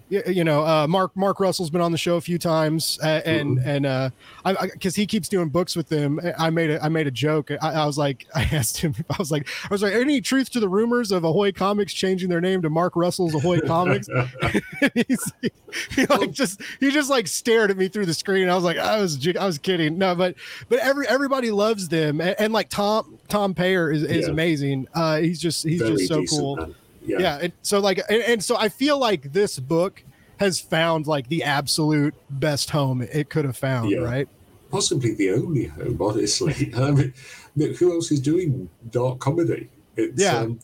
you 0.09 0.45
know, 0.45 0.65
uh, 0.65 0.87
Mark 0.87 1.17
Mark 1.17 1.41
Russell's 1.41 1.71
been 1.71 1.81
on 1.81 1.91
the 1.91 1.99
show 1.99 2.17
a 2.17 2.21
few 2.21 2.39
times, 2.39 2.99
uh, 3.03 3.23
and 3.25 3.59
mm-hmm. 3.59 3.69
and 3.69 3.87
uh, 3.87 4.11
I 4.45 4.69
because 4.73 4.95
he 4.95 5.07
keeps 5.07 5.29
doing 5.29 5.49
books 5.49 5.75
with 5.75 5.89
them. 5.89 6.21
I 6.39 6.51
made 6.51 6.71
a 6.71 6.85
I 6.85 6.89
made 6.89 7.07
a 7.07 7.11
joke. 7.11 7.51
I, 7.51 7.57
I, 7.57 7.87
was 7.87 7.99
like, 7.99 8.27
I 8.35 8.43
asked 8.53 8.79
him, 8.79 8.95
I 9.11 9.17
was 9.19 9.33
like, 9.33 9.49
I 9.65 9.69
was 9.71 9.83
like, 9.83 9.95
any 9.95 10.21
truth 10.21 10.51
to 10.53 10.61
the 10.61 10.69
rumors 10.69 11.11
of 11.11 11.25
Ahoy 11.25 11.51
Comics 11.53 11.93
changing 11.93 12.29
their 12.29 12.41
name 12.41 12.63
to 12.63 12.71
Mark 12.71 12.95
Russell's 12.95 13.35
Ahoy 13.35 13.61
Comics? 13.61 14.09
He's, 14.95 15.33
he, 15.43 15.51
he 15.91 16.07
like 16.07 16.31
just 16.31 16.63
he 16.79 16.91
just 16.91 17.11
like 17.11 17.27
stared 17.27 17.71
at 17.71 17.77
me 17.77 17.89
through 17.89 18.07
the 18.07 18.15
screen. 18.15 18.49
I 18.49 18.55
was 18.55 18.65
like, 18.65 18.79
I 18.79 19.01
was 19.01 19.27
I 19.37 19.45
was 19.45 19.59
kidding. 19.59 19.99
No, 19.99 20.15
but 20.15 20.37
but 20.69 20.79
every 20.79 21.09
everybody 21.09 21.51
loves 21.51 21.89
them, 21.89 22.21
and, 22.21 22.37
and 22.39 22.53
like 22.53 22.69
Tom 22.69 23.19
Tom 23.29 23.55
Peyer 23.55 23.91
is, 23.91 24.05
is 24.05 24.27
yeah. 24.27 24.33
amazing. 24.33 24.89
Uh, 24.95 25.19
he's 25.19 25.41
just 25.41 25.65
he's 25.65 25.83
Very 25.83 25.97
just 25.97 26.09
so 26.09 26.25
cool. 26.25 26.57
Man 26.57 26.75
yeah. 27.07 27.19
yeah 27.19 27.39
and 27.43 27.53
so 27.63 27.79
like 27.79 28.01
and, 28.09 28.23
and, 28.23 28.45
so 28.45 28.57
i 28.57 28.69
feel 28.69 28.99
like 28.99 29.33
this 29.33 29.59
book 29.59 30.03
has 30.39 30.61
found 30.61 31.07
like 31.07 31.29
the 31.29 31.43
absolute 31.43 32.15
best 32.31 32.71
home 32.71 33.03
it 33.03 33.31
could 33.31 33.45
have 33.45 33.57
found 33.57 33.91
yeah. 33.91 33.99
right 33.99 34.29
possibly 34.71 35.15
the 35.15 35.31
only 35.31 35.67
home 35.67 35.97
honestly 36.01 36.73
I 36.77 36.91
mean, 36.91 37.15
who 37.55 37.93
else 37.95 38.11
is 38.11 38.21
doing 38.21 38.69
dark 38.91 39.19
comedy 39.21 39.71
it's, 39.97 40.21
yeah 40.21 40.39
um, 40.39 40.61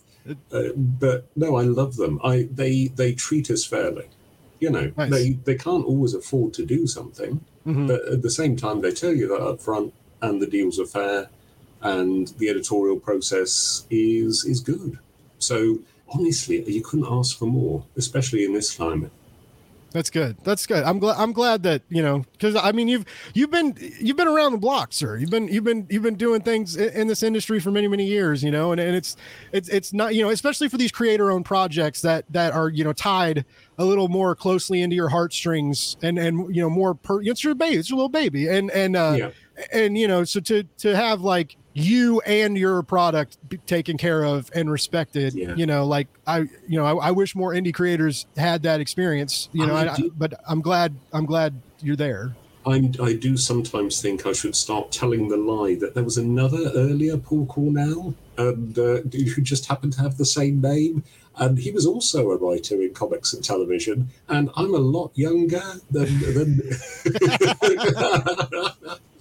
uh, 0.53 0.69
but 0.77 1.27
no 1.37 1.57
i 1.57 1.63
love 1.63 1.97
them 1.97 2.21
i 2.23 2.49
they 2.53 2.89
they 2.89 3.13
treat 3.15 3.51
us 3.51 3.65
fairly 3.65 4.09
you 4.61 4.71
know 4.71 4.93
nice. 4.97 5.11
they 5.11 5.31
they 5.45 5.55
can't 5.55 5.85
always 5.85 6.15
afford 6.15 6.55
to 6.55 6.65
do 6.65 6.87
something 6.87 7.41
mm-hmm. 7.67 7.87
but 7.87 8.07
at 8.09 8.23
the 8.23 8.31
same 8.31 8.57
time 8.57 8.81
they 8.81 8.93
tell 8.93 9.13
you 9.13 9.27
that 9.29 9.41
up 9.41 9.61
front 9.61 9.93
and 10.21 10.41
the 10.41 10.47
deals 10.47 10.79
are 10.79 10.87
fair 10.87 11.29
and 11.83 12.29
the 12.39 12.49
editorial 12.49 12.99
process 12.99 13.87
is 13.91 14.45
is 14.45 14.61
good 14.61 14.99
so 15.39 15.79
honestly, 16.15 16.63
you 16.71 16.83
couldn't 16.83 17.07
ask 17.09 17.39
for 17.39 17.47
more, 17.47 17.85
especially 17.97 18.45
in 18.45 18.53
this 18.53 18.75
climate. 18.75 19.13
That's 19.93 20.11
good. 20.11 20.37
That's 20.43 20.67
good. 20.67 20.85
I'm 20.85 20.99
glad. 20.99 21.17
I'm 21.19 21.33
glad 21.33 21.63
that 21.65 21.83
you 21.91 22.03
know 22.03 22.25
because 22.33 22.57
I 22.57 22.73
mean 22.73 22.89
you've 22.89 23.05
you've 23.35 23.51
been 23.51 23.77
you've 24.01 24.17
been 24.17 24.29
around 24.29 24.53
the 24.53 24.59
block, 24.59 24.93
sir. 24.93 25.17
You've 25.17 25.31
been 25.31 25.49
you've 25.49 25.65
been 25.65 25.87
you've 25.91 26.03
been 26.03 26.15
doing 26.15 26.41
things 26.41 26.77
in 26.77 27.09
this 27.09 27.23
industry 27.23 27.61
for 27.61 27.71
many 27.71 27.89
many 27.89 28.07
years. 28.07 28.43
You 28.43 28.51
know, 28.51 28.73
and, 28.73 28.81
and 28.81 28.97
it's 28.97 29.17
it's 29.53 29.69
it's 29.69 29.93
not 29.93 30.15
you 30.15 30.23
know 30.23 30.31
especially 30.31 30.69
for 30.69 30.79
these 30.79 30.93
creator 30.93 31.31
owned 31.31 31.45
projects 31.45 32.01
that 32.03 32.25
that 32.31 32.55
are 32.55 32.71
you 32.71 32.85
know 32.85 32.95
tied 32.95 33.45
a 33.79 33.85
little 33.85 34.09
more 34.09 34.35
closely 34.35 34.81
into 34.81 34.97
your 34.97 35.09
heartstrings 35.09 35.97
and 36.03 36.19
and 36.19 36.55
you 36.55 36.63
know 36.63 36.71
more 36.71 36.95
per. 36.95 37.23
It's 37.23 37.45
your 37.45 37.55
baby. 37.55 37.77
It's 37.77 37.91
your 37.91 37.99
little 37.99 38.09
baby. 38.09 38.49
And 38.49 38.71
and 38.71 38.97
uh, 38.97 39.15
yeah. 39.19 39.31
and 39.73 39.99
you 39.99 40.09
know 40.09 40.25
so 40.25 40.41
to 40.41 40.63
to 40.79 40.97
have 40.97 41.21
like 41.21 41.57
you 41.75 42.21
and 42.23 42.57
your 42.59 42.83
product 42.83 43.39
taken 43.67 43.97
care 43.97 44.25
of 44.25 44.51
and 44.55 44.71
respected 44.71 45.35
yeah. 45.35 45.55
you 45.55 45.67
know 45.67 45.87
like 45.87 46.09
i 46.27 46.41
you 46.41 46.77
know 46.77 46.85
I, 46.85 47.09
I, 47.09 47.11
wish 47.13 47.35
more 47.35 47.53
indie 47.53 47.73
creators 47.73 48.27
had 48.37 48.63
that 48.65 48.81
experience 48.81 49.49
you 49.53 49.67
know 49.67 49.75
I, 49.75 49.93
I, 49.93 49.99
but 50.17 50.35
i'm 50.47 50.61
glad 50.61 50.95
i'm 51.13 51.27
glad 51.27 51.61
you're 51.81 51.97
there 51.97 52.35
I'm, 52.65 52.93
I 53.03 53.15
do 53.15 53.37
sometimes 53.37 54.01
think 54.01 54.25
I 54.25 54.33
should 54.33 54.55
start 54.55 54.93
telling 54.93 55.29
the 55.29 55.37
lie 55.37 55.75
that 55.81 55.95
there 55.95 56.05
was 56.05 56.17
another 56.17 56.71
earlier 56.77 57.17
Paul 57.17 57.47
Cornell, 57.47 58.15
and 58.39 58.79
uh, 58.79 58.99
who 59.13 59.43
just 59.43 59.67
happened 59.67 59.95
to 59.95 60.01
have 60.01 60.17
the 60.17 60.25
same 60.25 60.61
name, 60.61 61.03
and 61.37 61.59
he 61.59 61.73
was 61.73 61.87
also 61.87 62.31
a 62.31 62.37
writer 62.37 62.81
in 62.81 62.95
comics 62.95 63.33
and 63.33 63.43
television. 63.43 64.11
And 64.29 64.49
I'm 64.55 64.75
a 64.75 64.79
lot 64.79 65.11
younger 65.17 65.61
than. 65.91 66.21
than 66.21 66.61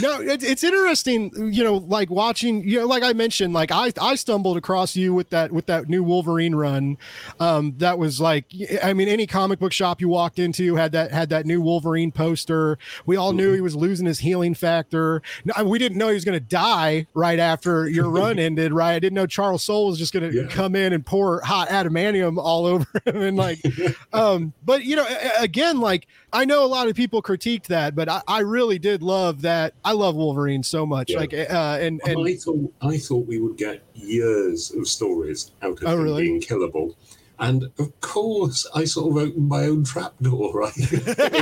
no, 0.00 0.20
it, 0.20 0.42
it's 0.42 0.64
interesting, 0.64 1.30
you 1.52 1.64
know, 1.64 1.76
like 1.76 2.10
watching, 2.10 2.66
you 2.66 2.80
know, 2.80 2.86
like 2.86 3.02
I 3.02 3.12
mentioned, 3.12 3.52
like 3.54 3.70
I, 3.70 3.92
I 4.00 4.14
stumbled 4.14 4.56
across 4.56 4.96
you 4.96 5.14
with 5.14 5.30
that, 5.30 5.52
with 5.52 5.66
that 5.66 5.88
new 5.88 6.02
Wolverine 6.02 6.54
run. 6.54 6.98
Um, 7.40 7.74
that 7.78 7.98
was 7.98 8.20
like, 8.20 8.46
I 8.82 8.92
mean, 8.92 9.08
any 9.08 9.26
comic 9.26 9.58
book 9.58 9.72
shop 9.72 10.00
you 10.00 10.08
walked 10.08 10.38
into 10.38 10.76
had 10.76 10.92
that, 10.92 11.12
had 11.12 11.28
that 11.30 11.46
new 11.46 11.60
Wolverine 11.60 12.12
poster. 12.12 12.78
We 13.04 13.16
all 13.16 13.32
knew 13.32 13.52
he 13.52 13.60
was 13.60 13.76
losing 13.76 14.06
his 14.06 14.20
healing 14.20 14.54
factor. 14.54 15.22
No, 15.44 15.64
we 15.64 15.78
didn't 15.78 15.98
know 15.98 16.08
he 16.08 16.14
was 16.14 16.24
going 16.24 16.38
to 16.38 16.44
die 16.44 17.06
right 17.14 17.38
after 17.38 17.88
your 17.88 18.10
run 18.16 18.38
ended, 18.38 18.72
right? 18.72 18.94
I 18.94 18.98
didn't 18.98 19.14
know 19.14 19.26
Charles 19.26 19.62
Soule 19.62 19.86
was 19.86 19.98
just 19.98 20.12
going 20.12 20.30
to 20.30 20.42
yeah. 20.42 20.48
come 20.48 20.74
in 20.74 20.92
and 20.92 21.04
pour 21.04 21.40
hot 21.42 21.68
adamantium 21.68 22.38
all 22.38 22.66
over 22.66 22.86
him. 23.04 23.22
And 23.22 23.36
like, 23.36 23.60
um, 24.12 24.52
but 24.64 24.84
you 24.84 24.96
know, 24.96 25.06
again, 25.38 25.80
like 25.80 26.06
I 26.36 26.44
know 26.44 26.62
a 26.62 26.66
lot 26.66 26.86
of 26.86 26.94
people 26.94 27.22
critiqued 27.22 27.68
that, 27.68 27.94
but 27.94 28.10
I, 28.10 28.20
I 28.28 28.40
really 28.40 28.78
did 28.78 29.02
love 29.02 29.40
that 29.42 29.72
I 29.82 29.92
love 29.92 30.16
Wolverine 30.16 30.62
so 30.62 30.84
much. 30.84 31.10
Yeah. 31.10 31.20
Like, 31.20 31.32
uh, 31.32 31.78
and, 31.80 31.98
and 32.04 32.28
I 32.28 32.34
thought 32.34 32.74
I 32.82 32.98
thought 32.98 33.26
we 33.26 33.40
would 33.40 33.56
get 33.56 33.82
years 33.94 34.70
of 34.72 34.86
stories 34.86 35.52
out 35.62 35.82
of 35.82 35.84
oh, 35.86 35.94
him 35.94 36.02
really? 36.02 36.22
being 36.24 36.42
killable. 36.42 36.94
And 37.38 37.64
of 37.78 38.00
course, 38.02 38.66
I 38.74 38.84
sort 38.84 39.10
of 39.10 39.28
opened 39.28 39.48
my 39.48 39.64
own 39.64 39.84
trapdoor, 39.84 40.52
right? 40.60 40.92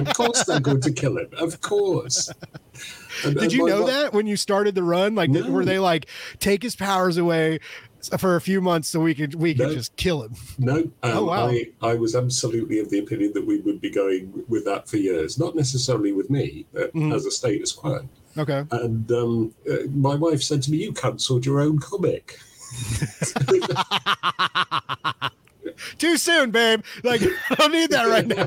of 0.00 0.14
course, 0.14 0.44
they're 0.44 0.60
going 0.60 0.80
to 0.82 0.92
kill 0.92 1.18
him. 1.18 1.28
Of 1.38 1.60
course. 1.60 2.30
And, 3.24 3.36
Did 3.36 3.52
you 3.52 3.66
know 3.66 3.86
that 3.86 4.12
when 4.12 4.26
you 4.26 4.36
started 4.36 4.74
the 4.76 4.82
run? 4.82 5.14
Like, 5.14 5.30
no. 5.30 5.48
were 5.50 5.64
they 5.64 5.78
like, 5.78 6.06
take 6.38 6.62
his 6.62 6.74
powers 6.74 7.16
away, 7.16 7.60
for 8.18 8.36
a 8.36 8.40
few 8.40 8.60
months 8.60 8.88
so 8.88 9.00
we 9.00 9.14
could 9.14 9.34
we 9.34 9.54
could 9.54 9.68
no, 9.68 9.74
just 9.74 9.96
kill 9.96 10.22
him. 10.22 10.34
No, 10.58 10.76
um, 10.76 10.92
oh, 11.02 11.24
wow. 11.24 11.48
I, 11.48 11.66
I 11.82 11.94
was 11.94 12.14
absolutely 12.14 12.78
of 12.78 12.90
the 12.90 12.98
opinion 12.98 13.32
that 13.34 13.46
we 13.46 13.60
would 13.60 13.80
be 13.80 13.90
going 13.90 14.44
with 14.48 14.64
that 14.64 14.88
for 14.88 14.96
years. 14.96 15.38
Not 15.38 15.56
necessarily 15.56 16.12
with 16.12 16.30
me, 16.30 16.66
but 16.72 16.94
mm. 16.94 17.14
as 17.14 17.26
a 17.26 17.30
status 17.30 17.72
quo. 17.72 18.08
Okay. 18.36 18.64
And 18.70 19.10
um, 19.12 19.54
uh, 19.70 19.86
my 19.92 20.14
wife 20.14 20.42
said 20.42 20.62
to 20.62 20.70
me, 20.70 20.78
"You 20.78 20.92
cancelled 20.92 21.46
your 21.46 21.60
own 21.60 21.78
comic." 21.78 22.38
Too 25.98 26.16
soon, 26.16 26.50
babe. 26.50 26.82
Like 27.02 27.22
I 27.50 27.54
don't 27.54 27.72
need 27.72 27.90
that 27.90 28.08
right 28.08 28.26
now. 28.26 28.46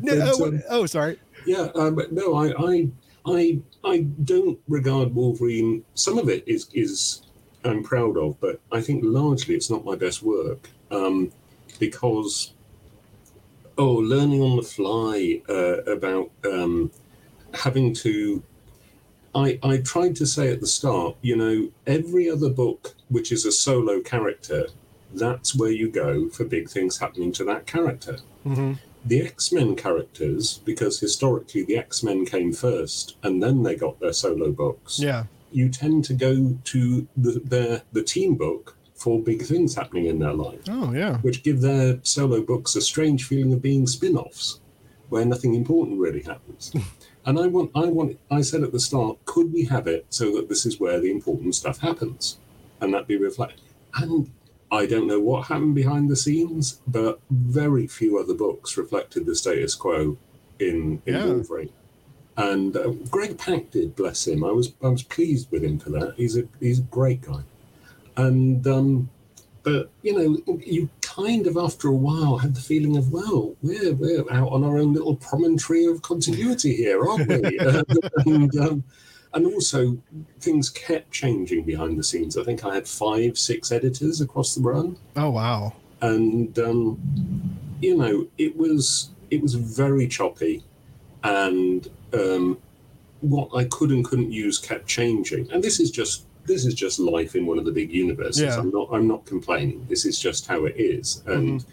no, 0.00 0.20
But, 0.20 0.40
oh, 0.40 0.46
um, 0.46 0.62
oh, 0.70 0.86
sorry. 0.86 1.18
Yeah, 1.46 1.68
um, 1.74 2.00
no, 2.10 2.34
I, 2.34 2.52
I, 2.58 2.88
I, 3.26 3.58
I 3.84 3.98
don't 4.24 4.58
regard 4.68 5.14
Wolverine. 5.14 5.84
Some 5.94 6.18
of 6.18 6.28
it 6.28 6.46
is 6.46 6.68
is 6.72 7.22
I'm 7.66 7.82
proud 7.82 8.16
of, 8.16 8.40
but 8.40 8.60
I 8.72 8.80
think 8.80 9.02
largely 9.04 9.54
it's 9.54 9.70
not 9.70 9.84
my 9.84 9.96
best 9.96 10.22
work 10.22 10.70
um, 10.90 11.32
because 11.78 12.52
oh, 13.78 13.92
learning 13.92 14.42
on 14.42 14.56
the 14.56 14.62
fly 14.62 15.42
uh, 15.48 15.82
about 15.84 16.30
um, 16.44 16.90
having 17.54 17.92
to. 17.94 18.42
I, 19.34 19.58
I 19.62 19.78
tried 19.78 20.16
to 20.16 20.26
say 20.26 20.50
at 20.50 20.60
the 20.60 20.66
start, 20.66 21.16
you 21.20 21.36
know, 21.36 21.70
every 21.86 22.30
other 22.30 22.48
book 22.48 22.94
which 23.10 23.30
is 23.30 23.44
a 23.44 23.52
solo 23.52 24.00
character, 24.00 24.68
that's 25.12 25.54
where 25.54 25.70
you 25.70 25.90
go 25.90 26.30
for 26.30 26.46
big 26.46 26.70
things 26.70 26.98
happening 26.98 27.32
to 27.32 27.44
that 27.44 27.66
character 27.66 28.18
hmm 28.44 28.74
the 29.06 29.22
X 29.22 29.52
Men 29.52 29.76
characters, 29.76 30.58
because 30.64 30.98
historically 31.00 31.62
the 31.62 31.78
X 31.78 32.02
Men 32.02 32.26
came 32.26 32.52
first 32.52 33.16
and 33.22 33.42
then 33.42 33.62
they 33.62 33.76
got 33.76 34.00
their 34.00 34.12
solo 34.12 34.50
books, 34.50 34.98
Yeah. 34.98 35.24
You 35.52 35.68
tend 35.68 36.04
to 36.06 36.14
go 36.14 36.56
to 36.64 37.06
the, 37.16 37.40
their, 37.44 37.82
the 37.92 38.02
team 38.02 38.34
book 38.34 38.76
for 38.94 39.22
big 39.22 39.42
things 39.42 39.74
happening 39.74 40.06
in 40.06 40.18
their 40.18 40.32
life, 40.32 40.60
Oh, 40.68 40.92
yeah. 40.92 41.18
which 41.18 41.42
give 41.42 41.60
their 41.60 41.98
solo 42.02 42.40
books 42.42 42.74
a 42.76 42.80
strange 42.80 43.24
feeling 43.24 43.52
of 43.52 43.60
being 43.62 43.86
spin 43.86 44.16
offs 44.16 44.60
where 45.08 45.24
nothing 45.24 45.54
important 45.54 45.98
really 46.00 46.22
happens. 46.22 46.72
and 47.26 47.38
I 47.38 47.46
want, 47.46 47.70
I 47.74 47.84
want, 47.86 48.18
I 48.30 48.40
said 48.40 48.62
at 48.62 48.72
the 48.72 48.80
start, 48.80 49.18
could 49.24 49.52
we 49.52 49.64
have 49.66 49.86
it 49.86 50.06
so 50.10 50.34
that 50.36 50.48
this 50.48 50.66
is 50.66 50.80
where 50.80 50.98
the 51.00 51.10
important 51.10 51.54
stuff 51.54 51.78
happens 51.78 52.38
and 52.80 52.92
that 52.94 53.06
be 53.06 53.16
reflected? 53.16 53.60
And 53.94 54.30
I 54.72 54.86
don't 54.86 55.06
know 55.06 55.20
what 55.20 55.46
happened 55.46 55.74
behind 55.76 56.10
the 56.10 56.16
scenes, 56.16 56.80
but 56.88 57.20
very 57.30 57.86
few 57.86 58.18
other 58.18 58.34
books 58.34 58.76
reflected 58.76 59.26
the 59.26 59.36
status 59.36 59.74
quo 59.76 60.16
in, 60.58 61.00
in 61.06 61.14
Yeah. 61.14 61.26
Wolverine. 61.26 61.70
And 62.38 62.76
uh, 62.76 62.90
Greg 63.10 63.38
Pak 63.38 63.70
did, 63.70 63.96
bless 63.96 64.26
him. 64.26 64.44
I 64.44 64.50
was 64.52 64.72
I 64.82 64.88
was 64.88 65.02
pleased 65.02 65.50
with 65.50 65.64
him 65.64 65.78
for 65.78 65.90
that. 65.90 66.14
He's 66.16 66.36
a 66.36 66.42
he's 66.60 66.80
a 66.80 66.82
great 66.82 67.22
guy. 67.22 67.40
And 68.16 68.66
um, 68.66 69.10
but 69.62 69.90
you 70.02 70.12
know, 70.46 70.58
you 70.64 70.88
kind 71.00 71.46
of 71.46 71.56
after 71.56 71.88
a 71.88 71.94
while 71.94 72.36
had 72.38 72.54
the 72.54 72.60
feeling 72.60 72.96
of, 72.96 73.10
well, 73.12 73.54
we're 73.62 73.94
we're 73.94 74.30
out 74.30 74.52
on 74.52 74.64
our 74.64 74.76
own 74.78 74.92
little 74.92 75.16
promontory 75.16 75.86
of 75.86 76.02
continuity 76.02 76.76
here, 76.76 77.06
aren't 77.08 77.26
we? 77.28 77.58
and 78.26 78.56
um, 78.58 78.84
and 79.34 79.46
also 79.46 79.96
things 80.40 80.70
kept 80.70 81.10
changing 81.10 81.64
behind 81.64 81.98
the 81.98 82.04
scenes. 82.04 82.36
I 82.38 82.44
think 82.44 82.64
I 82.64 82.74
had 82.74 82.86
five, 82.88 83.36
six 83.38 83.72
editors 83.72 84.20
across 84.20 84.54
the 84.54 84.62
run, 84.62 84.96
Oh, 85.16 85.30
wow. 85.30 85.72
and 86.00 86.58
um, 86.58 86.98
you 87.80 87.96
know, 87.96 88.26
it 88.38 88.56
was 88.56 89.10
it 89.30 89.42
was 89.42 89.54
very 89.54 90.06
choppy, 90.06 90.62
and 91.24 91.88
um, 92.12 92.58
what 93.20 93.50
I 93.54 93.64
could 93.64 93.90
and 93.90 94.04
couldn't 94.04 94.32
use 94.32 94.58
kept 94.58 94.86
changing. 94.86 95.50
And 95.50 95.62
this 95.62 95.80
is 95.80 95.90
just 95.90 96.24
this 96.44 96.64
is 96.64 96.74
just 96.74 97.00
life 97.00 97.34
in 97.34 97.44
one 97.44 97.58
of 97.58 97.64
the 97.64 97.72
big 97.72 97.92
universes. 97.92 98.42
Yeah. 98.42 98.58
I'm 98.58 98.70
not 98.70 98.88
I'm 98.92 99.08
not 99.08 99.24
complaining. 99.26 99.86
This 99.88 100.04
is 100.04 100.18
just 100.18 100.46
how 100.46 100.64
it 100.64 100.76
is, 100.76 101.22
and. 101.26 101.64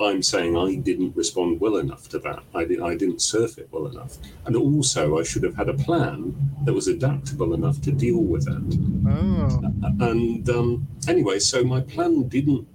I'm 0.00 0.22
saying 0.22 0.56
I 0.56 0.74
didn't 0.74 1.16
respond 1.16 1.60
well 1.60 1.76
enough 1.76 2.08
to 2.10 2.18
that. 2.18 2.42
I, 2.54 2.64
did, 2.64 2.82
I 2.82 2.96
didn't 2.96 3.22
surf 3.22 3.56
it 3.58 3.68
well 3.70 3.86
enough. 3.86 4.18
And 4.44 4.54
also, 4.54 5.18
I 5.18 5.22
should 5.22 5.42
have 5.42 5.54
had 5.54 5.68
a 5.68 5.74
plan 5.74 6.36
that 6.64 6.74
was 6.74 6.88
adaptable 6.88 7.54
enough 7.54 7.80
to 7.82 7.92
deal 7.92 8.18
with 8.18 8.44
that. 8.44 8.60
Oh. 9.08 10.06
And 10.06 10.48
um, 10.50 10.86
anyway, 11.08 11.38
so 11.38 11.64
my 11.64 11.80
plan 11.80 12.28
didn't 12.28 12.68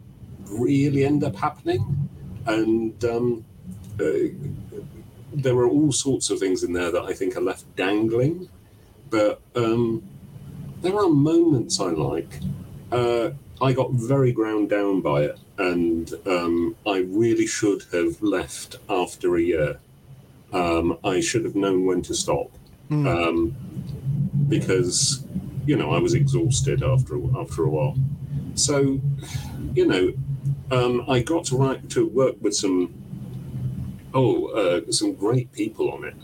really 0.49 1.05
end 1.05 1.23
up 1.23 1.35
happening. 1.35 2.09
And 2.47 3.03
um, 3.05 3.45
uh, 3.99 4.03
there 5.33 5.55
were 5.55 5.67
all 5.67 5.91
sorts 5.91 6.29
of 6.29 6.39
things 6.39 6.63
in 6.63 6.73
there 6.73 6.91
that 6.91 7.03
I 7.03 7.13
think 7.13 7.35
are 7.37 7.41
left 7.41 7.65
dangling. 7.75 8.49
But 9.09 9.41
um, 9.55 10.03
there 10.81 10.95
are 10.97 11.09
moments 11.09 11.79
I 11.79 11.89
like. 11.89 12.39
Uh, 12.91 13.31
I 13.61 13.73
got 13.73 13.91
very 13.91 14.31
ground 14.31 14.69
down 14.69 15.01
by 15.01 15.23
it, 15.23 15.39
and 15.57 16.13
um, 16.25 16.75
I 16.87 16.99
really 16.99 17.45
should 17.47 17.83
have 17.93 18.21
left 18.21 18.77
after 18.89 19.35
a 19.35 19.41
year. 19.41 19.79
Um, 20.53 20.97
I 21.03 21.19
should 21.21 21.45
have 21.45 21.55
known 21.55 21.85
when 21.85 22.01
to 22.03 22.13
stop 22.13 22.49
um, 23.07 23.55
because 24.49 25.23
you 25.65 25.75
know 25.77 25.91
I 25.91 25.99
was 25.99 26.13
exhausted 26.13 26.83
after 26.83 27.15
a- 27.15 27.39
after 27.39 27.63
a 27.63 27.69
while. 27.69 27.95
So 28.55 28.99
you 29.73 29.85
know, 29.87 30.13
um, 30.71 31.05
I 31.07 31.21
got 31.21 31.45
to 31.45 31.57
write 31.57 31.89
to 31.91 32.05
work 32.07 32.35
with 32.41 32.55
some 32.55 32.93
oh 34.13 34.47
uh, 34.47 34.91
some 34.91 35.13
great 35.13 35.51
people 35.51 35.91
on 35.91 36.03
it, 36.03 36.15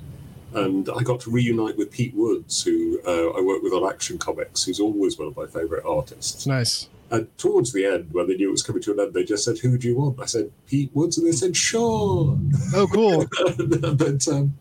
and 0.53 0.89
I 0.89 1.03
got 1.03 1.19
to 1.21 1.31
reunite 1.31 1.77
with 1.77 1.91
Pete 1.91 2.13
Woods, 2.15 2.63
who 2.63 2.99
uh, 3.05 3.37
I 3.37 3.41
work 3.41 3.61
with 3.63 3.73
on 3.73 3.89
Action 3.89 4.17
Comics, 4.17 4.63
who's 4.63 4.79
always 4.79 5.17
one 5.17 5.27
of 5.27 5.37
my 5.37 5.45
favourite 5.45 5.85
artists. 5.85 6.35
It's 6.35 6.47
nice. 6.47 6.89
And 7.09 7.35
towards 7.37 7.71
the 7.71 7.85
end, 7.85 8.09
when 8.11 8.27
they 8.27 8.35
knew 8.35 8.49
it 8.49 8.51
was 8.51 8.63
coming 8.63 8.81
to 8.83 8.91
an 8.91 8.99
end, 8.99 9.13
they 9.13 9.23
just 9.23 9.45
said, 9.45 9.57
"Who 9.59 9.77
do 9.77 9.87
you 9.87 9.95
want?" 9.95 10.19
I 10.19 10.25
said, 10.25 10.51
"Pete 10.65 10.91
Woods," 10.93 11.17
and 11.17 11.25
they 11.25 11.31
said, 11.31 11.55
"Sure." 11.55 12.37
Oh, 12.75 12.87
cool. 12.91 13.25
but 13.95 14.27
um, 14.27 14.57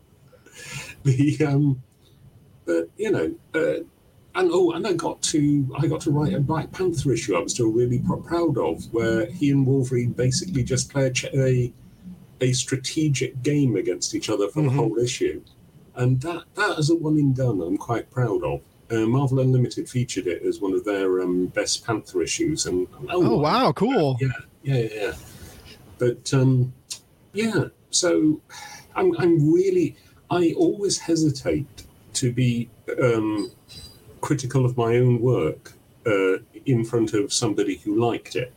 the 1.02 1.38
um, 1.46 1.82
but 2.64 2.88
you 2.96 3.10
know, 3.10 3.34
uh, 3.54 3.82
and 4.36 4.50
oh, 4.52 4.72
and 4.72 4.86
I 4.86 4.92
got 4.92 5.22
to 5.22 5.74
I 5.78 5.86
got 5.86 6.00
to 6.02 6.10
write 6.10 6.34
a 6.34 6.40
Black 6.40 6.70
Panther 6.72 7.12
issue. 7.12 7.36
I 7.36 7.40
was 7.40 7.52
still 7.52 7.70
really 7.70 7.98
pr- 8.00 8.16
proud 8.16 8.58
of, 8.58 8.92
where 8.92 9.26
he 9.26 9.50
and 9.50 9.66
Wolverine 9.66 10.12
basically 10.12 10.62
just 10.62 10.90
play 10.90 11.06
a 11.06 11.10
ch- 11.10 11.34
a, 11.34 11.72
a 12.40 12.52
strategic 12.52 13.42
game 13.42 13.76
against 13.76 14.14
each 14.14 14.28
other 14.30 14.48
for 14.48 14.60
Mhm. 14.62 14.64
the 14.64 14.70
whole 14.72 14.98
issue, 14.98 15.40
and 15.94 16.20
that 16.20 16.44
that 16.54 16.78
is 16.78 16.90
a 16.90 16.94
one 16.96 17.16
and 17.18 17.34
done. 17.34 17.60
I'm 17.60 17.76
quite 17.78 18.10
proud 18.10 18.42
of. 18.44 18.60
Uh, 18.90 19.06
Marvel 19.06 19.40
Unlimited 19.40 19.88
featured 19.88 20.26
it 20.28 20.42
as 20.42 20.60
one 20.60 20.72
of 20.72 20.84
their 20.84 21.20
um, 21.20 21.46
best 21.46 21.84
Panther 21.84 22.22
issues, 22.22 22.66
and 22.66 22.86
Oh, 23.10 23.36
wow. 23.38 23.72
Cool. 23.72 24.16
yeah, 24.20 24.28
yeah, 24.62 24.76
yeah, 24.76 24.88
yeah. 24.94 25.12
But 25.98 26.32
um, 26.34 26.72
yeah, 27.32 27.64
so 27.90 28.40
I'm, 28.94 29.16
I'm 29.18 29.52
really, 29.52 29.96
I 30.30 30.52
always 30.56 30.98
hesitate 30.98 31.66
to 32.14 32.32
be 32.32 32.68
um, 33.02 33.50
critical 34.20 34.64
of 34.64 34.76
my 34.76 34.96
own 34.98 35.20
work 35.20 35.72
uh, 36.06 36.36
in 36.66 36.84
front 36.84 37.12
of 37.14 37.32
somebody 37.32 37.76
who 37.78 37.98
liked 37.98 38.36
it, 38.36 38.52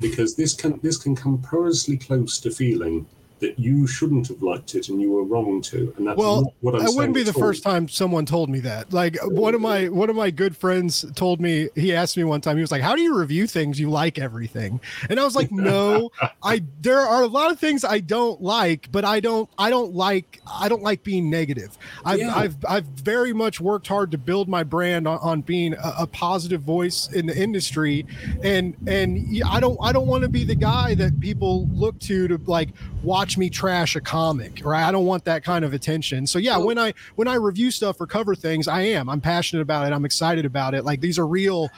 because 0.00 0.36
this 0.36 0.54
can 0.54 0.78
this 0.82 0.96
can 0.96 1.16
come 1.16 1.38
perilously 1.42 1.96
close 1.96 2.38
to 2.40 2.50
feeling 2.50 3.06
that 3.40 3.58
you 3.58 3.86
shouldn't 3.86 4.28
have 4.28 4.42
liked 4.42 4.74
it 4.74 4.88
and 4.88 5.00
you 5.00 5.10
were 5.10 5.22
wrong 5.22 5.60
to, 5.60 5.92
and 5.98 6.06
that's 6.06 6.16
Well, 6.16 6.42
not 6.42 6.52
what 6.60 6.74
I'm 6.76 6.86
It 6.86 6.94
wouldn't 6.94 7.14
be 7.14 7.22
the 7.22 7.32
all. 7.32 7.40
first 7.40 7.62
time 7.62 7.86
someone 7.88 8.24
told 8.24 8.48
me 8.48 8.60
that. 8.60 8.92
Like 8.92 9.16
one 9.24 9.54
of 9.54 9.60
my 9.60 9.88
one 9.88 10.08
of 10.08 10.16
my 10.16 10.30
good 10.30 10.56
friends 10.56 11.04
told 11.14 11.40
me 11.40 11.68
he 11.74 11.94
asked 11.94 12.16
me 12.16 12.24
one 12.24 12.40
time 12.40 12.56
he 12.56 12.62
was 12.62 12.70
like, 12.72 12.80
"How 12.82 12.94
do 12.96 13.02
you 13.02 13.14
review 13.14 13.46
things? 13.46 13.78
You 13.78 13.90
like 13.90 14.18
everything?" 14.18 14.80
And 15.10 15.20
I 15.20 15.24
was 15.24 15.36
like, 15.36 15.52
"No, 15.52 16.10
I 16.42 16.62
there 16.80 17.00
are 17.00 17.22
a 17.22 17.26
lot 17.26 17.50
of 17.50 17.58
things 17.58 17.84
I 17.84 18.00
don't 18.00 18.40
like, 18.40 18.88
but 18.90 19.04
I 19.04 19.20
don't 19.20 19.50
I 19.58 19.68
don't 19.68 19.94
like 19.94 20.40
I 20.50 20.68
don't 20.70 20.82
like 20.82 21.02
being 21.02 21.28
negative. 21.28 21.76
I've 22.06 22.18
Yeah. 22.20 22.34
I've 22.34 22.56
I've 22.66 22.84
very 22.86 23.34
much 23.34 23.60
worked 23.60 23.86
hard 23.86 24.10
to 24.12 24.18
build 24.18 24.48
my 24.48 24.62
brand 24.62 25.06
on, 25.06 25.18
on 25.18 25.40
being 25.42 25.74
a, 25.74 25.94
a 26.00 26.06
positive 26.06 26.62
voice 26.62 27.10
in 27.12 27.26
the 27.26 27.36
industry, 27.36 28.06
and 28.42 28.74
and 28.86 29.42
I 29.46 29.60
don't 29.60 29.76
I 29.82 29.92
don't 29.92 30.06
want 30.06 30.22
to 30.22 30.28
be 30.30 30.44
the 30.44 30.54
guy 30.54 30.94
that 30.94 31.20
people 31.20 31.66
look 31.72 31.98
to 32.00 32.28
to 32.28 32.40
like 32.46 32.70
watch 33.02 33.25
me 33.36 33.50
trash 33.50 33.96
a 33.96 34.00
comic, 34.00 34.60
right? 34.64 34.86
I 34.86 34.92
don't 34.92 35.06
want 35.06 35.24
that 35.24 35.42
kind 35.42 35.64
of 35.64 35.74
attention. 35.74 36.26
So 36.26 36.38
yeah, 36.38 36.56
when 36.56 36.78
I 36.78 36.94
when 37.16 37.28
I 37.28 37.34
review 37.34 37.70
stuff 37.70 38.00
or 38.00 38.06
cover 38.06 38.34
things, 38.34 38.68
I 38.68 38.82
am 38.82 39.08
I'm 39.08 39.20
passionate 39.20 39.62
about 39.62 39.86
it. 39.86 39.92
I'm 39.92 40.04
excited 40.04 40.44
about 40.44 40.74
it. 40.74 40.84
Like 40.84 41.00
these 41.00 41.18
are 41.18 41.26
real 41.26 41.70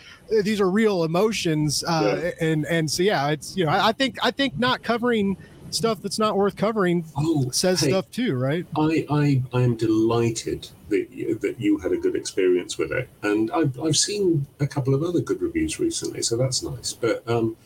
these 0.43 0.61
are 0.61 0.71
real 0.71 1.05
emotions, 1.05 1.83
uh, 1.85 2.33
and 2.41 2.67
and 2.67 2.91
so 2.91 3.03
yeah, 3.03 3.29
it's 3.31 3.57
you 3.57 3.65
know 3.65 3.71
I, 3.71 3.89
I 3.89 3.93
think 3.93 4.19
I 4.23 4.31
think 4.31 4.59
not 4.59 4.83
covering 4.83 5.37
stuff 5.71 6.01
that's 6.03 6.19
not 6.19 6.37
worth 6.37 6.57
covering 6.57 7.05
Oh, 7.17 7.51
says 7.51 7.81
hey, 7.81 7.89
stuff 7.89 8.11
too, 8.11 8.35
right? 8.35 8.67
I, 8.77 9.07
I, 9.11 9.43
I 9.53 9.63
am 9.63 9.77
delighted 9.77 10.69
that 10.89 11.09
you, 11.11 11.35
that 11.39 11.61
you 11.61 11.79
had 11.79 11.93
a 11.93 11.97
good 11.97 12.17
experience 12.17 12.79
with 12.79 12.93
it, 12.93 13.09
and 13.23 13.51
I've, 13.51 13.79
I've 13.81 13.97
seen 13.97 14.47
a 14.61 14.67
couple 14.67 14.95
of 14.95 15.03
other 15.03 15.21
good 15.21 15.43
reviews 15.43 15.79
recently, 15.79 16.23
so 16.23 16.37
that's 16.37 16.63
nice. 16.63 16.93
But 16.93 17.29
um, 17.29 17.57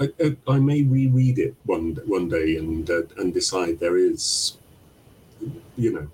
I, 0.00 0.08
I, 0.22 0.36
I 0.48 0.58
may 0.58 0.82
reread 0.82 1.38
it 1.38 1.54
one 1.64 1.98
one 2.06 2.28
day 2.28 2.56
and 2.56 2.88
uh, 2.88 3.02
and 3.18 3.32
decide 3.34 3.78
there 3.78 3.96
is, 3.96 4.56
you 5.76 5.92
know, 5.92 6.08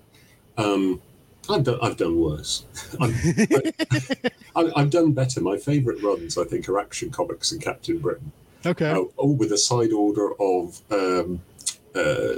um, 0.57 1.01
I've 1.49 1.63
done 1.63 1.79
I've 1.81 1.97
done 1.97 2.19
worse. 2.19 2.65
I, 2.99 4.71
I've 4.75 4.89
done 4.89 5.13
better. 5.13 5.39
My 5.41 5.57
favourite 5.57 6.01
runs, 6.03 6.37
I 6.37 6.43
think, 6.43 6.67
are 6.67 6.79
Action 6.79 7.09
Comics 7.11 7.51
and 7.51 7.61
Captain 7.61 7.99
Britain 7.99 8.31
Okay. 8.65 8.89
uh, 8.89 9.03
all 9.17 9.35
with 9.35 9.51
a 9.51 9.57
side 9.57 9.91
order 9.93 10.33
of 10.41 10.81
um, 10.91 11.41
uh, 11.95 12.33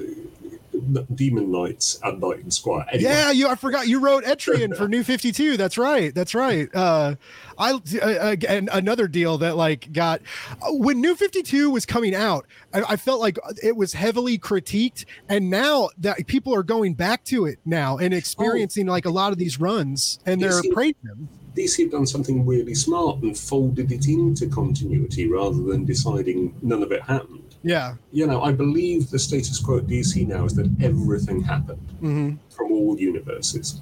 Demon 1.16 1.52
Knights 1.52 2.00
and 2.04 2.20
Knight 2.22 2.40
and 2.40 2.54
Squire. 2.54 2.86
Anyway. 2.92 3.10
Yeah, 3.10 3.32
you. 3.32 3.48
I 3.48 3.56
forgot 3.56 3.88
you 3.88 4.00
wrote 4.00 4.24
Etrigan 4.24 4.76
for 4.76 4.88
New 4.90 5.04
Fifty 5.04 5.32
Two. 5.32 5.58
That's 5.58 5.78
right. 5.78 6.14
That's 6.14 6.36
right. 6.36 6.74
Uh, 6.74 7.16
I 7.58 7.74
uh, 7.74 8.36
and 8.48 8.70
another 8.72 9.08
deal 9.08 9.38
that 9.40 9.56
like 9.58 9.92
got 9.92 10.22
when 10.68 11.02
New 11.02 11.16
Fifty 11.16 11.44
Two 11.44 11.70
was 11.70 11.86
coming 11.86 12.16
out. 12.16 12.46
I, 12.74 12.82
I, 12.90 12.96
felt 12.96 13.20
like 13.20 13.38
it 13.64 13.76
was 13.76 13.94
heavily 13.94 14.38
critiqued, 14.38 15.06
and 15.28 15.50
now 15.50 15.90
that 15.98 16.26
people 16.28 16.54
are 16.56 16.64
going 16.64 16.94
back 16.94 17.24
to 17.26 17.46
it 17.46 17.60
now 17.66 17.98
and 17.98 18.14
experiencing 18.14 18.88
oh. 18.88 18.92
like 18.92 19.06
a 19.06 19.10
lot 19.10 19.32
of 19.32 19.38
these 19.38 19.60
runs, 19.60 20.20
and 20.26 20.42
they're 20.42 20.62
praising 20.72 20.96
them. 21.04 21.30
DC 21.56 21.84
have 21.84 21.92
done 21.92 22.06
something 22.06 22.46
really 22.46 22.76
smart 22.76 23.22
and 23.22 23.38
folded 23.38 23.92
it 23.92 24.08
into 24.08 24.48
continuity 24.48 25.28
rather 25.28 25.62
than 25.64 25.86
deciding 25.86 26.56
none 26.62 26.84
of 26.84 26.92
it 26.92 27.02
happened. 27.02 27.56
Yeah. 27.64 27.96
You 28.12 28.28
know, 28.28 28.42
I 28.42 28.52
believe 28.52 29.10
the 29.10 29.20
status 29.20 29.60
quo 29.60 29.80
at 29.80 29.88
DC 29.88 30.28
now 30.28 30.46
is 30.46 30.56
that 30.56 30.70
everything 30.82 31.42
happened 31.42 31.88
mm-hmm. 32.02 32.36
from 32.50 32.72
all 32.72 32.98
universes, 32.98 33.82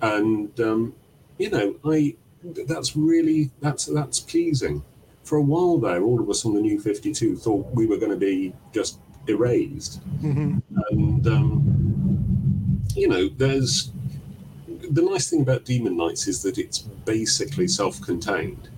and 0.00 0.58
um, 0.60 0.94
you 1.38 1.50
know, 1.50 1.76
I 1.84 2.16
that's 2.66 2.96
really 2.96 3.50
that's 3.60 3.86
that's 3.86 4.20
pleasing. 4.20 4.82
For 5.22 5.38
a 5.38 5.42
while 5.42 5.78
there, 5.78 6.02
all 6.02 6.20
of 6.20 6.28
us 6.28 6.44
on 6.44 6.54
the 6.54 6.60
New 6.60 6.80
Fifty 6.80 7.12
Two 7.12 7.36
thought 7.36 7.66
we 7.72 7.86
were 7.86 7.96
going 7.96 8.10
to 8.10 8.16
be 8.16 8.52
just 8.72 8.98
erased, 9.28 10.00
mm-hmm. 10.20 10.58
and 10.90 11.26
um, 11.28 12.82
you 12.96 13.08
know, 13.08 13.28
there's 13.28 13.92
the 14.92 15.02
nice 15.02 15.30
thing 15.30 15.40
about 15.40 15.64
Demon 15.64 15.96
Knights 15.96 16.28
is 16.28 16.42
that 16.42 16.58
it's 16.58 16.78
basically 16.78 17.66
self-contained. 17.66 18.68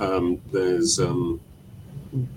Um, 0.00 0.40
there's 0.50 0.98
um, 0.98 1.40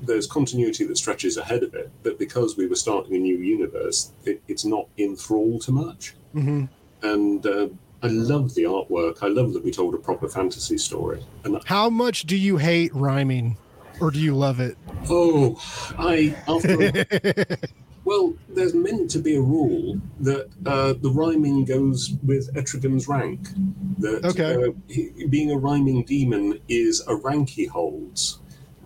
there's 0.04 0.28
continuity 0.28 0.86
that 0.86 0.98
stretches 0.98 1.38
ahead 1.38 1.64
of 1.64 1.74
it, 1.74 1.92
but 2.04 2.20
because 2.20 2.58
we 2.58 2.68
were 2.68 2.76
starting 2.76 3.16
a 3.16 3.20
new 3.20 3.38
universe, 3.38 4.12
it, 4.26 4.42
it's 4.48 4.66
not 4.66 4.88
in 4.98 5.16
thrall 5.16 5.60
to 5.60 5.72
much. 5.72 6.14
Mm-hmm. 6.36 6.66
And 7.04 7.46
uh, 7.46 7.68
I 8.04 8.08
love 8.08 8.54
the 8.54 8.64
artwork. 8.64 9.24
I 9.24 9.28
love 9.28 9.54
that 9.54 9.64
we 9.64 9.72
told 9.72 9.96
a 9.96 9.98
proper 9.98 10.28
fantasy 10.28 10.78
story. 10.78 11.26
And 11.44 11.62
how 11.66 11.90
much 11.90 12.24
do 12.24 12.36
you 12.38 12.58
hate 12.58 12.94
rhyming, 12.94 13.58
or 14.02 14.12
do 14.12 14.20
you 14.20 14.36
love 14.36 14.60
it? 14.60 14.78
Oh, 15.10 15.62
I 15.98 16.36
after. 16.48 17.56
well, 18.06 18.34
there's 18.48 18.74
meant 18.74 19.10
to 19.12 19.20
be 19.20 19.36
a 19.36 19.42
rule 19.42 20.00
that 20.20 20.50
uh, 20.66 20.94
the 20.94 21.10
rhyming 21.10 21.66
goes 21.66 22.14
with 22.24 22.54
Etrigan's 22.54 23.08
rank. 23.08 23.50
That 23.98 24.24
okay. 24.26 24.56
uh, 24.56 24.72
he, 24.88 25.26
being 25.28 25.52
a 25.52 25.58
rhyming 25.58 26.04
demon 26.04 26.60
is 26.70 27.04
a 27.08 27.16
rank 27.16 27.50
he 27.50 27.66
holds 27.66 28.40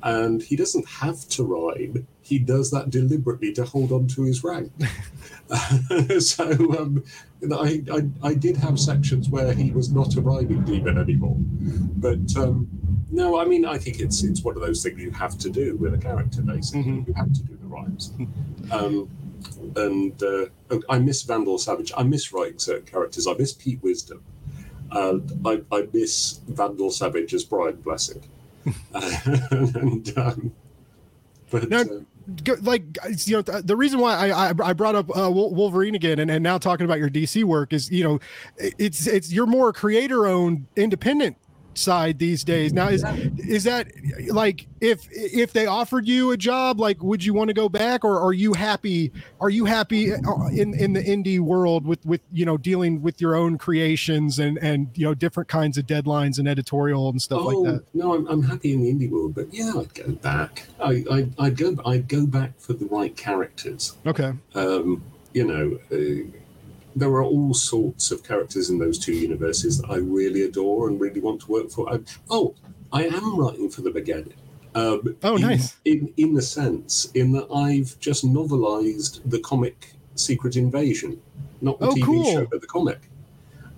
and 0.04 0.42
he 0.42 0.56
doesn't 0.56 0.88
have 0.88 1.28
to 1.30 1.44
rhyme. 1.44 2.08
He 2.22 2.40
does 2.40 2.72
that 2.72 2.90
deliberately 2.90 3.52
to 3.54 3.66
hold 3.66 3.92
on 3.92 4.08
to 4.08 4.24
his 4.24 4.44
rank. 4.44 4.72
so 6.20 6.52
um, 6.80 7.04
I, 7.52 7.84
I, 7.92 8.08
I, 8.22 8.34
did 8.36 8.56
have 8.58 8.80
sections 8.80 9.30
where 9.30 9.52
he 9.52 9.72
was 9.72 9.92
not 9.92 10.16
a 10.16 10.22
rhyming 10.22 10.64
demon 10.64 11.00
anymore. 11.00 11.38
But 11.40 12.38
um, 12.38 12.70
no, 13.12 13.40
I 13.40 13.46
mean, 13.46 13.66
I 13.66 13.78
think 13.78 14.00
it's 14.00 14.24
it's 14.24 14.44
one 14.44 14.56
of 14.56 14.62
those 14.62 14.84
things 14.84 15.00
you 15.00 15.12
have 15.12 15.38
to 15.40 15.50
do 15.50 15.76
with 15.78 15.94
a 15.94 15.98
character, 15.98 16.42
basically. 16.42 16.84
Mm-hmm. 16.84 17.04
You 17.08 17.14
have 17.16 17.34
to 17.34 17.44
do 17.44 17.58
the 17.58 17.68
rhymes. 17.68 18.14
Um, 18.72 19.10
and 19.76 20.22
uh, 20.22 20.46
I 20.90 21.00
miss 21.00 21.24
Vandal 21.24 21.58
Savage. 21.58 21.92
I 21.98 22.04
miss 22.04 22.32
writing 22.32 22.60
certain 22.60 22.86
characters. 22.86 23.26
I 23.28 23.34
miss 23.34 23.54
Pete 23.54 23.82
Wisdom. 23.82 24.24
And 24.92 25.32
I, 25.46 25.62
I 25.72 25.88
miss 25.94 26.42
Vandal 26.48 26.92
Savage 26.92 27.34
as 27.34 27.44
Brian 27.44 27.78
Blessed. 27.78 28.28
and, 28.94 30.18
um, 30.18 30.52
but 31.50 31.70
now, 31.70 31.82
uh, 31.82 32.56
like 32.62 32.84
you 33.26 33.38
know 33.38 33.42
the 33.42 33.76
reason 33.76 34.00
why 34.00 34.30
I 34.30 34.50
I, 34.50 34.74
brought 34.74 34.96
up 34.96 35.10
uh, 35.18 35.32
Wolverine 35.32 35.96
again 35.96 36.20
and, 36.20 36.30
and 36.30 36.44
now 36.44 36.58
talking 36.60 36.86
about 36.86 37.00
your 37.00 37.10
DC 37.10 37.44
work 37.44 37.74
is 37.74 37.90
you 37.90 38.04
know 38.04 38.20
it's 38.58 39.08
it's 39.08 39.32
you're 39.32 39.48
more 39.48 39.74
creator 39.74 40.28
owned 40.28 40.68
independent 40.76 41.38
side 41.80 42.20
these 42.20 42.44
days. 42.44 42.74
Now 42.74 42.90
is 42.90 43.04
is 43.38 43.64
that 43.64 43.88
like 44.28 44.68
if 44.82 45.08
if 45.12 45.54
they 45.54 45.66
offered 45.66 46.08
you 46.08 46.32
a 46.32 46.38
job, 46.38 46.80
like 46.80 47.02
would 47.02 47.24
you 47.24 47.34
want 47.34 47.48
to 47.48 47.54
go 47.54 47.70
back, 47.70 48.04
or 48.04 48.20
are 48.20 48.34
you 48.34 48.54
happy? 48.54 49.12
Are 49.40 49.50
you 49.50 49.66
happy 49.66 50.14
uh, 50.14 50.18
in 50.52 50.74
in 50.74 50.94
the 50.94 51.04
indie 51.04 51.40
world 51.40 51.86
with 51.86 52.06
with 52.06 52.22
you 52.32 52.46
know 52.46 52.58
dealing 52.58 53.02
with 53.02 53.22
your 53.22 53.36
own 53.36 53.58
creations 53.58 54.40
and 54.40 54.58
and 54.60 54.90
you 54.96 55.06
know 55.06 55.14
different 55.14 55.50
kinds 55.50 55.78
of 55.78 55.86
deadlines 55.86 56.40
and 56.40 56.48
editorial 56.48 57.10
and 57.10 57.22
stuff 57.22 57.42
oh, 57.42 57.48
like 57.48 57.74
that? 57.74 57.84
No, 57.94 58.14
I'm, 58.16 58.28
I'm 58.28 58.44
happy 58.44 58.74
in 58.74 58.82
the 58.82 58.92
indie 58.92 59.10
world, 59.10 59.36
but 59.36 59.54
yeah, 59.54 59.74
I'd 59.76 59.94
go 59.94 60.12
back. 60.12 60.68
I, 60.80 61.04
I 61.12 61.28
I'd 61.40 61.58
go 61.58 61.76
I'd 61.86 62.08
go 62.08 62.26
back 62.26 62.60
for 62.60 62.74
the 62.74 62.86
right 62.86 63.16
characters. 63.16 63.96
Okay. 64.06 64.34
Um, 64.54 65.04
you 65.34 65.46
know. 65.46 65.80
Uh, 65.92 66.30
there 66.96 67.10
are 67.10 67.24
all 67.24 67.54
sorts 67.54 68.12
of 68.12 68.24
characters 68.24 68.70
in 68.70 68.80
those 68.80 69.00
two 69.00 69.14
universes 69.14 69.80
that 69.80 69.90
I 69.90 69.98
really 69.98 70.44
adore 70.44 70.88
and 70.88 71.00
really 71.00 71.22
want 71.22 71.42
to 71.42 71.52
work 71.52 71.70
for. 71.70 71.92
I, 71.92 72.00
oh, 72.30 72.56
I 72.92 73.06
am 73.06 73.38
writing 73.38 73.70
for 73.70 73.82
them 73.82 73.96
again. 73.96 74.34
Um, 74.76 75.16
oh, 75.24 75.36
nice. 75.36 75.78
In 75.86 76.14
in 76.18 76.36
the 76.36 76.42
sense 76.42 77.06
in 77.14 77.32
that 77.34 77.48
I've 77.52 78.00
just 78.00 78.26
novelized 78.26 79.22
the 79.26 79.40
comic 79.40 79.94
Secret 80.16 80.56
Invasion, 80.56 81.22
not 81.62 81.80
the 81.80 81.88
oh, 81.88 81.94
TV 81.94 82.04
cool. 82.04 82.24
show, 82.32 82.46
but 82.46 82.62
the 82.62 82.68
comic, 82.68 83.10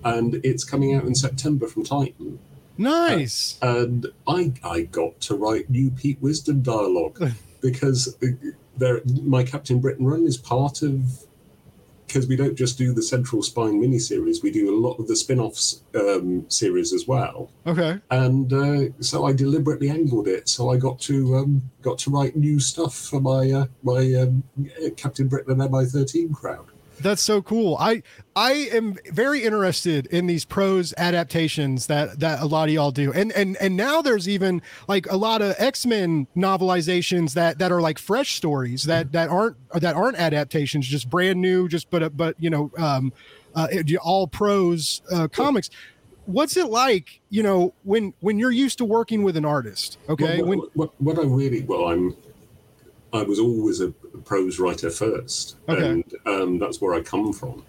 and 0.04 0.36
it's 0.44 0.64
coming 0.64 0.94
out 0.96 1.06
in 1.06 1.16
September 1.16 1.68
from 1.68 1.84
Titan. 1.84 2.40
Nice. 2.78 3.58
Uh, 3.62 3.84
and 3.84 4.08
I 4.28 4.54
I 4.64 4.82
got 4.82 5.20
to 5.22 5.36
write 5.36 5.70
new 5.70 5.92
Pete 5.92 6.22
Wisdom 6.22 6.62
dialogue 6.62 7.32
because 7.62 8.16
uh, 8.22 8.28
there 8.78 9.02
my 9.24 9.44
Captain 9.44 9.80
Britain 9.80 10.06
run 10.06 10.26
is 10.26 10.38
part 10.38 10.82
of 10.82 11.24
because 12.12 12.28
we 12.28 12.36
don't 12.36 12.56
just 12.56 12.78
do 12.78 12.94
the 12.94 13.02
Central 13.02 13.42
Spine 13.42 13.82
miniseries, 13.82 14.44
we 14.44 14.52
do 14.52 14.76
a 14.76 14.78
lot 14.78 14.96
of 15.00 15.08
the 15.08 15.16
spin 15.16 15.40
offs 15.40 15.82
um, 15.96 16.46
series 16.50 16.92
as 16.92 17.08
well. 17.08 17.50
Okay. 17.66 18.00
And 18.10 18.52
uh, 18.52 18.90
so 19.00 19.26
I 19.26 19.32
deliberately 19.32 19.90
angled 19.90 20.28
it, 20.28 20.50
so 20.50 20.70
I 20.72 20.78
got 20.78 21.00
to 21.02 21.38
um, 21.38 21.62
got 21.82 21.98
to 22.00 22.10
write 22.10 22.36
new 22.36 22.60
stuff 22.60 22.96
for 22.96 23.22
my 23.22 23.50
uh, 23.52 23.66
my 23.82 24.14
um, 24.16 24.44
Captain 24.98 25.30
Britain 25.30 25.60
and 25.60 25.72
MI13 25.72 26.34
crowd. 26.34 26.68
That's 27.04 27.22
so 27.22 27.42
cool. 27.42 27.78
I 27.80 28.04
I 28.36 28.70
am 28.72 28.96
very 29.12 29.44
interested 29.44 30.08
in 30.08 30.28
these 30.28 30.46
prose 30.46 30.94
adaptations 30.98 31.88
that 31.88 32.20
that 32.20 32.42
a 32.42 32.46
lot 32.46 32.70
of 32.70 32.74
y'all 32.74 32.92
do. 32.92 33.12
And 33.14 33.32
and 33.34 33.58
and 33.58 33.76
now 33.76 34.02
there's 34.02 34.28
even 34.30 34.62
like 34.88 35.06
a 35.12 35.18
lot 35.18 35.42
of 35.42 35.56
X-Men 35.58 36.28
novelizations 36.36 37.34
that 37.34 37.60
that 37.60 37.72
are 37.72 37.82
like 37.82 38.00
fresh 38.00 38.36
stories 38.36 38.84
that 38.84 39.12
that 39.12 39.30
aren't 39.30 39.58
that 39.74 39.96
aren't 39.96 40.18
adaptations, 40.18 40.88
just 40.88 41.10
brand 41.10 41.42
new, 41.42 41.68
just 41.68 41.90
but 41.90 42.16
but 42.16 42.36
you 42.40 42.50
know 42.50 42.72
um 42.78 43.14
uh, 43.56 43.68
all 44.02 44.28
prose 44.28 45.02
uh, 45.12 45.28
comics. 45.28 45.70
What's 46.26 46.56
it 46.56 46.68
like, 46.68 47.20
you 47.30 47.44
know, 47.44 47.74
when 47.84 48.14
when 48.20 48.38
you're 48.38 48.52
used 48.52 48.78
to 48.78 48.86
working 48.86 49.24
with 49.24 49.36
an 49.36 49.46
artist? 49.46 49.98
Okay, 50.08 50.38
well, 50.38 50.48
when, 50.48 50.60
what, 50.74 51.02
what 51.02 51.20
I 51.20 51.24
really 51.24 51.64
well, 51.64 51.88
I'm 51.90 52.16
I 53.12 53.24
was 53.24 53.40
always 53.40 53.82
a 53.82 53.94
prose 54.26 54.60
writer 54.60 54.90
first, 54.90 55.58
okay. 55.68 55.88
and 55.88 56.16
um, 56.26 56.60
that's 56.60 56.82
where 56.82 56.94
I 56.94 57.02
come 57.02 57.34
from. 57.34 57.64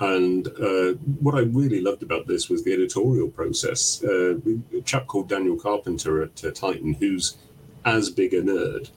And 0.00 0.48
uh, 0.48 0.94
what 1.20 1.34
I 1.34 1.40
really 1.40 1.80
loved 1.80 2.02
about 2.02 2.26
this 2.26 2.48
was 2.48 2.64
the 2.64 2.72
editorial 2.72 3.28
process. 3.28 4.02
Uh, 4.02 4.36
a 4.76 4.80
chap 4.82 5.06
called 5.06 5.28
Daniel 5.28 5.56
Carpenter 5.56 6.22
at 6.22 6.44
uh, 6.44 6.50
Titan, 6.50 6.94
who's 6.94 7.36
as 7.84 8.10
big 8.10 8.34
a 8.34 8.42
nerd 8.42 8.90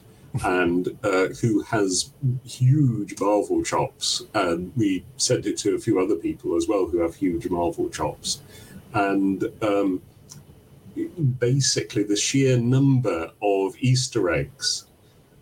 and 0.44 0.98
uh, 1.04 1.28
who 1.40 1.62
has 1.62 2.10
huge 2.44 3.18
Marvel 3.20 3.62
chops. 3.62 4.22
And 4.34 4.72
we 4.76 5.04
sent 5.16 5.46
it 5.46 5.56
to 5.58 5.74
a 5.74 5.78
few 5.78 6.00
other 6.00 6.16
people 6.16 6.56
as 6.56 6.66
well 6.68 6.86
who 6.86 6.98
have 6.98 7.14
huge 7.14 7.48
Marvel 7.48 7.88
chops. 7.88 8.42
And 8.92 9.44
um, 9.62 10.02
basically, 11.38 12.02
the 12.02 12.16
sheer 12.16 12.58
number 12.58 13.30
of 13.40 13.76
Easter 13.78 14.30
eggs 14.30 14.87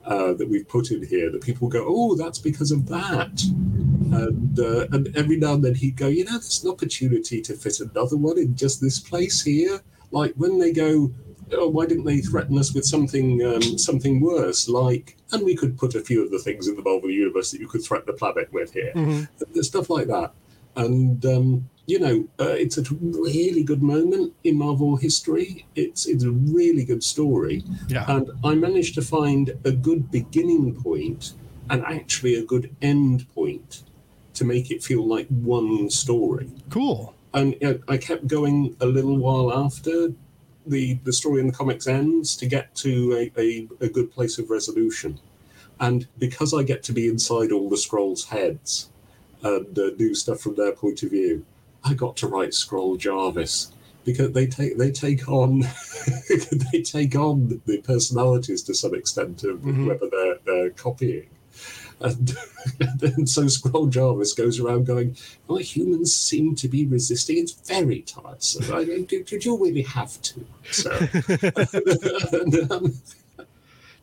uh, 0.06 0.32
that 0.34 0.48
we've 0.48 0.68
put 0.68 0.90
in 0.90 1.04
here 1.04 1.30
that 1.30 1.42
people 1.42 1.68
go, 1.68 1.84
oh, 1.86 2.14
that's 2.14 2.38
because 2.38 2.70
of 2.70 2.86
that. 2.86 3.42
And, 3.42 4.58
uh, 4.58 4.86
and 4.92 5.14
every 5.16 5.36
now 5.36 5.54
and 5.54 5.64
then 5.64 5.74
he'd 5.74 5.96
go, 5.96 6.06
you 6.06 6.24
know, 6.24 6.32
there's 6.32 6.62
an 6.64 6.70
opportunity 6.70 7.42
to 7.42 7.54
fit 7.54 7.80
another 7.80 8.16
one 8.16 8.38
in 8.38 8.54
just 8.54 8.80
this 8.80 9.00
place 9.00 9.42
here. 9.42 9.80
Like 10.12 10.32
when 10.36 10.58
they 10.58 10.72
go, 10.72 11.12
oh, 11.52 11.68
why 11.68 11.86
didn't 11.86 12.04
they 12.04 12.20
threaten 12.20 12.56
us 12.56 12.72
with 12.72 12.84
something 12.84 13.44
um, 13.44 13.78
something 13.78 14.20
worse? 14.20 14.68
Like, 14.68 15.16
and 15.32 15.44
we 15.44 15.56
could 15.56 15.76
put 15.76 15.94
a 15.94 16.00
few 16.00 16.24
of 16.24 16.30
the 16.30 16.38
things 16.38 16.68
in 16.68 16.76
the 16.76 16.82
Marvel 16.82 17.10
universe 17.10 17.50
that 17.50 17.60
you 17.60 17.68
could 17.68 17.82
threaten 17.82 18.06
the 18.06 18.12
planet 18.12 18.52
with 18.52 18.72
here. 18.72 18.92
Mm-hmm. 18.94 19.60
Stuff 19.60 19.90
like 19.90 20.06
that. 20.06 20.32
And 20.76 21.24
um, 21.26 21.68
you 21.86 21.98
know, 21.98 22.28
uh, 22.40 22.50
it's 22.50 22.78
a 22.78 22.82
really 23.00 23.62
good 23.62 23.82
moment 23.82 24.34
in 24.44 24.58
Marvel 24.58 24.96
history. 24.96 25.66
It's 25.74 26.06
it's 26.06 26.24
a 26.24 26.30
really 26.30 26.84
good 26.84 27.02
story, 27.02 27.64
yeah. 27.88 28.04
and 28.08 28.30
I 28.44 28.54
managed 28.54 28.94
to 28.96 29.02
find 29.02 29.56
a 29.64 29.72
good 29.72 30.10
beginning 30.10 30.74
point 30.74 31.32
and 31.70 31.84
actually 31.84 32.34
a 32.34 32.44
good 32.44 32.74
end 32.82 33.26
point 33.34 33.84
to 34.34 34.44
make 34.44 34.70
it 34.70 34.82
feel 34.82 35.06
like 35.06 35.26
one 35.28 35.88
story. 35.90 36.50
Cool. 36.70 37.14
And 37.34 37.56
uh, 37.62 37.74
I 37.88 37.96
kept 37.96 38.26
going 38.26 38.76
a 38.80 38.86
little 38.86 39.16
while 39.18 39.52
after 39.52 40.12
the 40.66 40.98
the 41.04 41.12
story 41.12 41.40
in 41.40 41.46
the 41.46 41.52
comics 41.52 41.86
ends 41.86 42.36
to 42.36 42.46
get 42.46 42.74
to 42.76 43.14
a, 43.14 43.40
a, 43.40 43.68
a 43.80 43.88
good 43.88 44.10
place 44.10 44.38
of 44.38 44.50
resolution. 44.50 45.18
And 45.78 46.08
because 46.18 46.54
I 46.54 46.62
get 46.62 46.82
to 46.84 46.92
be 46.92 47.06
inside 47.06 47.52
all 47.52 47.68
the 47.68 47.76
Skrulls' 47.76 48.26
heads, 48.26 48.88
and 49.42 49.78
uh, 49.78 49.90
do 49.90 50.14
stuff 50.14 50.40
from 50.40 50.54
their 50.56 50.72
point 50.72 51.02
of 51.02 51.10
view. 51.10 51.44
I 51.86 51.94
got 51.94 52.16
to 52.18 52.26
write 52.26 52.50
Skrull 52.50 52.98
Jarvis 52.98 53.72
because 54.04 54.32
they 54.32 54.46
take 54.46 54.76
they 54.76 54.90
take 54.90 55.28
on 55.28 55.60
they 56.72 56.82
take 56.82 57.14
on 57.14 57.60
the 57.66 57.78
personalities 57.78 58.62
to 58.64 58.74
some 58.74 58.94
extent 58.94 59.44
of 59.44 59.58
Mhm. 59.60 59.76
whoever 59.76 60.06
they're, 60.10 60.38
they're 60.44 60.70
copying. 60.70 61.26
And, 62.00 62.36
and 63.00 63.28
so 63.28 63.44
Skrull 63.44 63.88
Jarvis 63.88 64.34
goes 64.34 64.60
around 64.60 64.84
going, 64.86 65.16
"Well, 65.48 65.58
humans 65.58 66.14
seem 66.14 66.54
to 66.56 66.68
be 66.68 66.84
resisting. 66.84 67.38
It's 67.38 67.52
very 67.52 68.02
tiresome. 68.02 68.74
I 68.74 68.84
mean, 68.84 69.04
did, 69.06 69.24
did 69.26 69.44
you 69.46 69.56
really 69.56 69.82
have 69.82 70.20
to?" 70.22 70.44
So, 70.70 70.90
and, 72.32 72.70
um, 72.70 72.94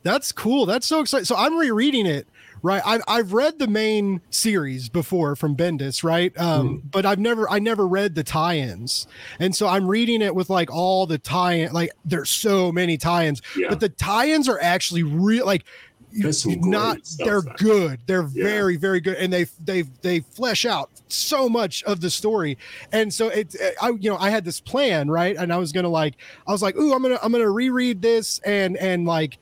That's 0.02 0.32
cool. 0.32 0.66
That's 0.66 0.88
so 0.88 1.02
exciting. 1.02 1.26
So 1.26 1.36
I'm 1.36 1.56
rereading 1.58 2.06
it. 2.08 2.28
Right. 2.64 2.82
I've, 2.86 3.02
I've 3.10 3.34
read 3.34 3.60
the 3.60 3.68
main 3.68 4.22
series 4.30 4.88
before 4.88 5.36
from 5.36 5.54
Bendis, 5.56 6.02
right? 6.02 6.36
Um, 6.40 6.82
but 6.90 7.06
I've 7.06 7.20
never 7.20 7.50
I 7.50 7.60
never 7.60 7.86
read 7.86 8.16
the 8.16 8.24
tie-ins. 8.24 9.06
And 9.38 9.54
so 9.54 9.68
I'm 9.68 9.86
reading 9.86 10.22
it 10.22 10.34
with 10.34 10.50
like 10.50 10.72
all 10.72 11.06
the 11.06 11.18
tie-in 11.18 11.74
like 11.74 11.92
there's 12.06 12.30
so 12.30 12.72
many 12.72 12.98
tie-ins. 12.98 13.42
yeah, 13.58 13.68
But 13.70 13.82
the 13.82 13.90
tie-ins 13.90 14.48
are 14.48 14.60
actually 14.62 15.04
real 15.04 15.46
like 15.46 15.66
you- 16.14 16.24
There's 16.24 16.42
some 16.44 16.52
you 16.52 16.58
great 16.62 16.72
not 16.72 16.98
they're 17.18 17.42
there. 17.42 17.56
good. 17.58 18.00
They're 18.06 18.30
Yeah. 18.34 18.44
very, 18.46 18.78
very 18.78 19.02
good. 19.02 19.18
And 19.18 19.34
they 19.34 19.46
they 19.62 19.82
they 20.02 20.22
flesh 20.22 20.64
out 20.64 20.90
so 21.10 21.50
much 21.50 21.84
of 21.84 22.00
the 22.00 22.10
story. 22.10 22.58
And 22.94 23.14
so 23.14 23.28
it 23.28 23.56
I 23.82 23.90
you 24.00 24.10
know, 24.10 24.18
I 24.18 24.30
had 24.30 24.46
this 24.46 24.62
plan, 24.62 25.10
right? 25.10 25.36
And 25.36 25.52
I 25.52 25.58
was 25.58 25.74
gonna 25.74 25.90
like 25.90 26.14
I 26.48 26.54
was 26.54 26.62
like, 26.62 26.78
ooh, 26.78 26.94
I'm 26.94 27.02
gonna 27.02 27.20
I'm 27.22 27.34
gonna 27.34 27.50
reread 27.50 28.02
this 28.02 28.40
and 28.46 28.78
and 28.78 29.06
like 29.06 29.38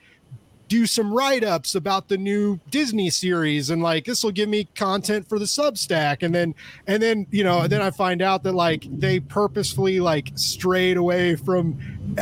do 0.72 0.86
some 0.86 1.14
write-ups 1.14 1.76
about 1.76 2.08
the 2.08 2.18
new 2.18 2.58
Disney 2.70 3.10
series 3.10 3.70
and 3.70 3.84
like 3.84 4.06
this 4.06 4.24
will 4.24 4.32
give 4.32 4.48
me 4.48 4.70
content 4.74 5.28
for 5.28 5.38
the 5.38 5.44
Substack. 5.44 6.24
And 6.24 6.34
then 6.34 6.56
and 6.88 7.04
then 7.04 7.28
you 7.30 7.44
know 7.44 7.68
then 7.68 7.82
I 7.82 7.92
find 7.92 8.22
out 8.22 8.44
that 8.44 8.54
like 8.54 8.86
they 8.90 9.20
purposefully 9.20 10.00
like 10.00 10.32
strayed 10.36 10.96
away 10.96 11.36
from 11.36 11.78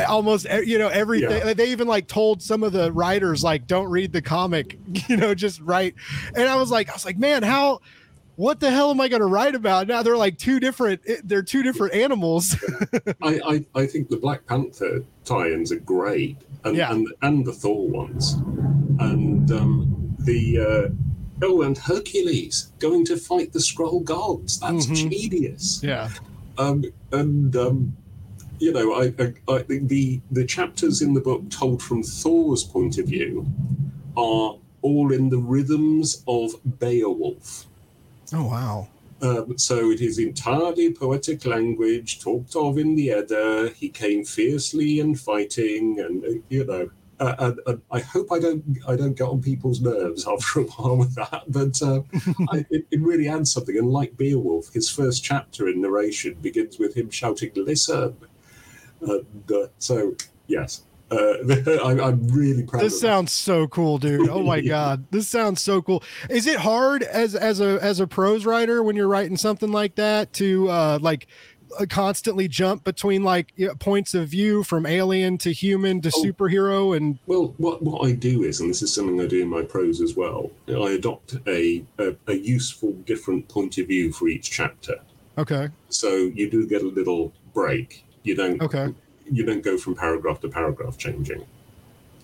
almost 0.08 0.46
e- 0.46 0.64
you 0.64 0.80
know 0.80 0.88
everything. 0.88 1.46
Yeah. 1.46 1.54
they 1.54 1.70
even 1.70 1.86
like 1.86 2.08
told 2.08 2.42
some 2.42 2.64
of 2.64 2.72
the 2.72 2.90
writers 2.90 3.44
like 3.44 3.68
don't 3.68 3.88
read 3.88 4.12
the 4.12 4.20
comic 4.20 4.76
you 5.08 5.16
know 5.16 5.32
just 5.32 5.60
write. 5.60 5.94
And 6.34 6.48
I 6.48 6.56
was 6.56 6.72
like 6.72 6.90
I 6.90 6.94
was 6.94 7.04
like 7.04 7.18
man 7.18 7.44
how 7.44 7.82
what 8.40 8.58
the 8.58 8.70
hell 8.70 8.90
am 8.90 9.00
I 9.00 9.08
going 9.08 9.20
to 9.20 9.26
write 9.26 9.54
about 9.54 9.86
now 9.86 10.02
they're 10.02 10.16
like 10.16 10.38
two 10.38 10.58
different 10.60 11.00
eh, 11.06 11.16
they're 11.24 11.42
two 11.42 11.62
different 11.62 11.94
animals 11.94 12.56
I, 13.22 13.40
I, 13.52 13.80
I 13.82 13.86
think 13.86 14.08
the 14.08 14.16
Black 14.16 14.46
Panther 14.46 15.04
tie-ins 15.24 15.70
are 15.72 15.78
great, 15.80 16.36
and 16.64 16.74
Yeah. 16.76 16.92
and, 16.92 17.06
and 17.22 17.44
the 17.44 17.52
Thor 17.52 17.86
ones, 17.88 18.34
and 18.98 19.50
um, 19.52 20.16
the 20.20 20.42
uh, 20.58 21.44
oh, 21.46 21.62
and 21.62 21.76
Hercules 21.76 22.72
going 22.78 23.04
to 23.06 23.16
fight 23.16 23.52
the 23.52 23.58
Skrull 23.58 24.02
gods. 24.04 24.58
That's 24.60 24.86
Mhm. 24.86 24.96
genius. 25.10 25.80
yeah 25.82 26.08
Um, 26.58 26.84
and 27.12 27.54
um, 27.56 27.96
you 28.58 28.72
know, 28.72 28.92
I, 29.02 29.04
I, 29.18 29.54
I 29.56 29.62
think 29.62 29.88
the 29.88 30.20
the 30.30 30.44
chapters 30.44 31.00
in 31.02 31.14
the 31.14 31.20
book 31.20 31.42
told 31.50 31.82
from 31.82 32.02
Thor's 32.02 32.64
point 32.64 32.98
of 32.98 33.06
view 33.06 33.46
are 34.16 34.56
all 34.82 35.12
in 35.12 35.28
the 35.28 35.38
rhythms 35.38 36.22
of 36.26 36.52
Beowulf. 36.78 37.66
Oh 38.34 38.44
wow 38.44 38.88
Um, 39.22 39.58
so 39.58 39.90
it 39.90 40.00
is 40.00 40.18
entirely 40.18 40.92
poetic 40.94 41.44
language, 41.44 42.20
talked 42.20 42.56
of 42.56 42.78
in 42.78 42.94
the 42.94 43.10
Edda. 43.10 43.70
He 43.76 43.90
came 43.90 44.24
fiercely 44.24 45.00
and 45.00 45.18
fighting, 45.18 46.00
and 46.00 46.24
uh, 46.24 46.40
you 46.48 46.64
know. 46.64 46.90
Uh, 47.18 47.34
and, 47.38 47.60
and 47.66 47.82
I 47.90 48.00
hope 48.00 48.32
I 48.32 48.38
don't 48.38 48.64
I 48.88 48.96
don't 48.96 49.12
get 49.12 49.28
on 49.28 49.42
people's 49.42 49.82
nerves 49.82 50.26
after 50.26 50.60
a 50.60 50.64
while 50.64 50.96
with 50.96 51.14
that, 51.16 51.42
but 51.48 51.82
uh, 51.82 52.00
I, 52.50 52.64
it, 52.70 52.86
it 52.90 53.00
really 53.02 53.28
adds 53.28 53.52
something. 53.52 53.76
And 53.76 53.90
like 53.90 54.16
Beowulf, 54.16 54.72
his 54.72 54.88
first 54.88 55.22
chapter 55.22 55.68
in 55.68 55.82
narration 55.82 56.34
begins 56.40 56.78
with 56.78 56.94
him 56.96 57.10
shouting 57.10 57.50
"Listen," 57.56 58.16
and 59.02 59.52
uh, 59.52 59.66
so 59.78 60.14
yes, 60.46 60.82
uh, 61.10 61.16
I, 61.84 62.08
I'm 62.08 62.26
really 62.28 62.62
proud. 62.62 62.82
this 62.82 62.94
of 62.94 63.00
that. 63.00 63.06
sounds 63.06 63.32
so 63.32 63.66
cool 63.68 63.98
dude 63.98 64.28
oh 64.28 64.42
my 64.42 64.60
god 64.76 65.04
this 65.10 65.28
sounds 65.28 65.60
so 65.60 65.82
cool 65.82 66.02
is 66.28 66.46
it 66.46 66.56
hard 66.58 67.02
as 67.02 67.34
as 67.34 67.60
a 67.60 67.78
as 67.82 68.00
a 68.00 68.06
prose 68.06 68.44
writer 68.46 68.82
when 68.82 68.96
you're 68.96 69.08
writing 69.08 69.36
something 69.36 69.72
like 69.72 69.94
that 69.96 70.32
to 70.34 70.68
uh 70.68 70.98
like 71.00 71.26
uh, 71.78 71.86
constantly 71.88 72.48
jump 72.48 72.82
between 72.82 73.22
like 73.22 73.52
you 73.54 73.68
know, 73.68 73.74
points 73.76 74.12
of 74.14 74.28
view 74.28 74.64
from 74.64 74.84
alien 74.86 75.38
to 75.38 75.52
human 75.52 76.00
to 76.00 76.10
Oh. 76.12 76.24
superhero 76.24 76.96
and 76.96 77.18
Well, 77.26 77.54
what, 77.58 77.80
what 77.80 78.04
I 78.08 78.12
do 78.12 78.42
is, 78.42 78.58
and 78.58 78.68
this 78.68 78.82
is 78.82 78.92
something 78.92 79.20
I 79.20 79.26
do 79.28 79.40
in 79.40 79.46
my 79.48 79.62
prose 79.62 80.00
as 80.00 80.16
well, 80.16 80.50
I 80.68 80.90
adopt 80.98 81.36
a, 81.46 81.84
a, 82.00 82.16
a 82.26 82.34
useful 82.34 82.92
different 83.06 83.46
point 83.48 83.78
of 83.78 83.86
view 83.86 84.10
for 84.12 84.26
each 84.26 84.50
chapter. 84.50 84.96
okay 85.38 85.68
So 85.90 86.08
you 86.34 86.50
do 86.50 86.66
get 86.66 86.82
a 86.82 86.88
little 86.88 87.32
break. 87.54 88.04
You 88.24 88.34
don't 88.34 88.60
okay 88.62 88.92
you 89.30 89.44
don't 89.44 89.62
go 89.62 89.76
from 89.78 89.94
paragraph 89.94 90.40
to 90.40 90.48
paragraph 90.48 90.98
changing. 90.98 91.44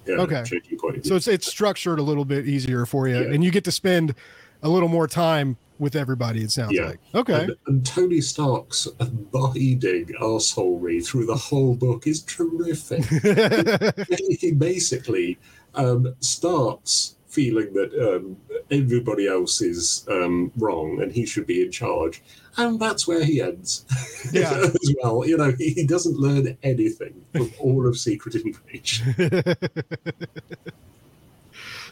Yeah, 0.06 0.16
Okay. 0.16 0.42
Changing 0.44 0.78
so 1.02 1.16
it's 1.16 1.26
it's 1.28 1.46
structured 1.46 1.98
a 1.98 2.02
little 2.02 2.24
bit 2.24 2.46
easier 2.46 2.86
for 2.86 3.08
you 3.08 3.16
Yeah. 3.16 3.32
and 3.32 3.42
you 3.42 3.50
get 3.50 3.64
to 3.64 3.72
spend 3.72 4.14
a 4.62 4.68
little 4.68 4.88
more 4.88 5.06
time 5.08 5.56
with 5.78 5.94
everybody 5.96 6.42
it 6.42 6.50
sounds 6.50 6.72
Yeah. 6.72 6.86
like 6.86 7.00
okay 7.14 7.44
And, 7.44 7.56
and 7.66 7.84
Tony 7.86 8.20
Stark's 8.20 8.86
abiding 9.00 10.06
arseholery 10.20 11.04
through 11.04 11.26
the 11.26 11.34
whole 11.36 11.74
book 11.74 12.06
is 12.06 12.22
terrific. 12.22 13.04
he 14.40 14.52
basically 14.52 15.38
um, 15.74 16.14
starts 16.20 17.16
feeling 17.36 17.70
that 17.74 17.90
um, 18.08 18.36
everybody 18.70 19.28
else 19.28 19.60
is 19.60 20.06
um, 20.08 20.50
wrong 20.56 21.02
and 21.02 21.12
he 21.12 21.26
should 21.26 21.46
be 21.46 21.62
in 21.62 21.70
charge. 21.70 22.22
And 22.56 22.80
that's 22.80 23.06
where 23.06 23.22
he 23.22 23.42
ends 23.42 23.84
Yeah. 24.32 24.50
as 24.82 24.94
well. 25.02 25.26
You 25.26 25.36
know, 25.36 25.52
he, 25.58 25.70
he 25.78 25.86
doesn't 25.86 26.16
learn 26.16 26.56
anything 26.62 27.14
from 27.32 27.52
all 27.60 27.86
of 27.86 27.98
Secret 27.98 28.34
Invasion. 28.36 29.14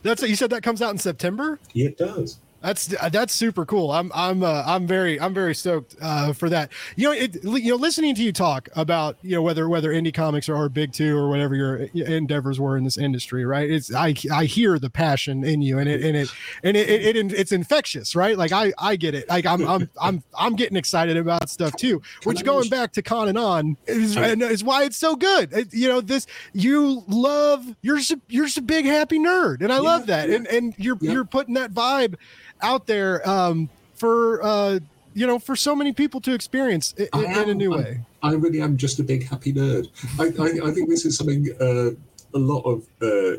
that's 0.02 0.22
it. 0.22 0.30
you 0.30 0.36
said 0.36 0.50
that 0.50 0.62
comes 0.62 0.80
out 0.82 0.90
in 0.90 0.98
september 0.98 1.58
It 1.74 1.96
does. 1.98 2.38
That's 2.64 2.86
that's 2.86 3.34
super 3.34 3.66
cool. 3.66 3.92
I'm 3.92 4.10
I'm 4.14 4.42
uh, 4.42 4.62
I'm 4.66 4.86
very 4.86 5.20
I'm 5.20 5.34
very 5.34 5.54
stoked 5.54 5.96
uh, 6.00 6.32
for 6.32 6.48
that. 6.48 6.72
You 6.96 7.08
know, 7.08 7.12
it, 7.12 7.44
you 7.44 7.72
know, 7.72 7.76
listening 7.76 8.14
to 8.14 8.22
you 8.22 8.32
talk 8.32 8.70
about 8.74 9.18
you 9.20 9.32
know 9.32 9.42
whether 9.42 9.68
whether 9.68 9.92
indie 9.92 10.14
comics 10.14 10.48
or 10.48 10.66
big 10.70 10.94
two 10.94 11.14
or 11.14 11.28
whatever 11.28 11.54
your 11.54 11.76
endeavors 11.92 12.58
were 12.58 12.78
in 12.78 12.84
this 12.84 12.96
industry, 12.96 13.44
right? 13.44 13.70
It's 13.70 13.94
I 13.94 14.14
I 14.32 14.46
hear 14.46 14.78
the 14.78 14.88
passion 14.88 15.44
in 15.44 15.60
you, 15.60 15.78
and 15.78 15.90
it 15.90 16.02
and 16.02 16.16
it 16.16 16.30
and 16.62 16.74
it, 16.74 16.88
it, 16.88 17.16
it 17.16 17.32
it's 17.34 17.52
infectious, 17.52 18.16
right? 18.16 18.38
Like 18.38 18.50
I 18.52 18.72
I 18.78 18.96
get 18.96 19.14
it. 19.14 19.28
Like 19.28 19.44
I'm 19.44 19.68
I'm 19.68 19.90
I'm 20.00 20.22
I'm 20.32 20.56
getting 20.56 20.78
excited 20.78 21.18
about 21.18 21.50
stuff 21.50 21.76
too. 21.76 22.00
Which 22.22 22.44
going 22.44 22.70
back 22.70 22.92
to 22.92 23.02
Con 23.02 23.28
and 23.28 23.36
On 23.36 23.76
is 23.86 24.16
and 24.16 24.40
is 24.42 24.64
why 24.64 24.84
it's 24.84 24.96
so 24.96 25.16
good. 25.16 25.52
It- 25.52 25.74
you 25.74 25.88
know, 25.88 26.00
this 26.00 26.26
you 26.54 27.02
love 27.08 27.66
you're 27.82 27.98
you're 28.28 28.46
just 28.46 28.56
a 28.56 28.62
big 28.62 28.86
happy 28.86 29.18
nerd, 29.18 29.60
and 29.60 29.70
I 29.70 29.80
love 29.80 30.06
that. 30.06 30.30
yeah. 30.30 30.36
And 30.36 30.46
and 30.46 30.74
you're 30.78 30.96
Yeah. 31.02 31.12
you're 31.12 31.24
putting 31.26 31.52
that 31.54 31.74
vibe 31.74 32.14
out 32.62 32.86
there 32.86 33.26
um, 33.28 33.68
for 33.94 34.42
uh, 34.42 34.78
you 35.14 35.26
know 35.26 35.38
for 35.38 35.56
so 35.56 35.74
many 35.74 35.92
people 35.92 36.20
to 36.22 36.32
experience 36.34 36.92
in, 36.94 37.08
in 37.14 37.50
a 37.50 37.54
new 37.54 37.72
I'm- 37.74 37.84
way. 37.84 38.00
I 38.22 38.32
really 38.32 38.62
am 38.62 38.78
just 38.78 38.98
a 39.00 39.02
big 39.02 39.28
happy 39.28 39.52
nerd. 39.52 39.88
I, 40.18 40.24
I, 40.42 40.68
I 40.68 40.72
think 40.72 40.88
this 40.88 41.04
is 41.04 41.18
something 41.18 41.46
uh, 41.60 41.90
a 42.34 42.38
lot 42.38 42.62
of 42.62 42.86
uh, 43.02 43.36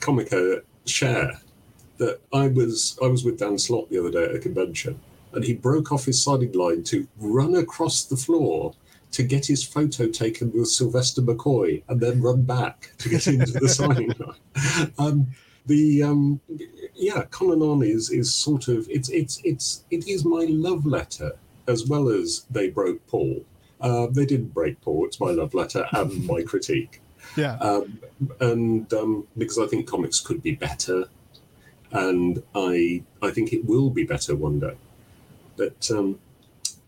comica 0.00 0.62
share. 0.84 1.40
That 1.98 2.20
I 2.32 2.48
was 2.48 2.98
I 3.02 3.06
was 3.06 3.24
with 3.24 3.38
Dan 3.38 3.58
Slott 3.58 3.88
the 3.88 3.98
other 3.98 4.10
day 4.10 4.24
at 4.24 4.34
a 4.34 4.38
convention, 4.38 5.00
and 5.32 5.42
he 5.44 5.54
broke 5.54 5.92
off 5.92 6.04
his 6.04 6.22
signing 6.22 6.52
line 6.52 6.82
to 6.84 7.06
run 7.18 7.54
across 7.54 8.04
the 8.04 8.16
floor 8.16 8.74
to 9.12 9.22
get 9.22 9.46
his 9.46 9.64
photo 9.64 10.08
taken 10.08 10.52
with 10.52 10.68
Sylvester 10.68 11.22
McCoy, 11.22 11.82
and 11.88 11.98
then 12.00 12.20
run 12.20 12.42
back 12.42 12.90
to 12.98 13.08
get 13.08 13.26
into 13.26 13.52
the 13.52 13.68
signing 13.80 14.12
line. 14.18 14.92
Um, 14.98 15.28
the 15.66 16.02
um, 16.02 16.40
yeah, 16.96 17.24
Con 17.30 17.52
and 17.52 17.62
On 17.62 17.82
is 17.82 18.10
is 18.10 18.34
sort 18.34 18.68
of 18.68 18.88
it's 18.90 19.08
it's 19.10 19.40
it's 19.44 19.84
it 19.90 20.08
is 20.08 20.24
my 20.24 20.46
love 20.48 20.86
letter 20.86 21.32
as 21.68 21.86
well 21.86 22.08
as 22.08 22.46
they 22.50 22.70
broke 22.70 23.06
Paul. 23.06 23.44
Uh, 23.80 24.06
they 24.10 24.24
didn't 24.24 24.54
break 24.54 24.80
Paul. 24.80 25.04
It's 25.06 25.20
my 25.20 25.30
love 25.30 25.52
letter 25.54 25.86
and 25.92 26.26
my 26.26 26.42
critique. 26.42 27.00
Yeah, 27.36 27.56
Um, 27.56 27.98
and 28.40 28.92
um, 28.94 29.26
because 29.36 29.58
I 29.58 29.66
think 29.66 29.86
comics 29.86 30.20
could 30.20 30.42
be 30.42 30.54
better, 30.54 31.04
and 31.92 32.42
I 32.54 33.02
I 33.20 33.30
think 33.30 33.52
it 33.52 33.64
will 33.64 33.90
be 33.90 34.04
better 34.04 34.34
one 34.36 34.60
day. 34.60 34.76
But 35.56 35.90
um, 35.90 36.18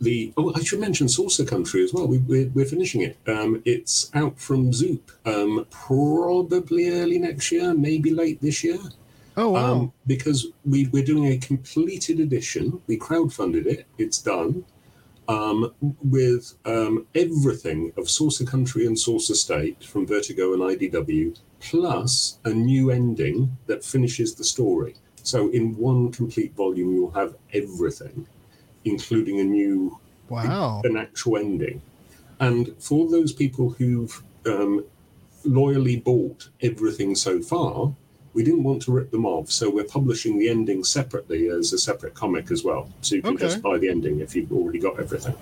the 0.00 0.32
oh, 0.36 0.52
I 0.54 0.62
should 0.62 0.80
mention 0.80 1.08
Saucer 1.08 1.44
Country 1.44 1.82
as 1.82 1.92
well. 1.92 2.06
We, 2.06 2.18
we're, 2.18 2.48
we're 2.54 2.64
finishing 2.64 3.02
it. 3.02 3.16
Um, 3.26 3.62
it's 3.64 4.10
out 4.14 4.38
from 4.38 4.72
Zoop, 4.72 5.10
um, 5.26 5.66
probably 5.70 6.90
early 6.90 7.18
next 7.18 7.50
year, 7.50 7.74
maybe 7.74 8.10
late 8.10 8.40
this 8.40 8.62
year. 8.62 8.78
Oh 9.38 9.50
wow, 9.50 9.72
Um, 9.72 9.92
because 10.06 10.48
we, 10.64 10.86
we're 10.88 11.04
doing 11.12 11.26
a 11.32 11.38
completed 11.38 12.20
edition. 12.20 12.80
We 12.86 12.98
crowdfunded 12.98 13.66
it. 13.66 13.86
It's 13.96 14.20
done. 14.20 14.64
Um, 15.28 15.74
with 16.02 16.54
um, 16.64 17.06
everything 17.14 17.92
of 17.98 18.08
Saucer 18.08 18.46
Country 18.46 18.86
and 18.86 18.98
Saucer 18.98 19.34
State 19.34 19.84
from 19.84 20.06
Vertigo 20.06 20.54
and 20.54 20.62
IDW, 20.62 21.38
plus 21.60 22.38
a 22.44 22.50
new 22.50 22.90
ending 22.90 23.56
that 23.66 23.84
finishes 23.84 24.34
the 24.34 24.44
story. 24.44 24.94
So 25.22 25.50
in 25.50 25.76
one 25.76 26.10
complete 26.12 26.54
volume, 26.54 26.92
you'll 26.94 27.10
have 27.22 27.34
everything. 27.52 28.26
including 28.84 29.38
a 29.40 29.44
new 29.44 29.98
Wow. 30.30 30.80
an 30.84 30.96
actual 30.96 31.36
ending. 31.36 31.82
And 32.40 32.74
for 32.78 33.10
those 33.10 33.32
people 33.32 33.70
who've 33.70 34.22
um, 34.46 34.84
loyally 35.44 35.96
bought 35.96 36.48
everything 36.62 37.14
so 37.14 37.42
far, 37.42 37.94
we 38.34 38.44
didn't 38.44 38.62
want 38.62 38.82
to 38.82 38.92
rip 38.92 39.10
them 39.10 39.26
off, 39.26 39.50
so 39.50 39.70
we're 39.70 39.84
publishing 39.84 40.38
the 40.38 40.48
ending 40.48 40.84
separately 40.84 41.48
as 41.48 41.72
a 41.72 41.78
separate 41.78 42.14
comic 42.14 42.50
as 42.50 42.62
well. 42.64 42.90
So 43.00 43.14
you 43.16 43.22
can 43.22 43.34
Okay. 43.34 43.46
just 43.46 43.62
buy 43.62 43.78
the 43.78 43.88
ending 43.88 44.20
if 44.20 44.36
you've 44.36 44.52
already 44.52 44.78
got 44.78 44.98
everything. 45.00 45.34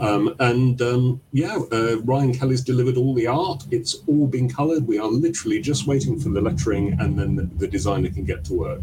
Um, 0.00 0.34
and 0.40 0.80
um, 0.82 1.20
yeah, 1.32 1.58
uh, 1.72 1.98
Ryan 2.04 2.32
Kelly's 2.34 2.62
delivered 2.62 2.96
all 2.96 3.14
the 3.14 3.26
art. 3.26 3.64
It's 3.70 3.96
all 4.06 4.26
been 4.26 4.48
coloured. 4.48 4.86
We 4.86 4.98
are 4.98 5.08
literally 5.08 5.60
just 5.60 5.86
waiting 5.86 6.18
for 6.20 6.28
the 6.28 6.40
lettering, 6.40 6.96
and 7.00 7.18
then 7.18 7.36
the, 7.36 7.44
the 7.44 7.66
designer 7.66 8.10
can 8.10 8.24
get 8.24 8.44
to 8.46 8.54
work. 8.54 8.82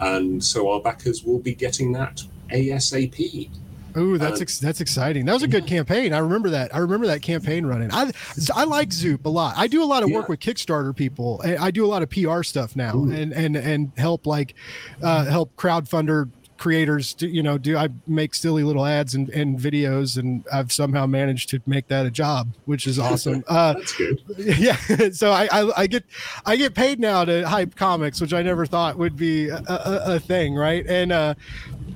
And 0.00 0.42
so 0.42 0.70
our 0.70 0.80
backers 0.80 1.24
will 1.24 1.38
be 1.38 1.54
getting 1.54 1.92
that 1.92 2.22
ASAP. 2.50 3.50
Ooh, 3.96 4.18
that's 4.18 4.40
Uh, 4.40 4.42
ex- 4.42 4.58
that's 4.58 4.80
exciting. 4.80 5.24
That 5.26 5.32
was 5.34 5.42
a 5.42 5.48
good 5.48 5.66
campaign. 5.66 6.12
I 6.12 6.18
remember 6.18 6.50
that. 6.50 6.74
I 6.74 6.78
remember 6.78 7.06
that 7.08 7.22
campaign 7.22 7.66
running. 7.66 7.90
I 7.92 8.10
I 8.54 8.64
like 8.64 8.92
Zoop 8.92 9.26
a 9.26 9.30
lot. 9.30 9.54
I 9.56 9.66
do 9.66 9.82
a 9.82 9.86
lot 9.86 10.02
of 10.02 10.10
work 10.10 10.28
with 10.28 10.40
Kickstarter 10.40 10.94
people. 10.94 11.40
I 11.44 11.70
do 11.70 11.84
a 11.84 11.88
lot 11.88 12.02
of 12.02 12.10
PR 12.10 12.42
stuff 12.42 12.76
now, 12.76 12.96
Ooh. 12.96 13.10
and 13.10 13.32
and 13.32 13.56
and 13.56 13.92
help 13.96 14.26
like 14.26 14.54
uh, 15.02 15.24
help 15.26 15.54
crowdfunder 15.56 16.30
creators. 16.58 17.14
Do, 17.14 17.26
you 17.26 17.42
know, 17.42 17.56
do 17.56 17.78
I 17.78 17.88
make 18.06 18.34
silly 18.34 18.62
little 18.62 18.84
ads 18.84 19.14
and, 19.14 19.30
and 19.30 19.58
videos, 19.58 20.18
and 20.18 20.44
I've 20.52 20.70
somehow 20.70 21.06
managed 21.06 21.48
to 21.50 21.62
make 21.66 21.88
that 21.88 22.04
a 22.04 22.10
job, 22.10 22.48
which 22.66 22.86
is 22.86 22.98
awesome. 22.98 23.42
Uh, 23.48 23.72
That's 23.72 23.96
good. 23.96 24.20
yeah 24.38 24.76
so 25.12 25.32
I, 25.32 25.48
I 25.50 25.72
i 25.82 25.86
get 25.86 26.04
i 26.46 26.56
get 26.56 26.74
paid 26.74 27.00
now 27.00 27.24
to 27.24 27.48
hype 27.48 27.74
comics 27.74 28.20
which 28.20 28.32
i 28.32 28.42
never 28.42 28.64
thought 28.66 28.96
would 28.96 29.16
be 29.16 29.48
a, 29.48 29.56
a, 29.56 30.02
a 30.16 30.20
thing 30.20 30.54
right 30.54 30.86
and 30.86 31.10
uh 31.10 31.34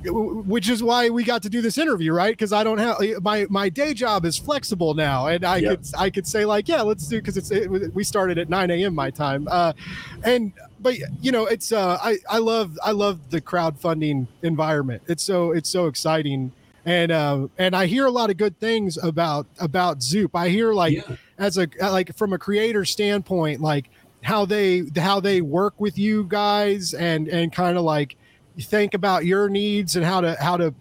which 0.07 0.69
is 0.69 0.83
why 0.83 1.09
we 1.09 1.25
got 1.25 1.43
to 1.43 1.49
do 1.49 1.61
this 1.61 1.79
interview 1.79 2.13
right? 2.13 2.33
Because 2.33 2.53
i 2.53 2.65
don't 2.65 2.79
have 2.79 2.97
my 3.23 3.47
my 3.51 3.69
day 3.69 3.95
job 3.95 4.25
is 4.25 4.39
flexible 4.39 4.95
now 4.95 5.27
and 5.27 5.45
i 5.45 5.61
could 5.61 5.87
i 5.99 6.11
could 6.11 6.27
say 6.27 6.45
like 6.45 6.69
yeah 6.69 6.83
let's 6.83 7.07
do 7.07 7.19
because 7.19 7.37
it's 7.37 7.51
it, 7.51 7.69
we 7.95 8.05
started 8.05 8.39
at 8.39 8.49
9 8.49 8.71
a.m 8.71 8.95
my 8.95 9.11
time. 9.11 9.47
Uh 9.51 9.73
and 10.23 10.53
but 10.81 10.97
you 11.21 11.33
know 11.33 11.47
it's 11.47 11.73
uh 11.73 11.99
i 12.03 12.17
i 12.31 12.39
love 12.39 12.79
i 12.83 12.93
love 12.93 13.19
the 13.31 13.41
crowdfunding 13.41 14.27
environment. 14.43 15.03
It's 15.07 15.23
so 15.23 15.53
it's 15.53 15.69
so 15.69 15.87
exciting. 15.87 16.53
And 16.87 17.11
uh 17.11 17.49
and 17.59 17.75
i 17.75 17.87
hear 17.87 18.07
a 18.07 18.11
lot 18.11 18.31
of 18.31 18.37
good 18.37 18.59
things 18.61 18.97
about 19.03 19.47
about 19.59 20.03
zoop. 20.03 20.35
I 20.35 20.49
hear 20.49 20.73
like 20.73 20.95
yeah. 20.95 21.17
as 21.39 21.59
a 21.59 21.69
like 21.81 22.15
from 22.17 22.33
a 22.33 22.39
creator 22.39 22.85
standpoint 22.85 23.61
like 23.61 23.91
how 24.23 24.45
they 24.45 24.85
how 24.97 25.21
they 25.21 25.41
work 25.41 25.75
with 25.79 25.99
you 25.99 26.25
guys 26.25 26.95
and 26.95 27.29
and 27.29 27.53
kind 27.53 27.77
of 27.77 27.85
like 27.85 28.17
think 28.61 28.95
about 28.95 29.25
your 29.27 29.49
needs 29.49 29.97
and 29.97 30.05
how 30.05 30.21
to 30.21 30.37
how 30.41 30.57
to 30.57 30.75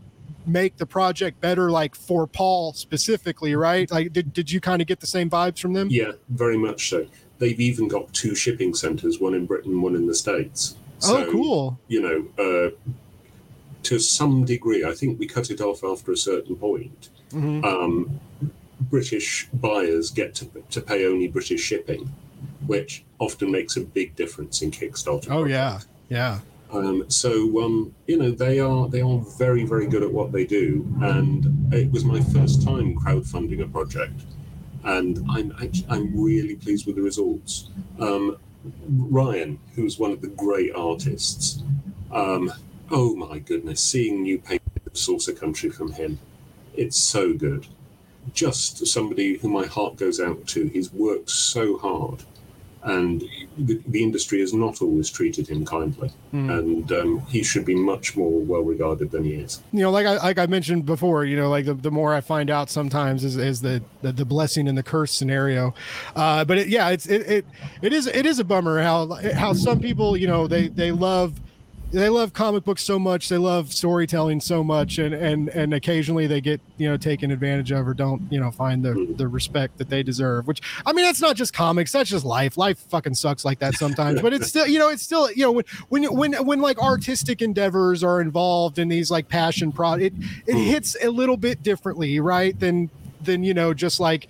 make 0.46 0.76
the 0.78 0.86
project 0.86 1.40
better 1.40 1.72
like 1.72 1.96
for 1.96 2.28
paul 2.28 2.74
specifically 2.74 3.56
right 3.56 3.90
like 3.92 4.12
did, 4.12 4.34
did 4.34 4.52
you 4.52 4.60
kind 4.60 4.82
of 4.82 4.88
get 4.88 5.00
the 5.00 5.08
same 5.08 5.30
vibes 5.30 5.58
from 5.60 5.72
them 5.74 5.88
Yeah, 5.90 6.12
very 6.30 6.58
much 6.58 6.90
so. 6.90 7.08
They've 7.40 7.60
even 7.60 7.88
got 7.88 8.14
two 8.14 8.36
shipping 8.36 8.74
centers, 8.74 9.20
one 9.20 9.34
in 9.34 9.46
Britain, 9.46 9.82
one 9.82 9.96
in 9.96 10.06
the 10.08 10.14
States. 10.16 10.76
oh 11.06 11.28
cool 11.32 11.80
You 11.88 12.02
know, 12.38 12.44
uh, 12.46 12.92
to 13.84 14.00
some 14.00 14.46
degree, 14.46 14.86
I 14.86 14.94
think 14.94 15.20
we 15.20 15.28
cut 15.28 15.50
it 15.50 15.60
off 15.60 15.84
after 15.84 16.12
a 16.12 16.18
certain 16.18 16.56
point. 16.56 17.10
Mhm. 17.34 17.64
Um, 17.66 18.20
British 18.82 19.48
buyers 19.54 20.10
get 20.12 20.36
to, 20.36 20.50
to 20.72 20.82
pay 20.82 21.06
only 21.06 21.28
British 21.28 21.62
shipping, 21.62 22.10
which 22.68 23.04
often 23.20 23.50
makes 23.52 23.76
a 23.78 23.82
big 23.82 24.16
difference 24.16 24.62
in 24.62 24.72
Kickstarter. 24.72 25.28
oh 25.32 25.46
yeah 25.46 25.80
yeah 26.10 26.40
Um, 26.74 27.08
so 27.08 27.64
um, 27.64 27.94
you 28.08 28.18
know 28.18 28.32
they 28.32 28.60
are 28.60 28.90
they 28.90 29.02
are 29.02 29.20
very 29.38 29.64
very 29.64 29.86
good 29.86 30.02
at 30.02 30.12
what 30.12 30.32
they 30.32 30.44
do, 30.44 30.88
and 31.02 31.72
it 31.72 31.92
was 31.92 32.04
my 32.04 32.20
first 32.20 32.64
time 32.64 32.98
crowdfunding 32.98 33.62
a 33.62 33.68
project, 33.68 34.24
and 34.84 35.24
I'm 35.30 35.52
actually, 35.62 35.86
I'm 35.90 36.20
really 36.20 36.56
pleased 36.56 36.88
with 36.88 36.96
the 36.96 37.04
results. 37.04 37.70
Um, 38.00 38.38
Ryan, 38.88 39.60
who's 39.76 40.00
one 40.00 40.12
of 40.12 40.22
the 40.22 40.28
great 40.28 40.74
artists, 40.74 41.62
um, 42.12 42.52
oh 42.90 43.16
my 43.16 43.38
goodness, 43.38 43.80
seeing 43.80 44.24
new 44.24 44.40
paint 44.40 44.62
of 44.88 44.98
Saucer 44.98 45.34
Country 45.34 45.70
from 45.70 45.92
him, 45.92 46.18
it's 46.76 46.98
so 46.98 47.34
good. 47.34 47.68
Just 48.34 48.88
somebody 48.88 49.38
who 49.38 49.50
my 49.50 49.68
heart 49.68 49.98
goes 49.98 50.20
out 50.20 50.48
to. 50.48 50.68
He's 50.68 50.92
worked 50.92 51.30
so 51.30 51.78
hard, 51.78 52.24
and 52.86 53.24
the, 53.58 53.80
the 53.88 54.04
industry 54.04 54.40
has 54.42 54.54
not 54.54 54.82
always 54.82 55.10
treated 55.10 55.48
him 55.48 55.66
kindly 55.66 56.10
Hmm. 56.32 56.50
and 56.50 56.92
um, 56.92 57.20
he 57.28 57.44
should 57.44 57.64
be 57.66 57.76
much 57.76 58.18
more 58.18 58.40
well 58.40 58.62
regarded 58.64 59.12
than 59.12 59.24
he 59.24 59.34
is. 59.36 59.62
you 59.72 59.82
know 59.82 59.92
like 59.92 60.06
i 60.08 60.18
like 60.18 60.40
i 60.40 60.46
mentioned 60.48 60.86
before 60.86 61.26
you 61.26 61.36
know 61.38 61.50
like 61.50 61.66
the, 61.66 61.74
the 61.76 61.92
more 61.92 62.14
i 62.14 62.22
find 62.22 62.50
out 62.50 62.70
sometimes 62.70 63.24
is, 63.24 63.38
is 63.38 63.62
the, 63.62 63.82
the 64.02 64.12
the 64.12 64.26
blessing 64.26 64.68
and 64.68 64.78
the 64.78 64.84
curse 64.84 65.12
scenario 65.12 65.74
uh 66.16 66.44
but 66.44 66.58
it, 66.58 66.68
yeah 66.68 66.90
it's 66.90 67.06
it, 67.06 67.22
it 67.30 67.46
it 67.82 67.94
is 67.94 68.08
it 68.08 68.26
is 68.26 68.40
a 68.40 68.44
bummer 68.44 68.82
how 68.82 69.08
how 69.36 69.54
some 69.54 69.80
people 69.80 70.18
you 70.18 70.28
know 70.28 70.48
they 70.48 70.68
they 70.70 70.92
love 70.92 71.40
they 71.94 72.10
love 72.10 72.34
comic 72.34 72.64
books 72.64 72.82
so 72.82 72.98
much 72.98 73.30
they 73.30 73.38
love 73.38 73.72
storytelling 73.72 74.42
so 74.42 74.64
much 74.64 74.98
and 74.98 75.14
and 75.14 75.50
and 75.50 75.74
occasionally 75.74 76.26
they 76.26 76.42
get 76.42 76.60
you 76.78 76.90
know 76.90 76.98
taken 76.98 77.32
advantage 77.32 77.72
of 77.72 77.88
or 77.88 77.94
don't 77.94 78.22
you 78.32 78.40
know 78.40 78.52
find 78.52 78.84
the 78.84 79.14
the 79.18 79.28
respect 79.28 79.78
that 79.78 79.90
they 79.90 80.02
deserve 80.02 80.48
which 80.48 80.62
i 80.86 80.92
mean 80.94 81.06
that's 81.06 81.22
not 81.22 81.36
just 81.36 81.54
comics 81.54 81.92
that's 81.92 82.10
just 82.10 82.26
life. 82.26 82.58
Life 82.58 82.80
fucking 82.90 83.14
sucks 83.16 83.46
like 83.46 83.60
that 83.60 83.76
sometimes 83.76 84.22
but 84.22 84.34
it's 84.34 84.48
still 84.48 84.68
you 84.68 84.80
know 84.80 84.90
it's 84.90 85.04
still 85.04 85.32
you 85.32 85.44
know 85.44 85.52
when 85.52 85.66
when 85.90 86.04
when 86.16 86.46
when 86.46 86.62
like 86.62 86.80
artistic 86.80 87.42
endeavors 87.42 88.04
are 88.04 88.22
involved 88.22 88.80
in 88.80 88.88
these 88.88 89.12
like 89.12 89.30
passion 89.30 89.72
pro 89.72 89.94
it 89.94 90.14
it 90.48 90.54
hmm. 90.54 90.60
hits 90.60 90.98
a 91.04 91.10
little 91.10 91.38
bit 91.38 91.62
differently 91.62 92.20
right 92.20 92.60
than 92.60 92.90
than 93.22 93.44
you 93.44 93.54
know 93.54 93.74
just 93.74 94.00
like 94.00 94.28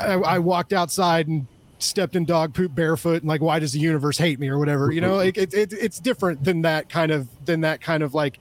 I, 0.00 0.14
I 0.14 0.38
walked 0.38 0.72
outside 0.72 1.28
and 1.28 1.46
stepped 1.82 2.16
in 2.16 2.24
dog 2.24 2.54
poop 2.54 2.74
barefoot 2.74 3.22
and 3.22 3.24
like 3.24 3.40
why 3.40 3.58
does 3.58 3.72
the 3.72 3.78
universe 3.80 4.16
hate 4.16 4.38
me 4.38 4.48
or 4.48 4.58
whatever 4.58 4.92
you 4.92 5.00
know 5.00 5.16
like 5.16 5.36
it, 5.36 5.52
it, 5.52 5.72
it's 5.72 5.98
different 5.98 6.42
than 6.44 6.62
that 6.62 6.88
kind 6.88 7.10
of 7.10 7.28
than 7.44 7.60
that 7.60 7.80
kind 7.80 8.02
of 8.02 8.14
like 8.14 8.38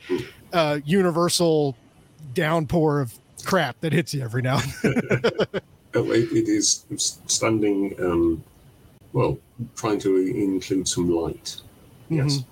uh 0.54 0.80
universal 0.86 1.76
downpour 2.34 3.02
of 3.02 3.14
crap 3.44 3.80
that 3.82 3.94
hits 3.94 4.14
you 4.14 4.22
every 4.22 4.42
now 4.42 4.60
and 4.84 4.96
then. 5.10 5.22
It, 5.94 6.32
it 6.32 6.48
is 6.48 6.86
standing, 6.88 7.96
um, 8.00 8.42
well, 9.12 9.38
trying 9.76 10.00
to 10.00 10.16
include 10.16 10.88
some 10.88 11.10
light. 11.10 11.58
Yes. 12.10 12.46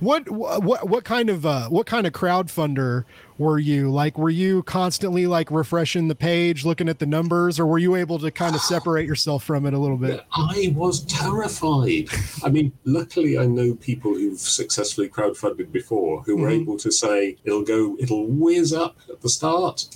What 0.00 0.28
what 0.30 0.88
what 0.88 1.04
kind 1.04 1.30
of 1.30 1.44
uh 1.46 1.68
what 1.68 1.86
kind 1.86 2.06
of 2.06 2.12
crowdfunder 2.12 3.04
were 3.38 3.58
you 3.58 3.90
like 3.90 4.16
were 4.18 4.30
you 4.30 4.62
constantly 4.64 5.26
like 5.26 5.50
refreshing 5.50 6.08
the 6.08 6.14
page 6.14 6.64
looking 6.64 6.88
at 6.88 6.98
the 6.98 7.06
numbers 7.06 7.58
or 7.58 7.66
were 7.66 7.78
you 7.78 7.96
able 7.96 8.18
to 8.18 8.30
kind 8.30 8.54
of 8.54 8.60
separate 8.60 9.06
yourself 9.06 9.42
from 9.42 9.66
it 9.66 9.74
a 9.74 9.78
little 9.78 9.96
bit 9.96 10.20
I 10.32 10.72
was 10.76 11.00
terrified. 11.06 12.08
I 12.44 12.48
mean, 12.50 12.72
luckily, 12.84 13.38
I 13.38 13.46
know 13.46 13.74
people 13.74 14.14
who've 14.14 14.38
successfully 14.38 15.08
crowdfunded 15.08 15.72
before 15.72 16.22
who 16.22 16.36
were 16.36 16.48
Mhm. 16.50 16.60
able 16.62 16.76
to 16.78 16.90
say 16.92 17.36
it'll 17.44 17.62
go, 17.64 17.96
it'll 17.98 18.26
whiz 18.26 18.72
up 18.72 18.96
at 19.10 19.20
the 19.20 19.28
start, 19.28 19.86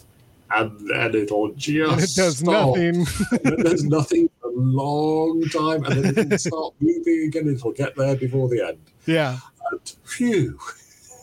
and 0.51 0.71
then 0.89 1.14
it'll 1.14 1.53
just 1.55 1.91
and 1.93 2.01
it 2.01 2.14
does 2.14 2.39
stop. 2.39 2.77
nothing 2.77 3.07
there's 3.62 3.85
nothing 3.85 4.29
for 4.41 4.49
a 4.49 4.53
long 4.55 5.43
time, 5.53 5.85
and 5.85 6.05
then 6.05 6.19
it'll 6.27 6.39
start 6.39 6.75
moving 6.81 7.25
again. 7.29 7.49
It'll 7.49 7.73
get 7.73 7.97
there 7.97 8.17
before 8.17 8.49
the 8.49 8.67
end. 8.69 8.79
yeah 9.07 9.39
phew. 10.05 10.59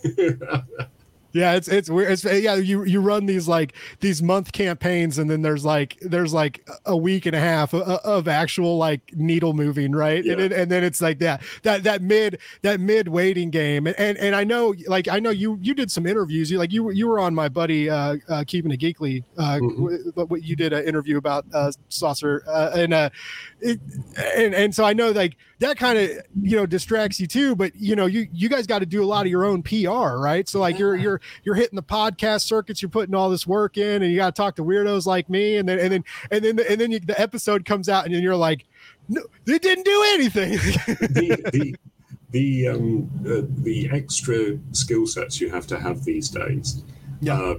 Yeah, 1.33 1.53
it's 1.53 1.67
it's 1.67 1.89
weird. 1.89 2.11
It's 2.11 2.23
yeah, 2.23 2.55
you 2.55 2.83
you 2.85 3.01
run 3.01 3.25
these 3.25 3.47
like 3.47 3.73
these 4.01 4.21
month 4.21 4.51
campaigns, 4.51 5.17
and 5.17 5.29
then 5.31 5.41
there's 5.41 5.65
like 5.65 5.97
there's 6.01 6.31
like 6.31 6.63
a 6.85 6.95
week 6.95 7.25
and 7.25 7.35
a 7.35 7.39
half 7.39 7.73
of, 7.73 7.81
of 7.81 8.27
actual 8.27 8.77
like 8.77 9.01
needle 9.15 9.53
moving, 9.53 9.93
right? 9.93 10.23
And 10.23 10.39
Yeah. 10.39 10.45
it, 10.45 10.51
and 10.51 10.71
then 10.71 10.83
it's 10.83 11.01
like 11.01 11.17
that 11.19 11.41
that 11.63 11.83
that 11.83 12.03
mid 12.03 12.37
that 12.61 12.79
mid 12.79 13.07
waiting 13.07 13.49
game, 13.49 13.87
and, 13.87 13.97
and 13.99 14.15
and 14.19 14.35
I 14.35 14.43
know 14.43 14.75
like 14.87 15.07
I 15.07 15.19
know 15.19 15.31
you 15.31 15.57
you 15.59 15.73
did 15.73 15.89
some 15.89 16.05
interviews. 16.05 16.51
You 16.51 16.59
like 16.59 16.71
you 16.71 16.83
were 16.83 16.91
you 16.91 17.07
were 17.07 17.19
on 17.19 17.33
my 17.33 17.49
buddy 17.49 17.89
uh, 17.89 18.17
uh 18.29 18.43
keeping 18.45 18.71
it 18.71 18.79
geekly. 18.79 19.23
Uh, 19.35 19.57
Mhm. 19.59 20.13
but 20.13 20.29
what 20.29 20.43
you 20.43 20.55
did 20.55 20.71
an 20.71 20.85
interview 20.85 21.17
about 21.17 21.45
uh 21.51 21.71
saucer 21.89 22.43
uh, 22.47 22.71
and 22.75 22.93
uh 22.93 23.09
it, 23.59 23.79
and 24.35 24.53
and 24.53 24.75
so 24.75 24.83
I 24.85 24.93
know 24.93 25.09
like 25.09 25.35
that 25.59 25.77
kind 25.77 25.97
of 25.97 26.09
you 26.43 26.57
know 26.57 26.67
distracts 26.67 27.19
you 27.19 27.25
too. 27.25 27.55
But 27.55 27.75
you 27.75 27.95
know 27.95 28.05
you 28.05 28.27
you 28.31 28.49
guys 28.49 28.67
got 28.67 28.79
to 28.79 28.85
do 28.85 29.03
a 29.03 29.05
lot 29.05 29.25
of 29.25 29.31
your 29.31 29.45
own 29.45 29.63
PR, 29.63 30.17
right? 30.19 30.47
So 30.47 30.59
like 30.59 30.77
you're 30.77 30.95
you're 30.95 31.21
you're 31.43 31.55
hitting 31.55 31.75
the 31.75 31.83
podcast 31.83 32.41
circuits, 32.41 32.81
you're 32.81 32.89
putting 32.89 33.15
all 33.15 33.29
this 33.29 33.45
work 33.47 33.77
in, 33.77 34.01
and 34.03 34.11
you 34.11 34.17
got 34.17 34.35
to 34.35 34.39
talk 34.41 34.55
to 34.57 34.63
weirdos 34.63 35.05
like 35.05 35.29
me, 35.29 35.57
and 35.57 35.67
then 35.67 35.79
and 35.79 35.91
then 35.93 36.03
and 36.31 36.43
then 36.43 36.59
and 36.69 36.81
then 36.81 36.91
you, 36.91 36.99
the 36.99 37.19
episode 37.19 37.65
comes 37.65 37.89
out, 37.89 38.05
and 38.05 38.13
then 38.13 38.21
you're 38.23 38.35
like, 38.35 38.65
no, 39.09 39.21
they 39.45 39.59
didn't 39.59 39.85
do 39.85 40.03
anything. 40.13 40.51
the 41.13 41.49
the 41.53 41.75
the 42.31 42.67
um 42.67 43.09
uh, 43.25 43.41
the 43.63 43.89
extra 43.91 44.57
skill 44.71 45.05
sets 45.07 45.39
you 45.39 45.49
have 45.49 45.67
to 45.67 45.79
have 45.79 46.03
these 46.03 46.29
days. 46.29 46.83
Yeah. 47.21 47.39
Uh, 47.39 47.55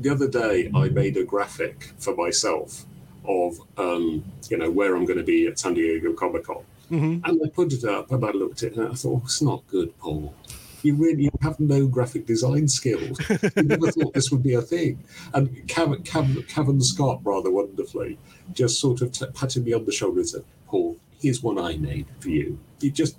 the 0.00 0.08
other 0.10 0.28
day, 0.28 0.70
I 0.74 0.88
made 0.88 1.16
a 1.18 1.24
graphic 1.24 1.92
for 1.98 2.14
myself 2.16 2.84
of 3.26 3.58
um, 3.76 4.24
you 4.48 4.56
know 4.56 4.70
where 4.70 4.96
I'm 4.96 5.04
going 5.04 5.18
to 5.18 5.24
be 5.24 5.46
at 5.46 5.58
San 5.58 5.74
Diego 5.74 6.12
Comic 6.14 6.44
Con, 6.44 6.62
Mhm. 6.90 7.20
and 7.28 7.40
I 7.44 7.48
put 7.50 7.72
it 7.72 7.84
up, 7.84 8.10
and 8.10 8.24
I 8.24 8.30
looked 8.30 8.62
at 8.62 8.72
it, 8.72 8.78
and 8.78 8.88
I 8.88 8.94
thought 8.94 9.22
it's 9.24 9.42
not 9.42 9.62
good, 9.68 9.96
Paul. 9.98 10.34
You 10.84 10.94
really 10.94 11.24
you 11.24 11.30
have 11.42 11.58
no 11.60 11.86
graphic 11.86 12.26
design 12.26 12.68
skills. 12.68 13.18
You 13.56 13.62
never 13.62 13.90
thought 13.90 14.14
this 14.14 14.30
would 14.30 14.42
be 14.42 14.54
a 14.54 14.62
thing. 14.62 15.02
And 15.34 15.48
Cav, 15.68 16.02
Cav, 16.04 16.46
Cavan 16.48 16.80
Scott, 16.80 17.20
rather 17.24 17.50
wonderfully, 17.50 18.18
just 18.52 18.80
sort 18.80 19.00
of 19.02 19.12
t- 19.12 19.26
patted 19.34 19.64
me 19.64 19.72
on 19.72 19.84
the 19.84 19.92
shoulder 19.92 20.20
and 20.20 20.28
said, 20.28 20.44
Paul, 20.66 20.96
here's 21.18 21.42
one 21.42 21.58
I 21.58 21.76
made 21.76 22.06
for 22.20 22.28
you. 22.30 22.58
You 22.80 22.90
just, 22.90 23.16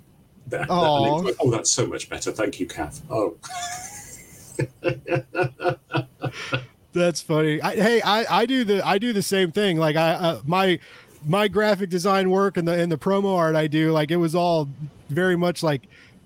that, 0.48 0.60
that- 0.60 0.70
and 0.70 0.70
Aw. 0.70 1.16
it's 1.16 1.24
like, 1.24 1.36
oh, 1.40 1.50
that's 1.50 1.70
so 1.70 1.86
much 1.86 2.08
better. 2.08 2.32
Thank 2.32 2.60
you, 2.60 2.66
Cav. 2.66 3.00
Oh, 3.10 3.36
That's 6.92 7.22
funny. 7.22 7.60
I, 7.62 7.74
hey, 7.74 8.02
I, 8.02 8.42
I 8.42 8.46
do 8.46 8.64
the 8.64 8.86
I 8.86 8.98
do 8.98 9.12
the 9.14 9.22
same 9.22 9.50
thing. 9.50 9.78
Like 9.78 9.96
I 9.96 10.12
uh, 10.12 10.40
my 10.44 10.78
my 11.24 11.48
graphic 11.48 11.88
design 11.88 12.28
work 12.28 12.56
and 12.58 12.68
the 12.68 12.72
and 12.78 12.92
the 12.92 12.98
promo 12.98 13.34
art 13.36 13.56
I 13.56 13.66
do, 13.66 13.92
like 13.92 14.10
it 14.10 14.16
was 14.16 14.34
all 14.34 14.68
very 15.08 15.36
much 15.36 15.62
like 15.62 15.82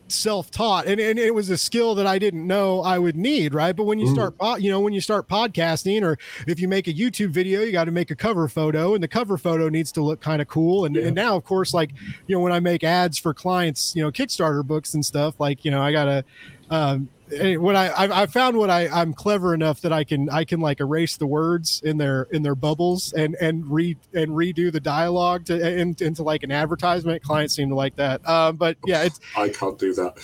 self-taught 0.09 0.87
and, 0.87 1.01
and 1.01 1.19
it 1.19 1.35
was 1.35 1.51
a 1.51 1.59
skill 1.59 1.95
that 1.97 2.07
I 2.07 2.19
didn't 2.19 2.47
know 2.47 2.81
I 2.81 2.99
would 2.99 3.17
need, 3.17 3.55
right? 3.55 3.75
But 3.75 3.85
when 3.85 3.99
you 3.99 4.07
Mm. 4.07 4.13
start 4.15 4.39
po- 4.39 4.57
you 4.57 4.71
know, 4.71 4.81
when 4.81 4.93
you 4.93 5.01
start 5.01 5.29
podcasting 5.29 6.03
or 6.03 6.17
if 6.47 6.61
you 6.61 6.69
make 6.69 6.87
a 6.89 6.93
YouTube 6.93 7.31
video, 7.31 7.61
you 7.63 7.73
got 7.73 7.85
to 7.85 7.91
make 7.91 8.11
a 8.11 8.17
cover 8.17 8.47
photo 8.49 8.95
and 8.95 9.03
the 9.03 9.09
cover 9.09 9.37
photo 9.37 9.69
needs 9.69 9.91
to 9.93 10.03
look 10.03 10.21
kind 10.21 10.41
of 10.41 10.49
cool. 10.49 10.85
And, 10.85 10.95
Yeah. 10.97 11.07
and 11.07 11.15
now 11.15 11.37
of 11.37 11.45
course 11.45 11.75
like, 11.75 11.91
you 12.27 12.35
know, 12.37 12.41
when 12.41 12.53
I 12.53 12.61
make 12.61 12.85
ads 12.85 13.19
for 13.19 13.35
clients, 13.35 13.95
you 13.97 14.03
know, 14.03 14.11
Kickstarter 14.13 14.65
books 14.65 14.95
and 14.95 15.05
stuff, 15.05 15.35
like, 15.39 15.65
you 15.65 15.71
know, 15.71 15.83
I 15.83 15.93
got 15.93 16.05
to 16.05 16.25
um 16.71 17.09
I, 17.33 17.89
I 17.89 18.23
I 18.23 18.27
found 18.27 18.57
what 18.57 18.71
I 18.71 18.89
I'm 18.89 19.13
clever 19.13 19.55
enough 19.55 19.81
that 19.83 19.93
I 19.93 20.05
can 20.05 20.31
I 20.31 20.45
can 20.45 20.61
like 20.61 20.81
erase 20.81 21.17
the 21.17 21.27
words 21.27 21.83
in 21.85 21.99
their 21.99 22.29
in 22.31 22.43
their 22.43 22.55
bubbles 22.55 23.13
and 23.13 23.37
and 23.41 23.67
read 23.71 23.99
and 24.15 24.33
redo 24.33 24.71
the 24.73 24.81
dialogue 24.81 25.47
to 25.47 25.79
in, 25.79 25.97
into 26.01 26.23
like 26.23 26.43
an 26.43 26.53
advertisement. 26.53 27.23
Clients 27.23 27.55
seem 27.55 27.69
to 27.71 27.75
like 27.75 27.97
that. 27.97 28.27
Um, 28.29 28.57
but 28.57 28.77
yeah, 28.87 29.03
it's 29.03 29.21
I 29.37 29.49
can't 29.49 29.79
do 29.79 29.95
that. 29.95 30.17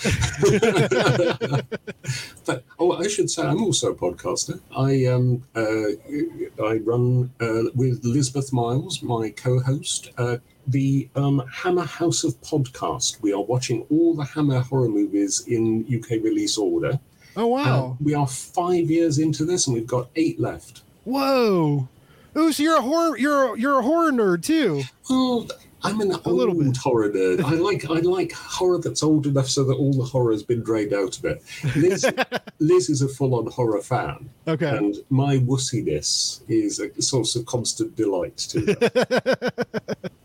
but 2.47 2.65
oh, 2.79 2.93
I 2.93 3.09
should 3.09 3.31
say 3.31 3.43
I'm 3.43 3.63
also 3.63 3.93
a 3.93 3.95
podcaster. 3.95 4.61
I 4.77 5.07
um 5.07 5.43
uh, 5.57 6.65
I 6.65 6.77
run 6.79 7.33
uh, 7.41 7.71
with 7.75 8.05
Elizabeth 8.05 8.53
Miles, 8.53 9.03
my 9.03 9.31
co-host, 9.31 10.11
uh, 10.19 10.37
the 10.67 11.09
um, 11.17 11.43
Hammer 11.53 11.85
House 11.85 12.25
of 12.25 12.41
Podcast. 12.43 13.21
We 13.21 13.33
are 13.33 13.43
watching 13.43 13.85
all 13.91 14.15
the 14.15 14.25
Hammer 14.25 14.61
horror 14.61 14.89
movies 14.89 15.45
in 15.47 15.85
UK 15.93 16.23
release 16.23 16.57
order. 16.59 16.99
oh 17.37 17.47
wow, 17.47 17.91
Uh, 17.93 17.95
we 18.03 18.15
are 18.15 18.27
five 18.27 18.91
years 18.91 19.19
into 19.19 19.45
this, 19.45 19.67
and 19.67 19.75
we've 19.75 19.87
got 19.87 20.09
eight 20.17 20.39
left. 20.41 20.83
whoa. 21.05 21.89
Ooh, 22.37 22.51
so 22.51 22.63
you're 22.63 22.79
a 22.79 22.83
horror 22.83 23.19
you're 23.19 23.55
a, 23.55 23.59
you're 23.61 23.79
a 23.81 23.83
horror 23.83 24.11
nerd 24.11 24.43
too. 24.43 24.83
Well, 25.11 25.47
I'm 25.83 26.01
an 26.01 26.13
A 26.13 26.31
little 26.31 26.55
old 26.55 26.65
bit. 26.65 26.77
horror 26.79 27.11
nerd. 27.11 27.43
I 27.45 27.51
like 27.69 27.85
I 27.91 27.99
like 27.99 28.33
horror 28.33 28.79
that's 28.79 29.03
old 29.03 29.27
enough 29.27 29.49
so 29.49 29.65
that 29.65 29.75
all 29.75 29.93
the 29.93 30.05
horror 30.05 30.33
has 30.33 30.43
been 30.43 30.63
drained 30.63 30.95
out 30.95 31.19
of 31.19 31.25
it. 31.27 31.43
Liz, 31.77 32.07
Liz 32.59 32.89
is 32.89 33.03
a 33.03 33.09
full-on 33.09 33.49
horror 33.51 33.83
fan, 33.83 34.31
Okay. 34.49 34.75
and 34.75 34.95
my 35.11 35.39
wussiness 35.39 36.41
is 36.49 36.79
a 36.81 37.03
source 37.03 37.37
of 37.37 37.45
constant 37.47 37.97
delight 37.97 38.37
to 38.39 38.77
her. 38.81 39.51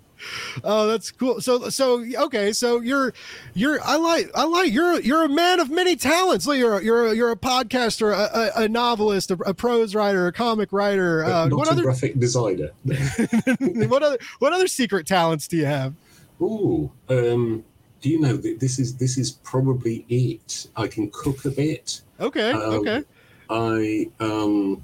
Oh, 0.64 0.88
that's 0.88 1.12
cool. 1.12 1.42
So, 1.42 1.70
so 1.70 2.06
okay. 2.26 2.52
So 2.54 2.82
you're, 2.82 3.14
you're. 3.54 3.80
I 3.84 3.96
like. 3.98 4.32
I 4.36 4.46
like. 4.46 4.72
You're. 4.72 5.00
You're 5.02 5.26
a 5.26 5.30
man 5.30 5.60
of 5.60 5.70
many 5.70 5.96
talents. 5.96 6.46
You're. 6.46 6.82
You're. 6.82 7.14
You're 7.14 7.32
a 7.32 7.36
podcaster, 7.36 8.14
a, 8.14 8.60
a, 8.60 8.64
a 8.64 8.70
novelist, 8.70 9.32
a, 9.32 9.36
a 9.46 9.54
prose 9.54 9.96
writer, 9.96 10.28
a 10.28 10.34
comic 10.34 10.72
writer. 10.72 11.26
Uh, 11.26 11.48
Not 11.48 11.58
what 11.58 11.68
a 11.68 11.72
other? 11.72 11.84
graphic 11.84 12.20
designer. 12.20 12.70
what 12.84 14.04
other? 14.04 14.18
What 14.40 14.54
other 14.54 14.68
secret 14.68 15.08
talents 15.08 15.48
do 15.48 15.58
you 15.58 15.66
have? 15.66 15.94
Ooh, 16.42 16.92
um, 17.10 17.64
do 18.02 18.10
you 18.10 18.20
know 18.20 18.38
that 18.38 18.60
this 18.60 18.80
is 18.80 18.96
this 18.98 19.18
is 19.18 19.32
probably 19.32 20.06
it? 20.10 20.68
I 20.76 20.88
can 20.88 21.10
cook 21.12 21.46
a 21.46 21.52
bit. 21.52 22.02
Okay. 22.20 22.52
Um, 22.52 22.62
okay. 22.62 23.04
I 23.50 24.10
um, 24.20 24.84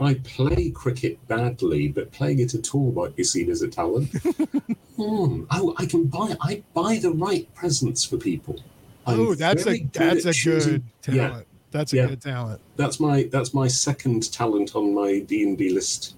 I 0.00 0.14
play 0.14 0.70
cricket 0.70 1.18
badly, 1.28 1.88
but 1.88 2.10
playing 2.12 2.40
it 2.40 2.54
at 2.54 2.74
all 2.74 2.92
might 2.92 3.14
be 3.16 3.24
seen 3.24 3.50
as 3.50 3.62
a 3.62 3.68
talent. 3.68 4.10
Hmm. 4.96 5.42
Oh, 5.50 5.74
I 5.76 5.86
can 5.86 6.04
buy. 6.04 6.36
I 6.40 6.62
buy 6.72 6.98
the 6.98 7.10
right 7.10 7.52
presents 7.56 8.04
for 8.04 8.16
people. 8.16 8.60
I'm 9.04 9.18
Oh, 9.18 9.34
that's 9.34 9.66
a 9.66 9.78
good 9.78 9.92
that's 9.92 10.24
at 10.24 10.30
a 10.30 10.32
choosing- 10.32 10.84
good 11.04 11.14
Yeah, 11.16 11.28
talent. 11.30 11.46
That's 11.72 11.92
a 11.92 11.96
Yeah. 11.96 12.06
good 12.06 12.20
talent. 12.20 12.60
that's 12.76 13.00
my 13.00 13.24
that's 13.32 13.52
my 13.52 13.66
second 13.66 14.32
talent 14.32 14.76
on 14.76 14.94
my 14.94 15.18
D 15.18 15.42
and 15.42 15.58
D 15.58 15.70
list 15.70 16.14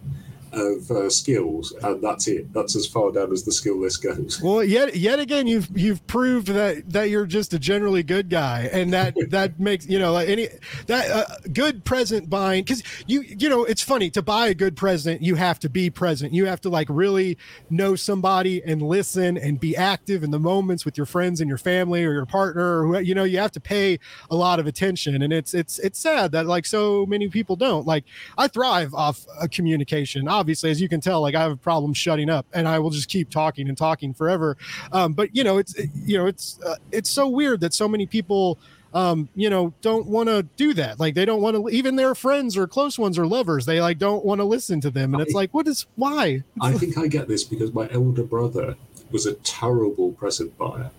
of 0.52 0.90
uh, 0.90 1.10
skills, 1.10 1.72
and 1.82 2.02
that's 2.02 2.28
it. 2.28 2.52
That's 2.52 2.76
as 2.76 2.86
far 2.86 3.12
down 3.12 3.32
as 3.32 3.44
the 3.44 3.52
skill 3.52 3.80
list 3.80 4.02
goes. 4.02 4.40
Well, 4.46 4.62
yet 4.62 4.96
yet 4.96 5.18
again, 5.18 5.46
you've 5.46 5.68
you've 5.76 6.06
proved 6.06 6.48
that 6.48 6.88
that 6.90 7.10
you're 7.10 7.26
just 7.26 7.52
a 7.52 7.58
generally 7.58 8.02
good 8.02 8.28
guy, 8.28 8.68
and 8.72 8.92
that 8.92 9.14
that 9.30 9.58
makes 9.58 9.86
you 9.86 9.98
know 9.98 10.12
like 10.12 10.28
any 10.28 10.48
that 10.86 11.10
uh, 11.10 11.24
good 11.52 11.84
present 11.84 12.30
buying 12.30 12.62
because 12.62 12.82
you 13.06 13.22
you 13.22 13.48
know 13.48 13.64
it's 13.64 13.82
funny 13.82 14.10
to 14.10 14.22
buy 14.22 14.48
a 14.48 14.54
good 14.54 14.76
present 14.76 15.22
you 15.22 15.34
have 15.34 15.58
to 15.60 15.68
be 15.68 15.90
present 15.90 16.32
you 16.32 16.46
have 16.46 16.60
to 16.60 16.68
like 16.68 16.86
really 16.90 17.36
know 17.70 17.96
somebody 17.96 18.62
and 18.64 18.82
listen 18.82 19.36
and 19.36 19.58
be 19.60 19.76
active 19.76 20.22
in 20.22 20.30
the 20.30 20.38
moments 20.38 20.84
with 20.84 20.96
your 20.96 21.06
friends 21.06 21.40
and 21.40 21.48
your 21.48 21.58
family 21.58 22.04
or 22.04 22.12
your 22.12 22.26
partner 22.26 22.80
or 22.80 22.86
who 22.86 22.98
you 23.00 23.14
know 23.14 23.24
you 23.24 23.38
have 23.38 23.52
to 23.52 23.60
pay 23.60 23.98
a 24.30 24.36
lot 24.36 24.58
of 24.58 24.66
attention 24.66 25.22
and 25.22 25.32
it's 25.32 25.54
it's 25.54 25.78
it's 25.80 25.98
sad 25.98 26.32
that 26.32 26.46
like 26.46 26.66
so 26.66 27.06
many 27.06 27.28
people 27.28 27.56
don't 27.56 27.86
like 27.86 28.04
I 28.38 28.48
thrive 28.48 28.94
off 28.94 29.26
uh, 29.40 29.46
communication 29.50 30.28
obviously 30.36 30.70
as 30.70 30.80
you 30.80 30.88
can 30.88 31.00
tell 31.00 31.20
like 31.22 31.34
I 31.34 31.40
have 31.42 31.52
a 31.52 31.56
problem 31.56 31.94
shutting 31.94 32.28
up 32.28 32.46
and 32.52 32.68
I 32.68 32.78
will 32.78 32.90
just 32.90 33.08
keep 33.08 33.30
talking 33.30 33.68
and 33.68 33.76
talking 33.76 34.12
forever 34.12 34.56
um, 34.92 35.14
but 35.14 35.34
you 35.34 35.42
know 35.44 35.56
it's 35.58 35.74
it- 35.74 35.90
you 36.04 36.18
know 36.18 36.26
it's 36.26 36.60
uh, 36.64 36.76
it's 36.92 37.08
so 37.10 37.26
weird 37.28 37.60
that 37.60 37.72
so 37.74 37.88
many 37.88 38.06
people 38.06 38.58
um, 38.94 39.28
you 39.34 39.50
know, 39.50 39.74
don't 39.82 40.06
want 40.06 40.30
to 40.30 40.42
do 40.56 40.72
that. 40.72 40.98
Like 40.98 41.14
they 41.14 41.26
don't 41.26 41.42
want 41.42 41.54
to, 41.54 41.68
even 41.68 41.96
their 41.96 42.14
friends 42.14 42.56
or 42.56 42.66
close 42.66 42.98
ones 42.98 43.18
or 43.18 43.26
lovers, 43.26 43.66
they 43.66 43.78
like 43.78 43.98
don't 43.98 44.24
want 44.24 44.38
to 44.40 44.44
listen 44.46 44.80
to 44.82 44.90
them. 44.90 45.12
And 45.12 45.20
it's 45.22 45.34
I- 45.34 45.40
like, 45.40 45.52
what 45.52 45.68
is 45.68 45.84
why? 45.96 46.42
I 46.62 46.72
think 46.72 46.96
I 46.96 47.06
get 47.06 47.28
this 47.28 47.44
because 47.44 47.74
my 47.74 47.90
elder 47.90 48.22
brother 48.22 48.74
was 49.10 49.26
a 49.26 49.34
terrible 49.34 50.12
present 50.12 50.56
buyer. 50.56 50.90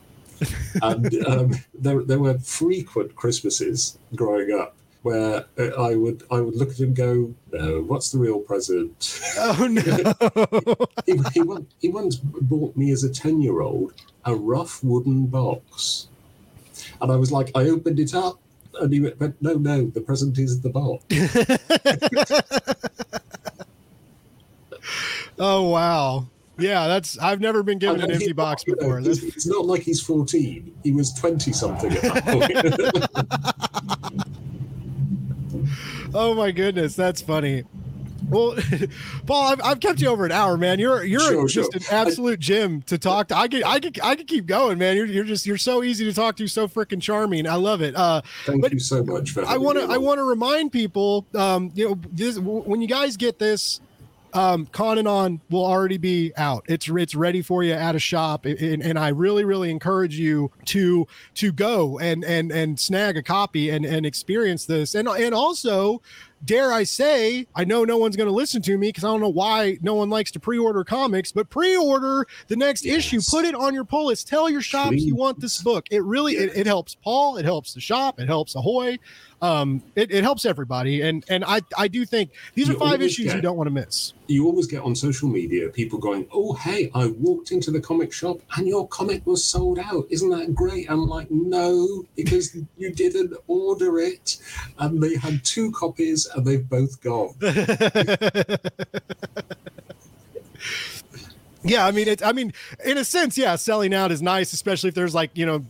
and 0.83 1.11
um, 1.25 1.55
there, 1.73 2.03
there 2.03 2.19
were 2.19 2.37
frequent 2.37 3.15
Christmases 3.15 3.97
growing 4.13 4.51
up 4.53 4.76
where 5.07 5.45
uh, 5.57 5.81
I 5.81 5.95
would 5.95 6.23
I 6.29 6.41
would 6.41 6.55
look 6.55 6.69
at 6.69 6.79
him 6.79 6.87
and 6.87 6.95
go, 6.95 7.33
no, 7.53 7.81
what's 7.83 8.11
the 8.11 8.17
real 8.17 8.39
present? 8.39 9.21
Oh 9.37 9.65
no. 9.69 9.81
he, 11.05 11.17
he, 11.33 11.41
once, 11.41 11.73
he 11.79 11.87
once 11.87 12.17
bought 12.17 12.75
me 12.75 12.91
as 12.91 13.05
a 13.05 13.09
10 13.09 13.41
year 13.41 13.61
old 13.61 13.93
a 14.25 14.35
rough 14.35 14.83
wooden 14.83 15.27
box. 15.27 16.09
And 17.01 17.09
I 17.09 17.15
was 17.15 17.31
like, 17.31 17.51
I 17.55 17.69
opened 17.69 17.99
it 17.99 18.13
up. 18.13 18.37
And 18.81 18.91
he 18.91 18.99
went, 18.99 19.41
no, 19.41 19.53
no, 19.53 19.85
the 19.85 20.01
present 20.01 20.37
is 20.37 20.59
the 20.59 20.69
box. 20.69 21.05
oh 25.39 25.69
wow. 25.69 26.27
Yeah, 26.59 26.87
that's 26.87 27.17
I've 27.19 27.39
never 27.39 27.63
been 27.63 27.77
given 27.77 28.01
an 28.01 28.11
empty 28.11 28.25
he- 28.25 28.33
box 28.33 28.65
you 28.67 28.75
know, 28.75 28.79
before. 28.79 28.99
It's, 28.99 29.23
it's 29.23 29.47
not 29.47 29.65
like 29.65 29.83
he's 29.83 30.01
14. 30.01 30.75
He 30.83 30.91
was 30.91 31.13
20 31.13 31.53
something 31.53 31.93
at 31.93 32.01
that 32.01 32.25
point. 32.25 32.51
oh 36.13 36.33
my 36.35 36.51
goodness, 36.51 36.95
that's 36.95 37.21
funny. 37.21 37.63
Well, 38.29 38.57
Paul, 39.25 39.53
I've, 39.53 39.61
I've 39.63 39.79
kept 39.79 40.01
you 40.01 40.09
over 40.09 40.25
an 40.25 40.31
hour, 40.33 40.57
man. 40.57 40.79
You're 40.79 41.03
you're 41.03 41.19
Sure, 41.21 41.47
just 41.47 41.71
sure. 41.71 41.81
an 41.99 42.07
absolute 42.07 42.39
gem 42.39 42.81
to 42.83 42.97
talk 42.97 43.29
to. 43.29 43.37
I 43.37 43.47
could 43.47 43.63
I 43.63 43.79
could 43.79 43.99
I 44.03 44.15
could 44.15 44.27
keep 44.27 44.45
going, 44.47 44.77
man. 44.77 44.97
You're 44.97 45.05
you're 45.05 45.23
just 45.23 45.45
you're 45.45 45.57
so 45.57 45.81
easy 45.83 46.03
to 46.05 46.13
talk 46.13 46.35
to, 46.37 46.47
so 46.47 46.67
freaking 46.67 47.01
charming. 47.01 47.47
I 47.47 47.55
love 47.55 47.81
it. 47.81 47.95
Uh, 47.95 48.21
Thank 48.45 48.69
you 48.73 48.79
so 48.79 49.03
much 49.03 49.31
for 49.31 49.45
I 49.45 49.55
want 49.57 49.77
to. 49.77 49.85
I 49.85 49.97
want 49.97 50.17
to 50.17 50.23
remind 50.23 50.71
people. 50.73 51.25
Um, 51.35 51.71
you 51.73 51.87
know, 51.87 51.99
this 52.11 52.37
when 52.37 52.81
you 52.81 52.87
guys 52.87 53.15
get 53.15 53.39
this, 53.39 53.79
um, 54.33 54.65
Con 54.67 54.97
and 54.97 55.07
On 55.07 55.41
will 55.49 55.65
already 55.65 55.97
be 55.97 56.33
out. 56.37 56.65
It's 56.67 56.87
it's 56.89 57.15
ready 57.15 57.41
for 57.41 57.63
you 57.63 57.73
at 57.73 57.95
a 57.95 57.99
shop, 57.99 58.45
and, 58.45 58.81
and 58.81 58.99
I 58.99 59.09
really 59.09 59.45
really 59.45 59.71
encourage 59.71 60.17
you 60.17 60.51
to 60.65 61.07
to 61.35 61.51
go 61.51 61.99
and 61.99 62.23
and 62.23 62.51
and 62.51 62.79
snag 62.79 63.17
a 63.17 63.23
copy 63.23 63.69
and 63.69 63.85
and 63.85 64.05
experience 64.05 64.65
this, 64.65 64.95
and 64.95 65.07
and 65.07 65.33
also. 65.33 66.01
Dare 66.45 66.71
I 66.71 66.83
say, 66.83 67.47
I 67.55 67.65
know 67.65 67.83
no 67.83 67.97
one's 67.97 68.15
going 68.15 68.29
to 68.29 68.33
listen 68.33 68.61
to 68.61 68.77
me 68.77 68.89
because 68.89 69.03
I 69.03 69.07
don't 69.07 69.21
know 69.21 69.27
why 69.27 69.79
no 69.81 69.95
one 69.95 70.11
likes 70.11 70.29
to 70.33 70.39
pre-order 70.39 70.83
comics, 70.83 71.31
but 71.31 71.49
pre-order 71.49 72.27
the 72.47 72.55
next 72.55 72.85
issue. 72.85 73.21
Put 73.27 73.43
it 73.43 73.55
on 73.55 73.73
your 73.73 73.83
pull 73.83 74.05
list. 74.05 74.27
Tell 74.27 74.47
your 74.47 74.61
shops 74.61 74.97
you 74.97 75.15
want 75.15 75.39
this 75.39 75.59
book. 75.63 75.87
It 75.89 76.03
really 76.03 76.33
it, 76.33 76.55
it 76.55 76.67
helps 76.67 76.93
Paul. 76.93 77.37
It 77.37 77.45
helps 77.45 77.73
the 77.73 77.81
shop. 77.81 78.19
It 78.19 78.27
helps 78.27 78.53
Ahoy 78.53 78.99
um 79.41 79.83
it, 79.95 80.11
it 80.11 80.23
helps 80.23 80.45
everybody 80.45 81.01
and 81.01 81.23
and 81.29 81.45
i 81.45 81.61
i 81.77 81.87
do 81.87 82.05
think 82.05 82.31
these 82.55 82.69
are 82.69 82.73
five 82.73 83.01
issues 83.01 83.33
you 83.33 83.41
don't 83.41 83.57
want 83.57 83.67
to 83.67 83.71
miss 83.71 84.13
You 84.27 84.45
always 84.45 84.67
get 84.67 84.81
on 84.81 84.93
social 84.95 85.29
media 85.29 85.69
people 85.69 85.99
going, 85.99 86.27
Oh, 86.33 86.53
hey, 86.53 86.91
I 86.93 87.07
walked 87.07 87.51
into 87.51 87.71
the 87.71 87.79
comic 87.79 88.11
shop 88.11 88.39
and 88.55 88.67
your 88.67 88.85
comic 88.89 89.25
was 89.25 89.41
sold 89.43 89.79
out. 89.79 90.05
Isn't 90.09 90.29
that 90.31 90.53
great? 90.53 90.89
I'm 90.91 91.07
like, 91.07 91.31
No, 91.31 92.05
because 92.15 92.55
you 92.77 92.91
didn't 92.93 93.33
order 93.47 93.99
it. 93.99 94.37
And 94.79 95.01
they 95.01 95.15
had 95.15 95.45
two 95.45 95.71
copies 95.71 96.27
and 96.33 96.45
they've 96.45 96.67
both 96.69 96.99
gone. 97.01 97.35
yeah 101.63 101.85
i 101.85 101.91
mean 101.91 102.07
it's 102.07 102.23
i 102.23 102.31
mean 102.31 102.53
in 102.85 102.97
a 102.97 103.03
sense 103.05 103.37
yeah 103.37 103.55
selling 103.55 103.93
out 103.93 104.11
is 104.11 104.21
nice 104.21 104.53
especially 104.53 104.89
if 104.89 104.95
there's 104.95 105.15
like 105.15 105.31
you 105.33 105.45
know 105.45 105.65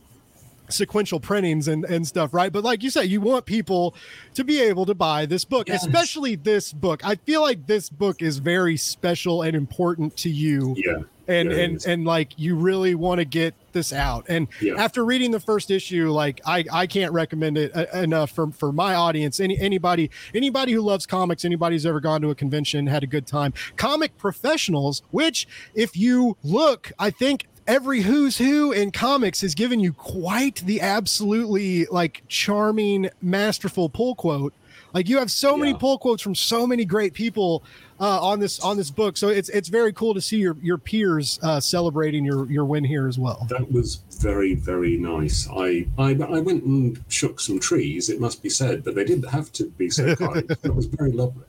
sequential 0.69 1.19
printings 1.19 1.67
and, 1.67 1.85
and 1.85 2.07
stuff, 2.07 2.33
right? 2.33 2.51
But 2.51 2.63
like 2.63 2.83
you 2.83 2.89
said, 2.89 3.03
you 3.03 3.21
want 3.21 3.45
people 3.45 3.95
to 4.33 4.43
be 4.43 4.61
able 4.61 4.85
to 4.85 4.95
buy 4.95 5.25
this 5.25 5.45
book, 5.45 5.67
yes. 5.69 5.85
especially 5.85 6.35
this 6.35 6.73
book. 6.73 7.05
I 7.05 7.15
feel 7.15 7.41
like 7.41 7.67
this 7.67 7.89
book 7.89 8.21
is 8.21 8.37
very 8.39 8.77
special 8.77 9.41
and 9.41 9.55
important 9.55 10.15
to 10.17 10.29
you. 10.29 10.75
Yeah. 10.77 11.03
And 11.29 11.51
yeah, 11.51 11.57
and 11.57 11.85
and 11.85 12.05
like 12.05 12.39
you 12.39 12.55
really 12.55 12.95
want 12.95 13.19
to 13.19 13.25
get 13.25 13.53
this 13.73 13.91
out. 13.91 14.25
And 14.29 14.47
yeah. 14.61 14.75
after 14.77 15.03
reading 15.03 15.31
the 15.31 15.41
first 15.41 15.69
issue, 15.69 16.09
like 16.09 16.39
I 16.45 16.63
I 16.71 16.87
can't 16.87 17.11
recommend 17.11 17.57
it 17.57 17.75
uh, 17.75 17.85
enough 17.97 18.31
for 18.31 18.49
for 18.51 18.71
my 18.71 18.95
audience. 18.95 19.41
Any 19.41 19.59
anybody 19.59 20.09
anybody 20.33 20.71
who 20.71 20.79
loves 20.79 21.05
comics, 21.05 21.43
anybody 21.43 21.75
who's 21.75 21.85
ever 21.85 21.99
gone 21.99 22.21
to 22.21 22.29
a 22.29 22.35
convention, 22.35 22.87
had 22.87 23.03
a 23.03 23.07
good 23.07 23.27
time. 23.27 23.53
Comic 23.75 24.17
professionals, 24.17 25.01
which 25.11 25.49
if 25.75 25.97
you 25.97 26.37
look, 26.43 26.93
I 26.97 27.09
think 27.09 27.47
every 27.67 28.01
who's 28.01 28.37
who 28.37 28.71
in 28.71 28.91
comics 28.91 29.41
has 29.41 29.53
given 29.53 29.79
you 29.79 29.93
quite 29.93 30.55
the 30.65 30.81
absolutely 30.81 31.85
like 31.85 32.23
charming, 32.27 33.09
masterful 33.21 33.89
pull 33.89 34.15
quote. 34.15 34.53
Like 34.93 35.09
you 35.09 35.17
have 35.19 35.29
so 35.29 35.51
yeah. 35.51 35.63
many 35.63 35.73
pull 35.73 35.97
quotes 35.99 36.23
from 36.23 36.33
so 36.33 36.65
many 36.65 36.85
great 36.85 37.13
people 37.13 37.61
uh, 37.99 38.21
on 38.21 38.39
this 38.39 38.59
on 38.61 38.77
this 38.77 38.89
book. 38.89 39.17
So 39.17 39.27
it's 39.27 39.49
it's 39.49 39.69
very 39.69 39.91
cool 39.93 40.13
to 40.13 40.21
see 40.21 40.37
your 40.37 40.55
your 40.61 40.77
peers 40.77 41.39
uh, 41.43 41.59
celebrating 41.59 42.23
your 42.23 42.49
your 42.49 42.65
win 42.65 42.83
here 42.83 43.07
as 43.07 43.19
well. 43.19 43.45
That 43.49 43.71
was 43.71 44.01
very 44.21 44.55
very 44.55 44.97
nice. 44.97 45.47
I, 45.51 45.87
I 45.97 46.11
I 46.11 46.39
went 46.39 46.63
and 46.63 47.03
shook 47.09 47.39
some 47.39 47.59
trees. 47.59 48.09
It 48.09 48.19
must 48.21 48.41
be 48.41 48.49
said, 48.49 48.83
but 48.83 48.95
they 48.95 49.03
didn't 49.03 49.29
have 49.29 49.51
to 49.53 49.65
be 49.65 49.89
so 49.89 50.15
kind. 50.15 50.49
it 50.63 50.73
was 50.75 50.85
very 50.85 51.11
lovely. 51.11 51.43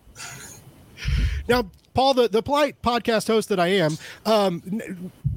Now, 1.48 1.70
Paul, 1.94 2.14
the, 2.14 2.28
the 2.28 2.42
polite 2.42 2.80
podcast 2.82 3.26
host 3.26 3.48
that 3.48 3.58
I 3.58 3.68
am, 3.68 3.98
um, 4.24 4.62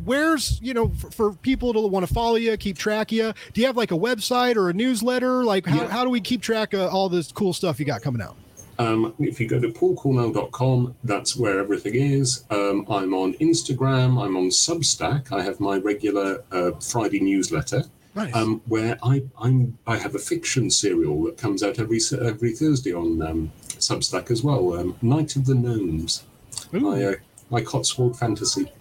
where's 0.04 0.60
you 0.62 0.74
know 0.74 0.90
for, 0.90 1.12
for, 1.12 1.34
people 1.34 1.74
to 1.74 1.80
want 1.80 2.08
to 2.08 2.14
follow 2.14 2.36
you 2.36 2.56
keep 2.58 2.78
track 2.78 3.12
of 3.12 3.18
you 3.18 3.34
do 3.54 3.62
you 3.62 3.68
have 3.68 3.78
like 3.78 3.92
a 3.92 3.98
website 3.98 4.56
or 4.56 4.70
a 4.70 4.74
newsletter 4.74 5.44
like 5.44 5.66
how, 5.66 5.84
yeah. 5.84 5.88
how 5.88 6.04
do 6.04 6.10
we 6.10 6.20
keep 6.20 6.42
track 6.42 6.74
of 6.74 6.92
all 6.92 7.08
this 7.08 7.32
cool 7.32 7.54
stuff 7.54 7.80
you 7.80 7.86
got 7.86 8.02
coming 8.02 8.22
out 8.22 8.36
um, 8.80 9.14
if 9.20 9.40
you 9.40 9.48
go 9.48 9.60
to 9.60 9.68
paulcornell.com, 9.68 10.96
that's 11.04 11.36
where 11.36 11.60
everything 11.60 11.94
is. 11.94 12.46
Um, 12.50 12.84
I'm 12.90 13.14
on 13.14 13.34
Instagram. 13.34 14.20
I'm 14.20 14.36
on 14.36 14.50
Substack. 14.50 15.32
I 15.32 15.44
have 15.44 15.60
my 15.60 15.78
regular 15.78 16.44
uh, 16.52 16.72
Friday 16.80 17.20
newsletter, 17.20 17.84
nice. 18.16 18.36
um, 18.36 18.62
where 18.68 18.98
I 19.04 19.24
I'm 19.40 19.78
I 19.88 19.98
have 19.98 20.16
a 20.16 20.20
fiction 20.20 20.70
serial 20.70 21.24
that 21.24 21.38
comes 21.38 21.64
out 21.64 21.80
every 21.80 22.00
every 22.20 22.54
Thursday 22.54 22.94
on 22.94 23.22
um, 23.22 23.52
Substack 23.68 24.32
as 24.32 24.44
well. 24.44 24.74
Um, 24.74 24.96
Night 25.02 25.36
of 25.36 25.46
the 25.46 25.56
Gnomes, 25.56 26.24
my 26.72 27.04
uh, 27.04 27.16
my 27.50 27.62
Cotswold 27.62 28.18
fantasy. 28.18 28.72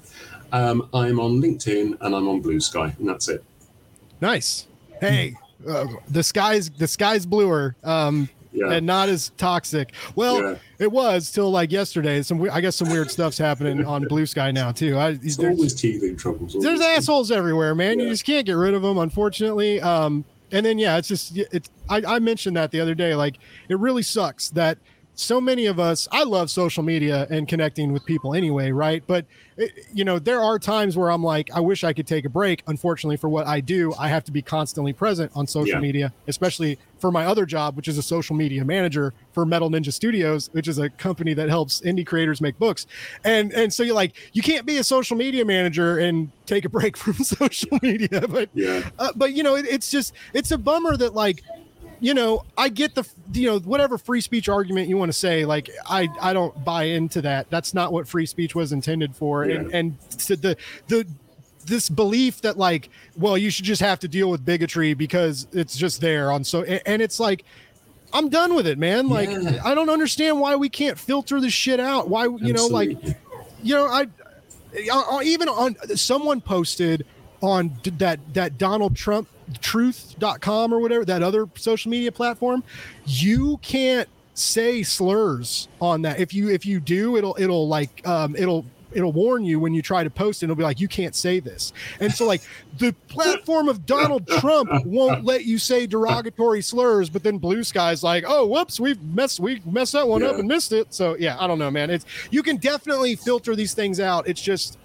Um, 0.53 0.89
I'm 0.93 1.21
on 1.21 1.41
LinkedIn 1.41 1.99
and 2.01 2.15
I'm 2.15 2.29
on 2.29 2.41
Blue 2.41 2.61
Sky, 2.61 2.95
and 2.99 3.09
that's 3.09 3.29
it. 3.29 3.45
Nice. 4.21 4.67
Hey, 5.01 5.37
uh, 5.67 5.87
the 6.09 6.23
sky's 6.23 6.71
the 6.71 6.89
sky's 6.89 7.25
bluer. 7.25 7.77
Um, 7.85 8.29
yeah. 8.53 8.73
and 8.73 8.87
not 8.87 9.09
as 9.09 9.31
toxic. 9.37 9.93
Well, 10.15 10.43
yeah. 10.43 10.57
it 10.79 10.91
was 10.91 11.31
till 11.31 11.51
like 11.51 11.71
yesterday. 11.71 12.23
Some 12.23 12.49
I 12.51 12.61
guess 12.61 12.77
some 12.77 12.89
weird 12.89 13.11
stuff's 13.11 13.39
happening 13.39 13.85
on 13.85 14.05
Blue 14.09 14.27
Sky 14.27 14.51
now 14.51 14.73
too. 14.73 14.99
I, 14.99 15.13
there's 15.13 15.39
always 15.39 15.75
teething 15.75 16.17
troubles. 16.17 16.57
There's 16.59 16.81
assholes 16.81 17.31
everywhere, 17.31 17.75
man. 17.75 17.99
Yeah. 17.99 18.07
You 18.07 18.11
just 18.11 18.25
can't 18.25 18.47
get 18.47 18.53
rid 18.53 18.75
of 18.75 18.83
them, 18.83 18.99
unfortunately. 18.99 19.81
Um, 19.81 20.25
and 20.53 20.67
then 20.67 20.79
yeah, 20.79 20.97
it's 20.97 21.09
just 21.09 21.37
it's. 21.37 21.71
I, 21.89 22.03
I 22.07 22.19
mentioned 22.19 22.57
that 22.57 22.71
the 22.71 22.81
other 22.81 22.95
day. 22.95 23.15
Like 23.15 23.37
it 23.69 23.79
really 23.79 24.03
sucks 24.03 24.51
that 24.51 24.79
so 25.21 25.41
many 25.41 25.67
of 25.67 25.79
us 25.79 26.09
i 26.13 26.25
love 26.25 26.51
social 26.51 26.83
media 26.83 27.27
and 27.31 27.49
connecting 27.49 27.93
with 27.93 28.05
people 28.05 28.35
anyway 28.35 28.71
right? 28.71 29.03
But 29.07 29.27
it, 29.57 29.73
you 29.93 30.05
know 30.05 30.19
there 30.19 30.41
are 30.41 30.59
times 30.59 30.97
where 30.97 31.11
i'm 31.11 31.23
like 31.23 31.51
i 31.53 31.61
wish 31.61 31.85
i 31.85 31.93
could 31.93 32.07
take 32.07 32.25
a 32.25 32.31
break. 32.31 32.63
Unfortunately 32.67 33.17
for 33.17 33.29
what 33.29 33.47
i 33.47 33.61
do 33.61 33.93
i 33.99 34.09
have 34.09 34.25
to 34.25 34.33
be 34.33 34.43
constantly 34.43 34.93
present 34.93 35.31
on 35.35 35.47
social 35.47 35.75
yeah. 35.75 35.81
media 35.81 36.13
especially 36.29 36.79
for 36.99 37.11
my 37.11 37.25
other 37.27 37.47
job 37.47 37.77
which 37.77 37.89
is 37.89 37.99
a 37.99 38.03
social 38.03 38.37
media 38.37 38.65
manager 38.65 39.13
for 39.33 39.45
metal 39.47 39.71
ninja 39.71 39.93
studios 39.93 40.51
which 40.53 40.69
is 40.69 40.79
a 40.79 40.89
company 40.91 41.35
that 41.35 41.49
helps 41.49 41.81
indie 41.81 42.07
creators 42.07 42.41
make 42.41 42.59
books. 42.59 42.87
And 43.25 43.53
and 43.53 43.73
so 43.73 43.83
you're 43.83 43.95
like 43.95 44.15
you 44.33 44.43
can't 44.43 44.67
be 44.67 44.79
a 44.79 44.85
social 44.85 45.17
media 45.17 45.45
manager 45.45 45.99
and 45.99 46.31
take 46.47 46.65
a 46.65 46.69
break 46.69 46.97
from 47.03 47.15
social 47.15 47.79
media. 47.83 48.27
But 48.29 48.49
yeah. 48.55 48.89
uh, 48.99 49.13
but 49.17 49.33
you 49.33 49.43
know 49.43 49.57
it, 49.57 49.67
it's 49.67 49.91
just 49.91 50.15
it's 50.33 50.51
a 50.51 50.59
bummer 50.59 50.97
that 50.97 51.15
like 51.15 51.43
you 52.01 52.15
know, 52.15 52.45
I 52.57 52.71
get 52.71 52.95
the 52.95 53.07
you 53.33 53.47
know 53.47 53.59
whatever 53.61 53.99
free 53.99 54.21
speech 54.21 54.49
argument 54.49 54.89
you 54.89 54.97
want 54.97 55.11
to 55.13 55.19
say. 55.19 55.45
Like 55.45 55.71
I 55.89 56.09
I 56.21 56.33
don't 56.33 56.65
buy 56.65 56.85
into 56.85 57.23
that. 57.23 57.51
That's 57.51 57.75
not 57.75 57.93
what 57.93 58.09
free 58.09 58.27
speech 58.27 58.55
was 58.55 58.73
intended 58.73 59.15
for. 59.15 59.45
Yeah. 59.45 59.57
And 59.57 59.75
and 59.75 59.99
the 60.29 60.57
the 60.89 61.07
this 61.67 61.89
belief 61.89 62.41
that 62.41 62.59
like 62.59 62.89
well 63.17 63.37
you 63.37 63.51
should 63.51 63.65
just 63.65 63.83
have 63.83 63.99
to 64.01 64.09
deal 64.09 64.31
with 64.31 64.45
bigotry 64.45 64.95
because 64.95 65.47
it's 65.53 65.77
just 65.77 66.01
there 66.01 66.33
on 66.33 66.43
so 66.43 66.63
and 66.63 67.03
it's 67.03 67.21
like 67.21 67.45
i'm 68.13 68.29
done 68.29 68.55
with 68.55 68.67
it 68.67 68.79
man 68.79 69.09
like 69.09 69.31
yeah. 69.31 69.61
i 69.65 69.75
don't 69.75 69.91
understand 69.91 70.41
why 70.41 70.57
we 70.57 70.69
can't 70.69 70.99
filter 70.99 71.41
this 71.41 71.53
shit 71.53 71.79
out 71.79 72.09
why 72.09 72.25
you 72.25 72.33
Absolutely. 72.33 72.55
know 72.55 72.67
like 72.67 73.17
you 73.63 73.75
know 73.75 73.87
I, 73.87 74.07
I 74.91 75.23
even 75.25 75.49
on 75.49 75.77
someone 75.97 76.41
posted 76.41 77.05
on 77.43 77.79
that 77.99 78.21
that 78.33 78.59
donald 78.59 78.97
trump 78.97 79.29
truth.com 79.61 80.73
or 80.73 80.81
whatever 80.81 81.05
that 81.05 81.23
other 81.23 81.49
social 81.57 81.91
media 81.91 82.13
platform 82.13 82.63
you 83.07 83.59
can't 83.63 84.09
say 84.41 84.83
slurs 84.83 85.69
on 85.81 86.03
that. 86.03 86.19
If 86.19 86.35
you 86.35 86.49
if 86.51 86.65
you 86.65 86.81
do 86.81 87.17
it'll 87.17 87.37
it'll 87.39 87.69
like 87.69 88.07
um 88.07 88.35
it'll 88.37 88.65
it'll 88.93 89.13
warn 89.13 89.45
you 89.45 89.61
when 89.61 89.73
you 89.73 89.83
try 89.83 90.03
to 90.03 90.11
post 90.11 90.43
it. 90.43 90.47
It'll 90.47 90.57
be 90.57 90.63
like 90.63 90.81
you 90.81 90.89
can't 90.89 91.15
say 91.15 91.41
this. 91.41 91.73
And 92.01 92.13
so 92.13 92.27
like 92.27 92.43
the 92.79 92.93
platform 93.09 93.69
of 93.69 93.87
donald 93.87 94.27
trump 94.27 94.71
won't 94.87 95.25
let 95.25 95.45
you 95.45 95.59
say 95.59 95.87
derogatory 95.87 96.63
slurs 96.63 97.11
but 97.11 97.23
then 97.23 97.39
blue 97.39 97.63
sky's 97.63 98.03
like 98.03 98.25
oh 98.27 98.47
whoops 98.47 98.81
we've 98.81 99.03
messed 99.03 99.41
we 99.41 99.61
messed 99.67 99.93
that 99.93 100.09
one 100.09 100.23
yeah. 100.23 100.29
up 100.29 100.39
and 100.39 100.49
missed 100.49 100.73
it. 100.73 100.93
So 100.95 101.17
yeah 101.19 101.37
i 101.39 101.47
don't 101.47 101.59
know 101.59 101.71
man. 101.71 101.91
It's 101.91 102.07
you 102.31 102.43
can 102.43 102.57
definitely 102.57 103.17
filter 103.17 103.55
these 103.55 103.75
things 103.75 104.01
out. 104.01 104.27
It's 104.27 104.43
just 104.43 104.79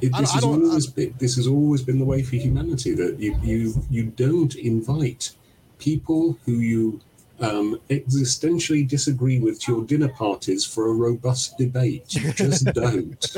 it, 0.00 0.12
this, 0.16 0.32
has 0.32 0.44
always 0.44 0.86
been, 0.86 1.14
this 1.18 1.36
has 1.36 1.46
always 1.46 1.82
been 1.82 1.98
the 1.98 2.04
way 2.04 2.22
for 2.22 2.36
humanity 2.36 2.94
that 2.94 3.18
you 3.18 3.38
you 3.42 3.82
you 3.90 4.04
don't 4.04 4.54
invite 4.56 5.32
people 5.78 6.38
who 6.44 6.52
you 6.52 7.00
um, 7.40 7.80
existentially 7.88 8.86
disagree 8.86 9.38
with 9.38 9.60
to 9.62 9.72
your 9.72 9.84
dinner 9.84 10.08
parties 10.08 10.64
for 10.64 10.88
a 10.88 10.92
robust 10.92 11.56
debate. 11.56 12.14
You 12.14 12.32
just 12.32 12.64
don't. 12.74 13.36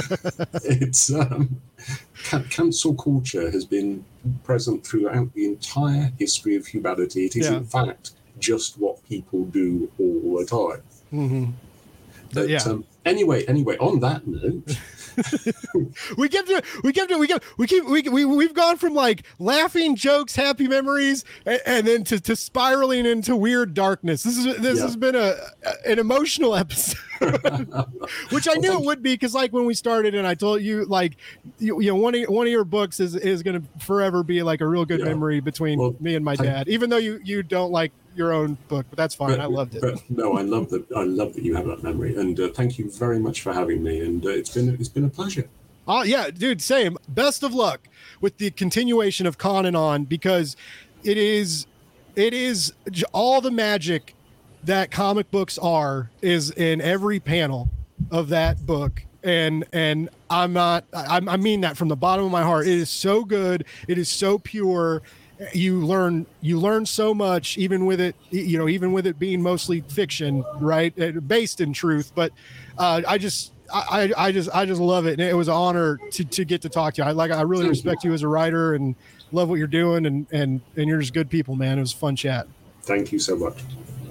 it's 0.65 1.13
um, 1.13 1.61
cancel 2.51 2.95
culture 2.95 3.51
has 3.51 3.65
been 3.65 4.05
present 4.45 4.87
throughout 4.87 5.33
the 5.35 5.47
entire 5.47 6.13
history 6.19 6.57
of 6.57 6.67
humanity. 6.67 7.27
It 7.27 7.37
is 7.37 7.49
yeah. 7.49 7.59
in 7.59 7.65
fact 7.65 8.13
just 8.39 8.79
what 8.79 9.07
people 9.09 9.45
do 9.45 9.91
all 9.99 10.39
the 10.39 10.47
time. 10.47 10.83
Mm-hmm. 11.13 11.51
But, 12.33 12.49
yeah. 12.49 12.62
Um, 12.64 12.85
anyway, 13.05 13.45
anyway, 13.47 13.76
on 13.78 14.01
that 14.01 14.26
note. 14.26 14.78
we 16.16 16.28
kept 16.28 16.49
to, 16.49 16.62
we 16.83 16.93
kept 16.93 17.11
to, 17.11 17.18
we 17.18 17.26
kept 17.26 17.45
we 17.59 17.66
keep 17.66 17.85
we, 17.85 18.03
we 18.03 18.24
we've 18.24 18.55
gone 18.55 18.76
from 18.76 18.95
like 18.95 19.24
laughing 19.39 19.95
jokes 19.95 20.35
happy 20.35 20.66
memories 20.66 21.24
and, 21.45 21.61
and 21.66 21.87
then 21.87 22.05
to, 22.05 22.20
to 22.20 22.35
spiraling 22.35 23.05
into 23.05 23.37
weird 23.37 23.74
darkness 23.74 24.22
this 24.22 24.39
is 24.39 24.45
this 24.59 24.78
yeah. 24.78 24.85
has 24.85 24.97
been 24.97 25.14
a 25.14 25.35
an 25.87 25.99
emotional 25.99 26.55
episode 26.57 26.99
which 28.30 28.49
i 28.49 28.55
knew 28.55 28.72
it 28.72 28.85
would 28.85 29.03
be 29.03 29.14
because 29.14 29.35
like 29.35 29.53
when 29.53 29.64
we 29.64 29.74
started 29.74 30.14
and 30.14 30.26
i 30.26 30.35
told 30.35 30.62
you 30.62 30.85
like 30.87 31.16
you, 31.59 31.80
you 31.80 31.91
know 31.91 31.97
one 31.97 32.14
of 32.14 32.24
one 32.28 32.47
of 32.47 32.51
your 32.51 32.64
books 32.64 32.99
is 33.01 33.14
is 33.14 33.43
going 33.43 33.61
to 33.61 33.85
forever 33.85 34.22
be 34.22 34.43
like 34.43 34.61
a 34.61 34.66
real 34.66 34.85
good 34.85 35.01
yeah. 35.01 35.07
memory 35.07 35.41
between 35.41 35.78
well, 35.78 35.95
me 36.01 36.14
and 36.14 36.24
my 36.24 36.37
dad 36.37 36.68
even 36.68 36.89
though 36.89 36.97
you 36.97 37.20
you 37.22 37.43
don't 37.43 37.70
like 37.70 37.93
your 38.15 38.33
own 38.33 38.57
book, 38.69 38.87
but 38.91 38.97
that's 38.97 39.15
fine. 39.15 39.31
But, 39.31 39.41
I 39.41 39.47
loved 39.47 39.74
it. 39.74 40.03
no, 40.11 40.36
I 40.36 40.43
love 40.43 40.70
that. 40.70 40.85
I 40.97 41.05
love 41.05 41.35
that 41.35 41.43
you 41.43 41.55
have 41.55 41.66
that 41.66 41.82
memory, 41.82 42.16
and 42.16 42.39
uh, 42.39 42.49
thank 42.49 42.78
you 42.78 42.91
very 42.91 43.19
much 43.19 43.43
for 43.43 43.53
having 43.53 43.82
me. 43.82 44.01
And 44.01 44.24
uh, 44.24 44.31
it's 44.31 44.51
been 44.51 44.74
it's 44.74 44.89
been 44.89 45.05
a 45.05 45.11
pleasure. 45.11 45.49
Oh 45.86 46.03
yeah, 46.03 46.31
dude. 46.31 46.62
Same. 46.62 46.97
Best 47.09 47.43
of 47.43 47.55
luck 47.55 47.89
with 48.20 48.39
the 48.39 48.51
continuation 48.51 49.27
of 49.27 49.39
Con 49.39 49.66
and 49.66 49.77
On 49.77 50.05
because 50.05 50.57
it 51.03 51.19
is 51.19 51.66
it 52.15 52.35
is 52.35 52.73
all 53.12 53.41
the 53.41 53.51
magic 53.51 54.15
that 54.65 54.91
comic 54.91 55.31
books 55.31 55.59
are 55.59 56.11
is 56.20 56.51
in 56.51 56.81
every 56.81 57.19
panel 57.19 57.70
of 58.11 58.28
that 58.28 58.65
book 58.65 59.03
and 59.24 59.65
and 59.73 60.09
i'm 60.31 60.53
not 60.53 60.85
I, 60.93 61.20
I 61.27 61.36
mean 61.36 61.61
that 61.62 61.77
from 61.77 61.89
the 61.89 61.97
bottom 61.97 62.24
of 62.24 62.31
my 62.31 62.43
heart 62.43 62.66
it 62.66 62.74
is 62.74 62.91
so 62.91 63.24
good 63.24 63.65
it 63.89 63.99
is 63.99 64.09
so 64.09 64.39
pure 64.39 65.03
you 65.52 65.85
learn 65.85 66.27
you 66.40 66.59
learn 66.59 66.86
so 66.86 67.14
much 67.14 67.59
even 67.59 67.86
with 67.86 68.01
it 68.01 68.14
you 68.31 68.59
know 68.59 68.69
even 68.69 68.93
with 68.93 69.06
it 69.06 69.19
being 69.19 69.43
mostly 69.43 69.81
fiction 69.82 70.44
right? 70.56 70.98
Uh, 71.01 71.12
based 71.20 71.60
in 71.60 71.73
truth 71.73 72.12
but 72.14 72.32
uh, 72.78 73.02
i 73.06 73.19
just 73.19 73.52
I, 73.74 74.12
I 74.19 74.32
just 74.32 74.51
I 74.55 74.66
just 74.66 74.81
love 74.81 75.06
it 75.06 75.12
and 75.12 75.23
it 75.23 75.35
was 75.35 75.48
an 75.48 75.55
honor 75.55 75.98
to, 76.10 76.24
to 76.24 76.44
get 76.44 76.60
to 76.60 76.69
talk 76.69 76.93
to 76.94 77.02
you. 77.02 77.09
I 77.09 77.12
like 77.12 77.31
I 77.31 77.40
really 77.40 77.66
respect 77.66 78.05
you 78.05 78.12
as 78.12 78.20
a 78.20 78.28
writer 78.28 78.74
and 78.74 78.94
love 79.31 79.48
what 79.48 79.55
you're 79.55 79.66
doing 79.66 80.05
and 80.05 80.27
and 80.31 80.60
and 80.77 80.89
you're 80.89 81.01
just 81.01 81.14
good 81.14 81.31
people 81.31 81.56
man. 81.56 81.78
It 81.78 81.81
was 81.81 81.90
fun 81.90 82.14
chat. 82.14 82.47
Thank 82.82 83.12
you 83.12 83.19
so 83.19 83.35
much 83.35 83.62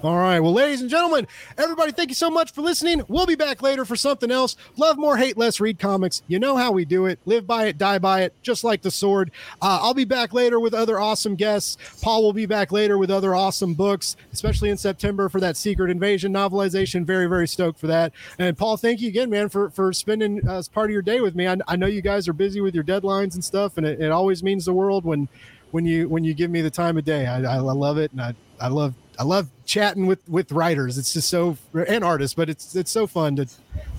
All 0.03 0.17
right. 0.17 0.39
Well, 0.39 0.53
ladies 0.53 0.81
and 0.81 0.89
gentlemen, 0.89 1.27
everybody, 1.59 1.91
thank 1.91 2.09
you 2.09 2.15
so 2.15 2.31
much 2.31 2.51
for 2.53 2.61
listening. 2.61 3.03
We'll 3.07 3.27
be 3.27 3.35
back 3.35 3.61
later 3.61 3.85
for 3.85 3.95
something 3.95 4.31
else. 4.31 4.55
Love 4.75 4.97
more, 4.97 5.15
hate 5.15 5.37
less, 5.37 5.59
read 5.59 5.77
comics. 5.77 6.23
You 6.27 6.39
know 6.39 6.57
how 6.57 6.71
we 6.71 6.85
do 6.85 7.05
it. 7.05 7.19
Live 7.25 7.45
by 7.45 7.67
it, 7.67 7.77
die 7.77 7.99
by 7.99 8.23
it, 8.23 8.33
just 8.41 8.63
like 8.63 8.81
the 8.81 8.89
sword. 8.89 9.29
Uh, 9.61 9.77
I'll 9.79 9.93
be 9.93 10.05
back 10.05 10.33
later 10.33 10.59
with 10.59 10.73
other 10.73 10.99
awesome 10.99 11.35
guests. 11.35 11.77
Paul 12.01 12.23
will 12.23 12.33
be 12.33 12.47
back 12.47 12.71
later 12.71 12.97
with 12.97 13.11
other 13.11 13.35
awesome 13.35 13.75
books, 13.75 14.15
especially 14.33 14.71
in 14.71 14.77
September 14.77 15.29
for 15.29 15.39
that 15.39 15.55
Secret 15.55 15.91
Invasion 15.91 16.33
novelization. 16.33 17.05
Very, 17.05 17.27
very 17.27 17.47
stoked 17.47 17.79
for 17.79 17.87
that. 17.87 18.11
And 18.39 18.57
Paul, 18.57 18.77
thank 18.77 19.01
you 19.01 19.09
again, 19.09 19.29
man, 19.29 19.49
for 19.49 19.69
for 19.69 19.93
spending 19.93 20.47
uh, 20.47 20.63
part 20.73 20.89
of 20.89 20.93
your 20.93 21.03
day 21.03 21.21
with 21.21 21.35
me. 21.35 21.47
I, 21.47 21.57
I, 21.67 21.75
know 21.75 21.85
you 21.85 22.01
guys 22.01 22.27
are 22.27 22.33
busy 22.33 22.59
with 22.59 22.73
your 22.73 22.83
deadlines 22.83 23.35
and 23.35 23.45
stuff, 23.45 23.77
and 23.77 23.85
it, 23.85 24.01
it 24.01 24.11
always 24.11 24.41
means 24.41 24.65
the 24.65 24.73
world 24.73 25.05
when 25.05 25.27
when 25.69 25.85
you 25.85 26.09
when 26.09 26.23
you 26.23 26.33
give 26.33 26.49
me 26.49 26.61
the 26.61 26.71
time 26.71 26.97
of 26.97 27.05
day. 27.05 27.27
I, 27.27 27.43
I 27.43 27.57
love 27.57 27.99
it, 27.99 28.11
and 28.13 28.21
I 28.21 28.33
I 28.59 28.67
love 28.67 28.95
I 29.21 29.23
love 29.23 29.49
chatting 29.65 30.07
with 30.07 30.27
with 30.27 30.51
writers. 30.51 30.97
It's 30.97 31.13
just 31.13 31.29
so 31.29 31.55
and 31.87 32.03
artists, 32.03 32.33
but 32.33 32.49
it's 32.49 32.75
it's 32.75 32.89
so 32.89 33.05
fun 33.05 33.35
to 33.35 33.45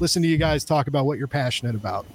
listen 0.01 0.21
to 0.23 0.27
you 0.27 0.37
guys 0.37 0.65
talk 0.65 0.89
about 0.89 1.07
what 1.07 1.17
you're 1.17 1.29
passionate 1.29 1.77
about. 1.77 2.07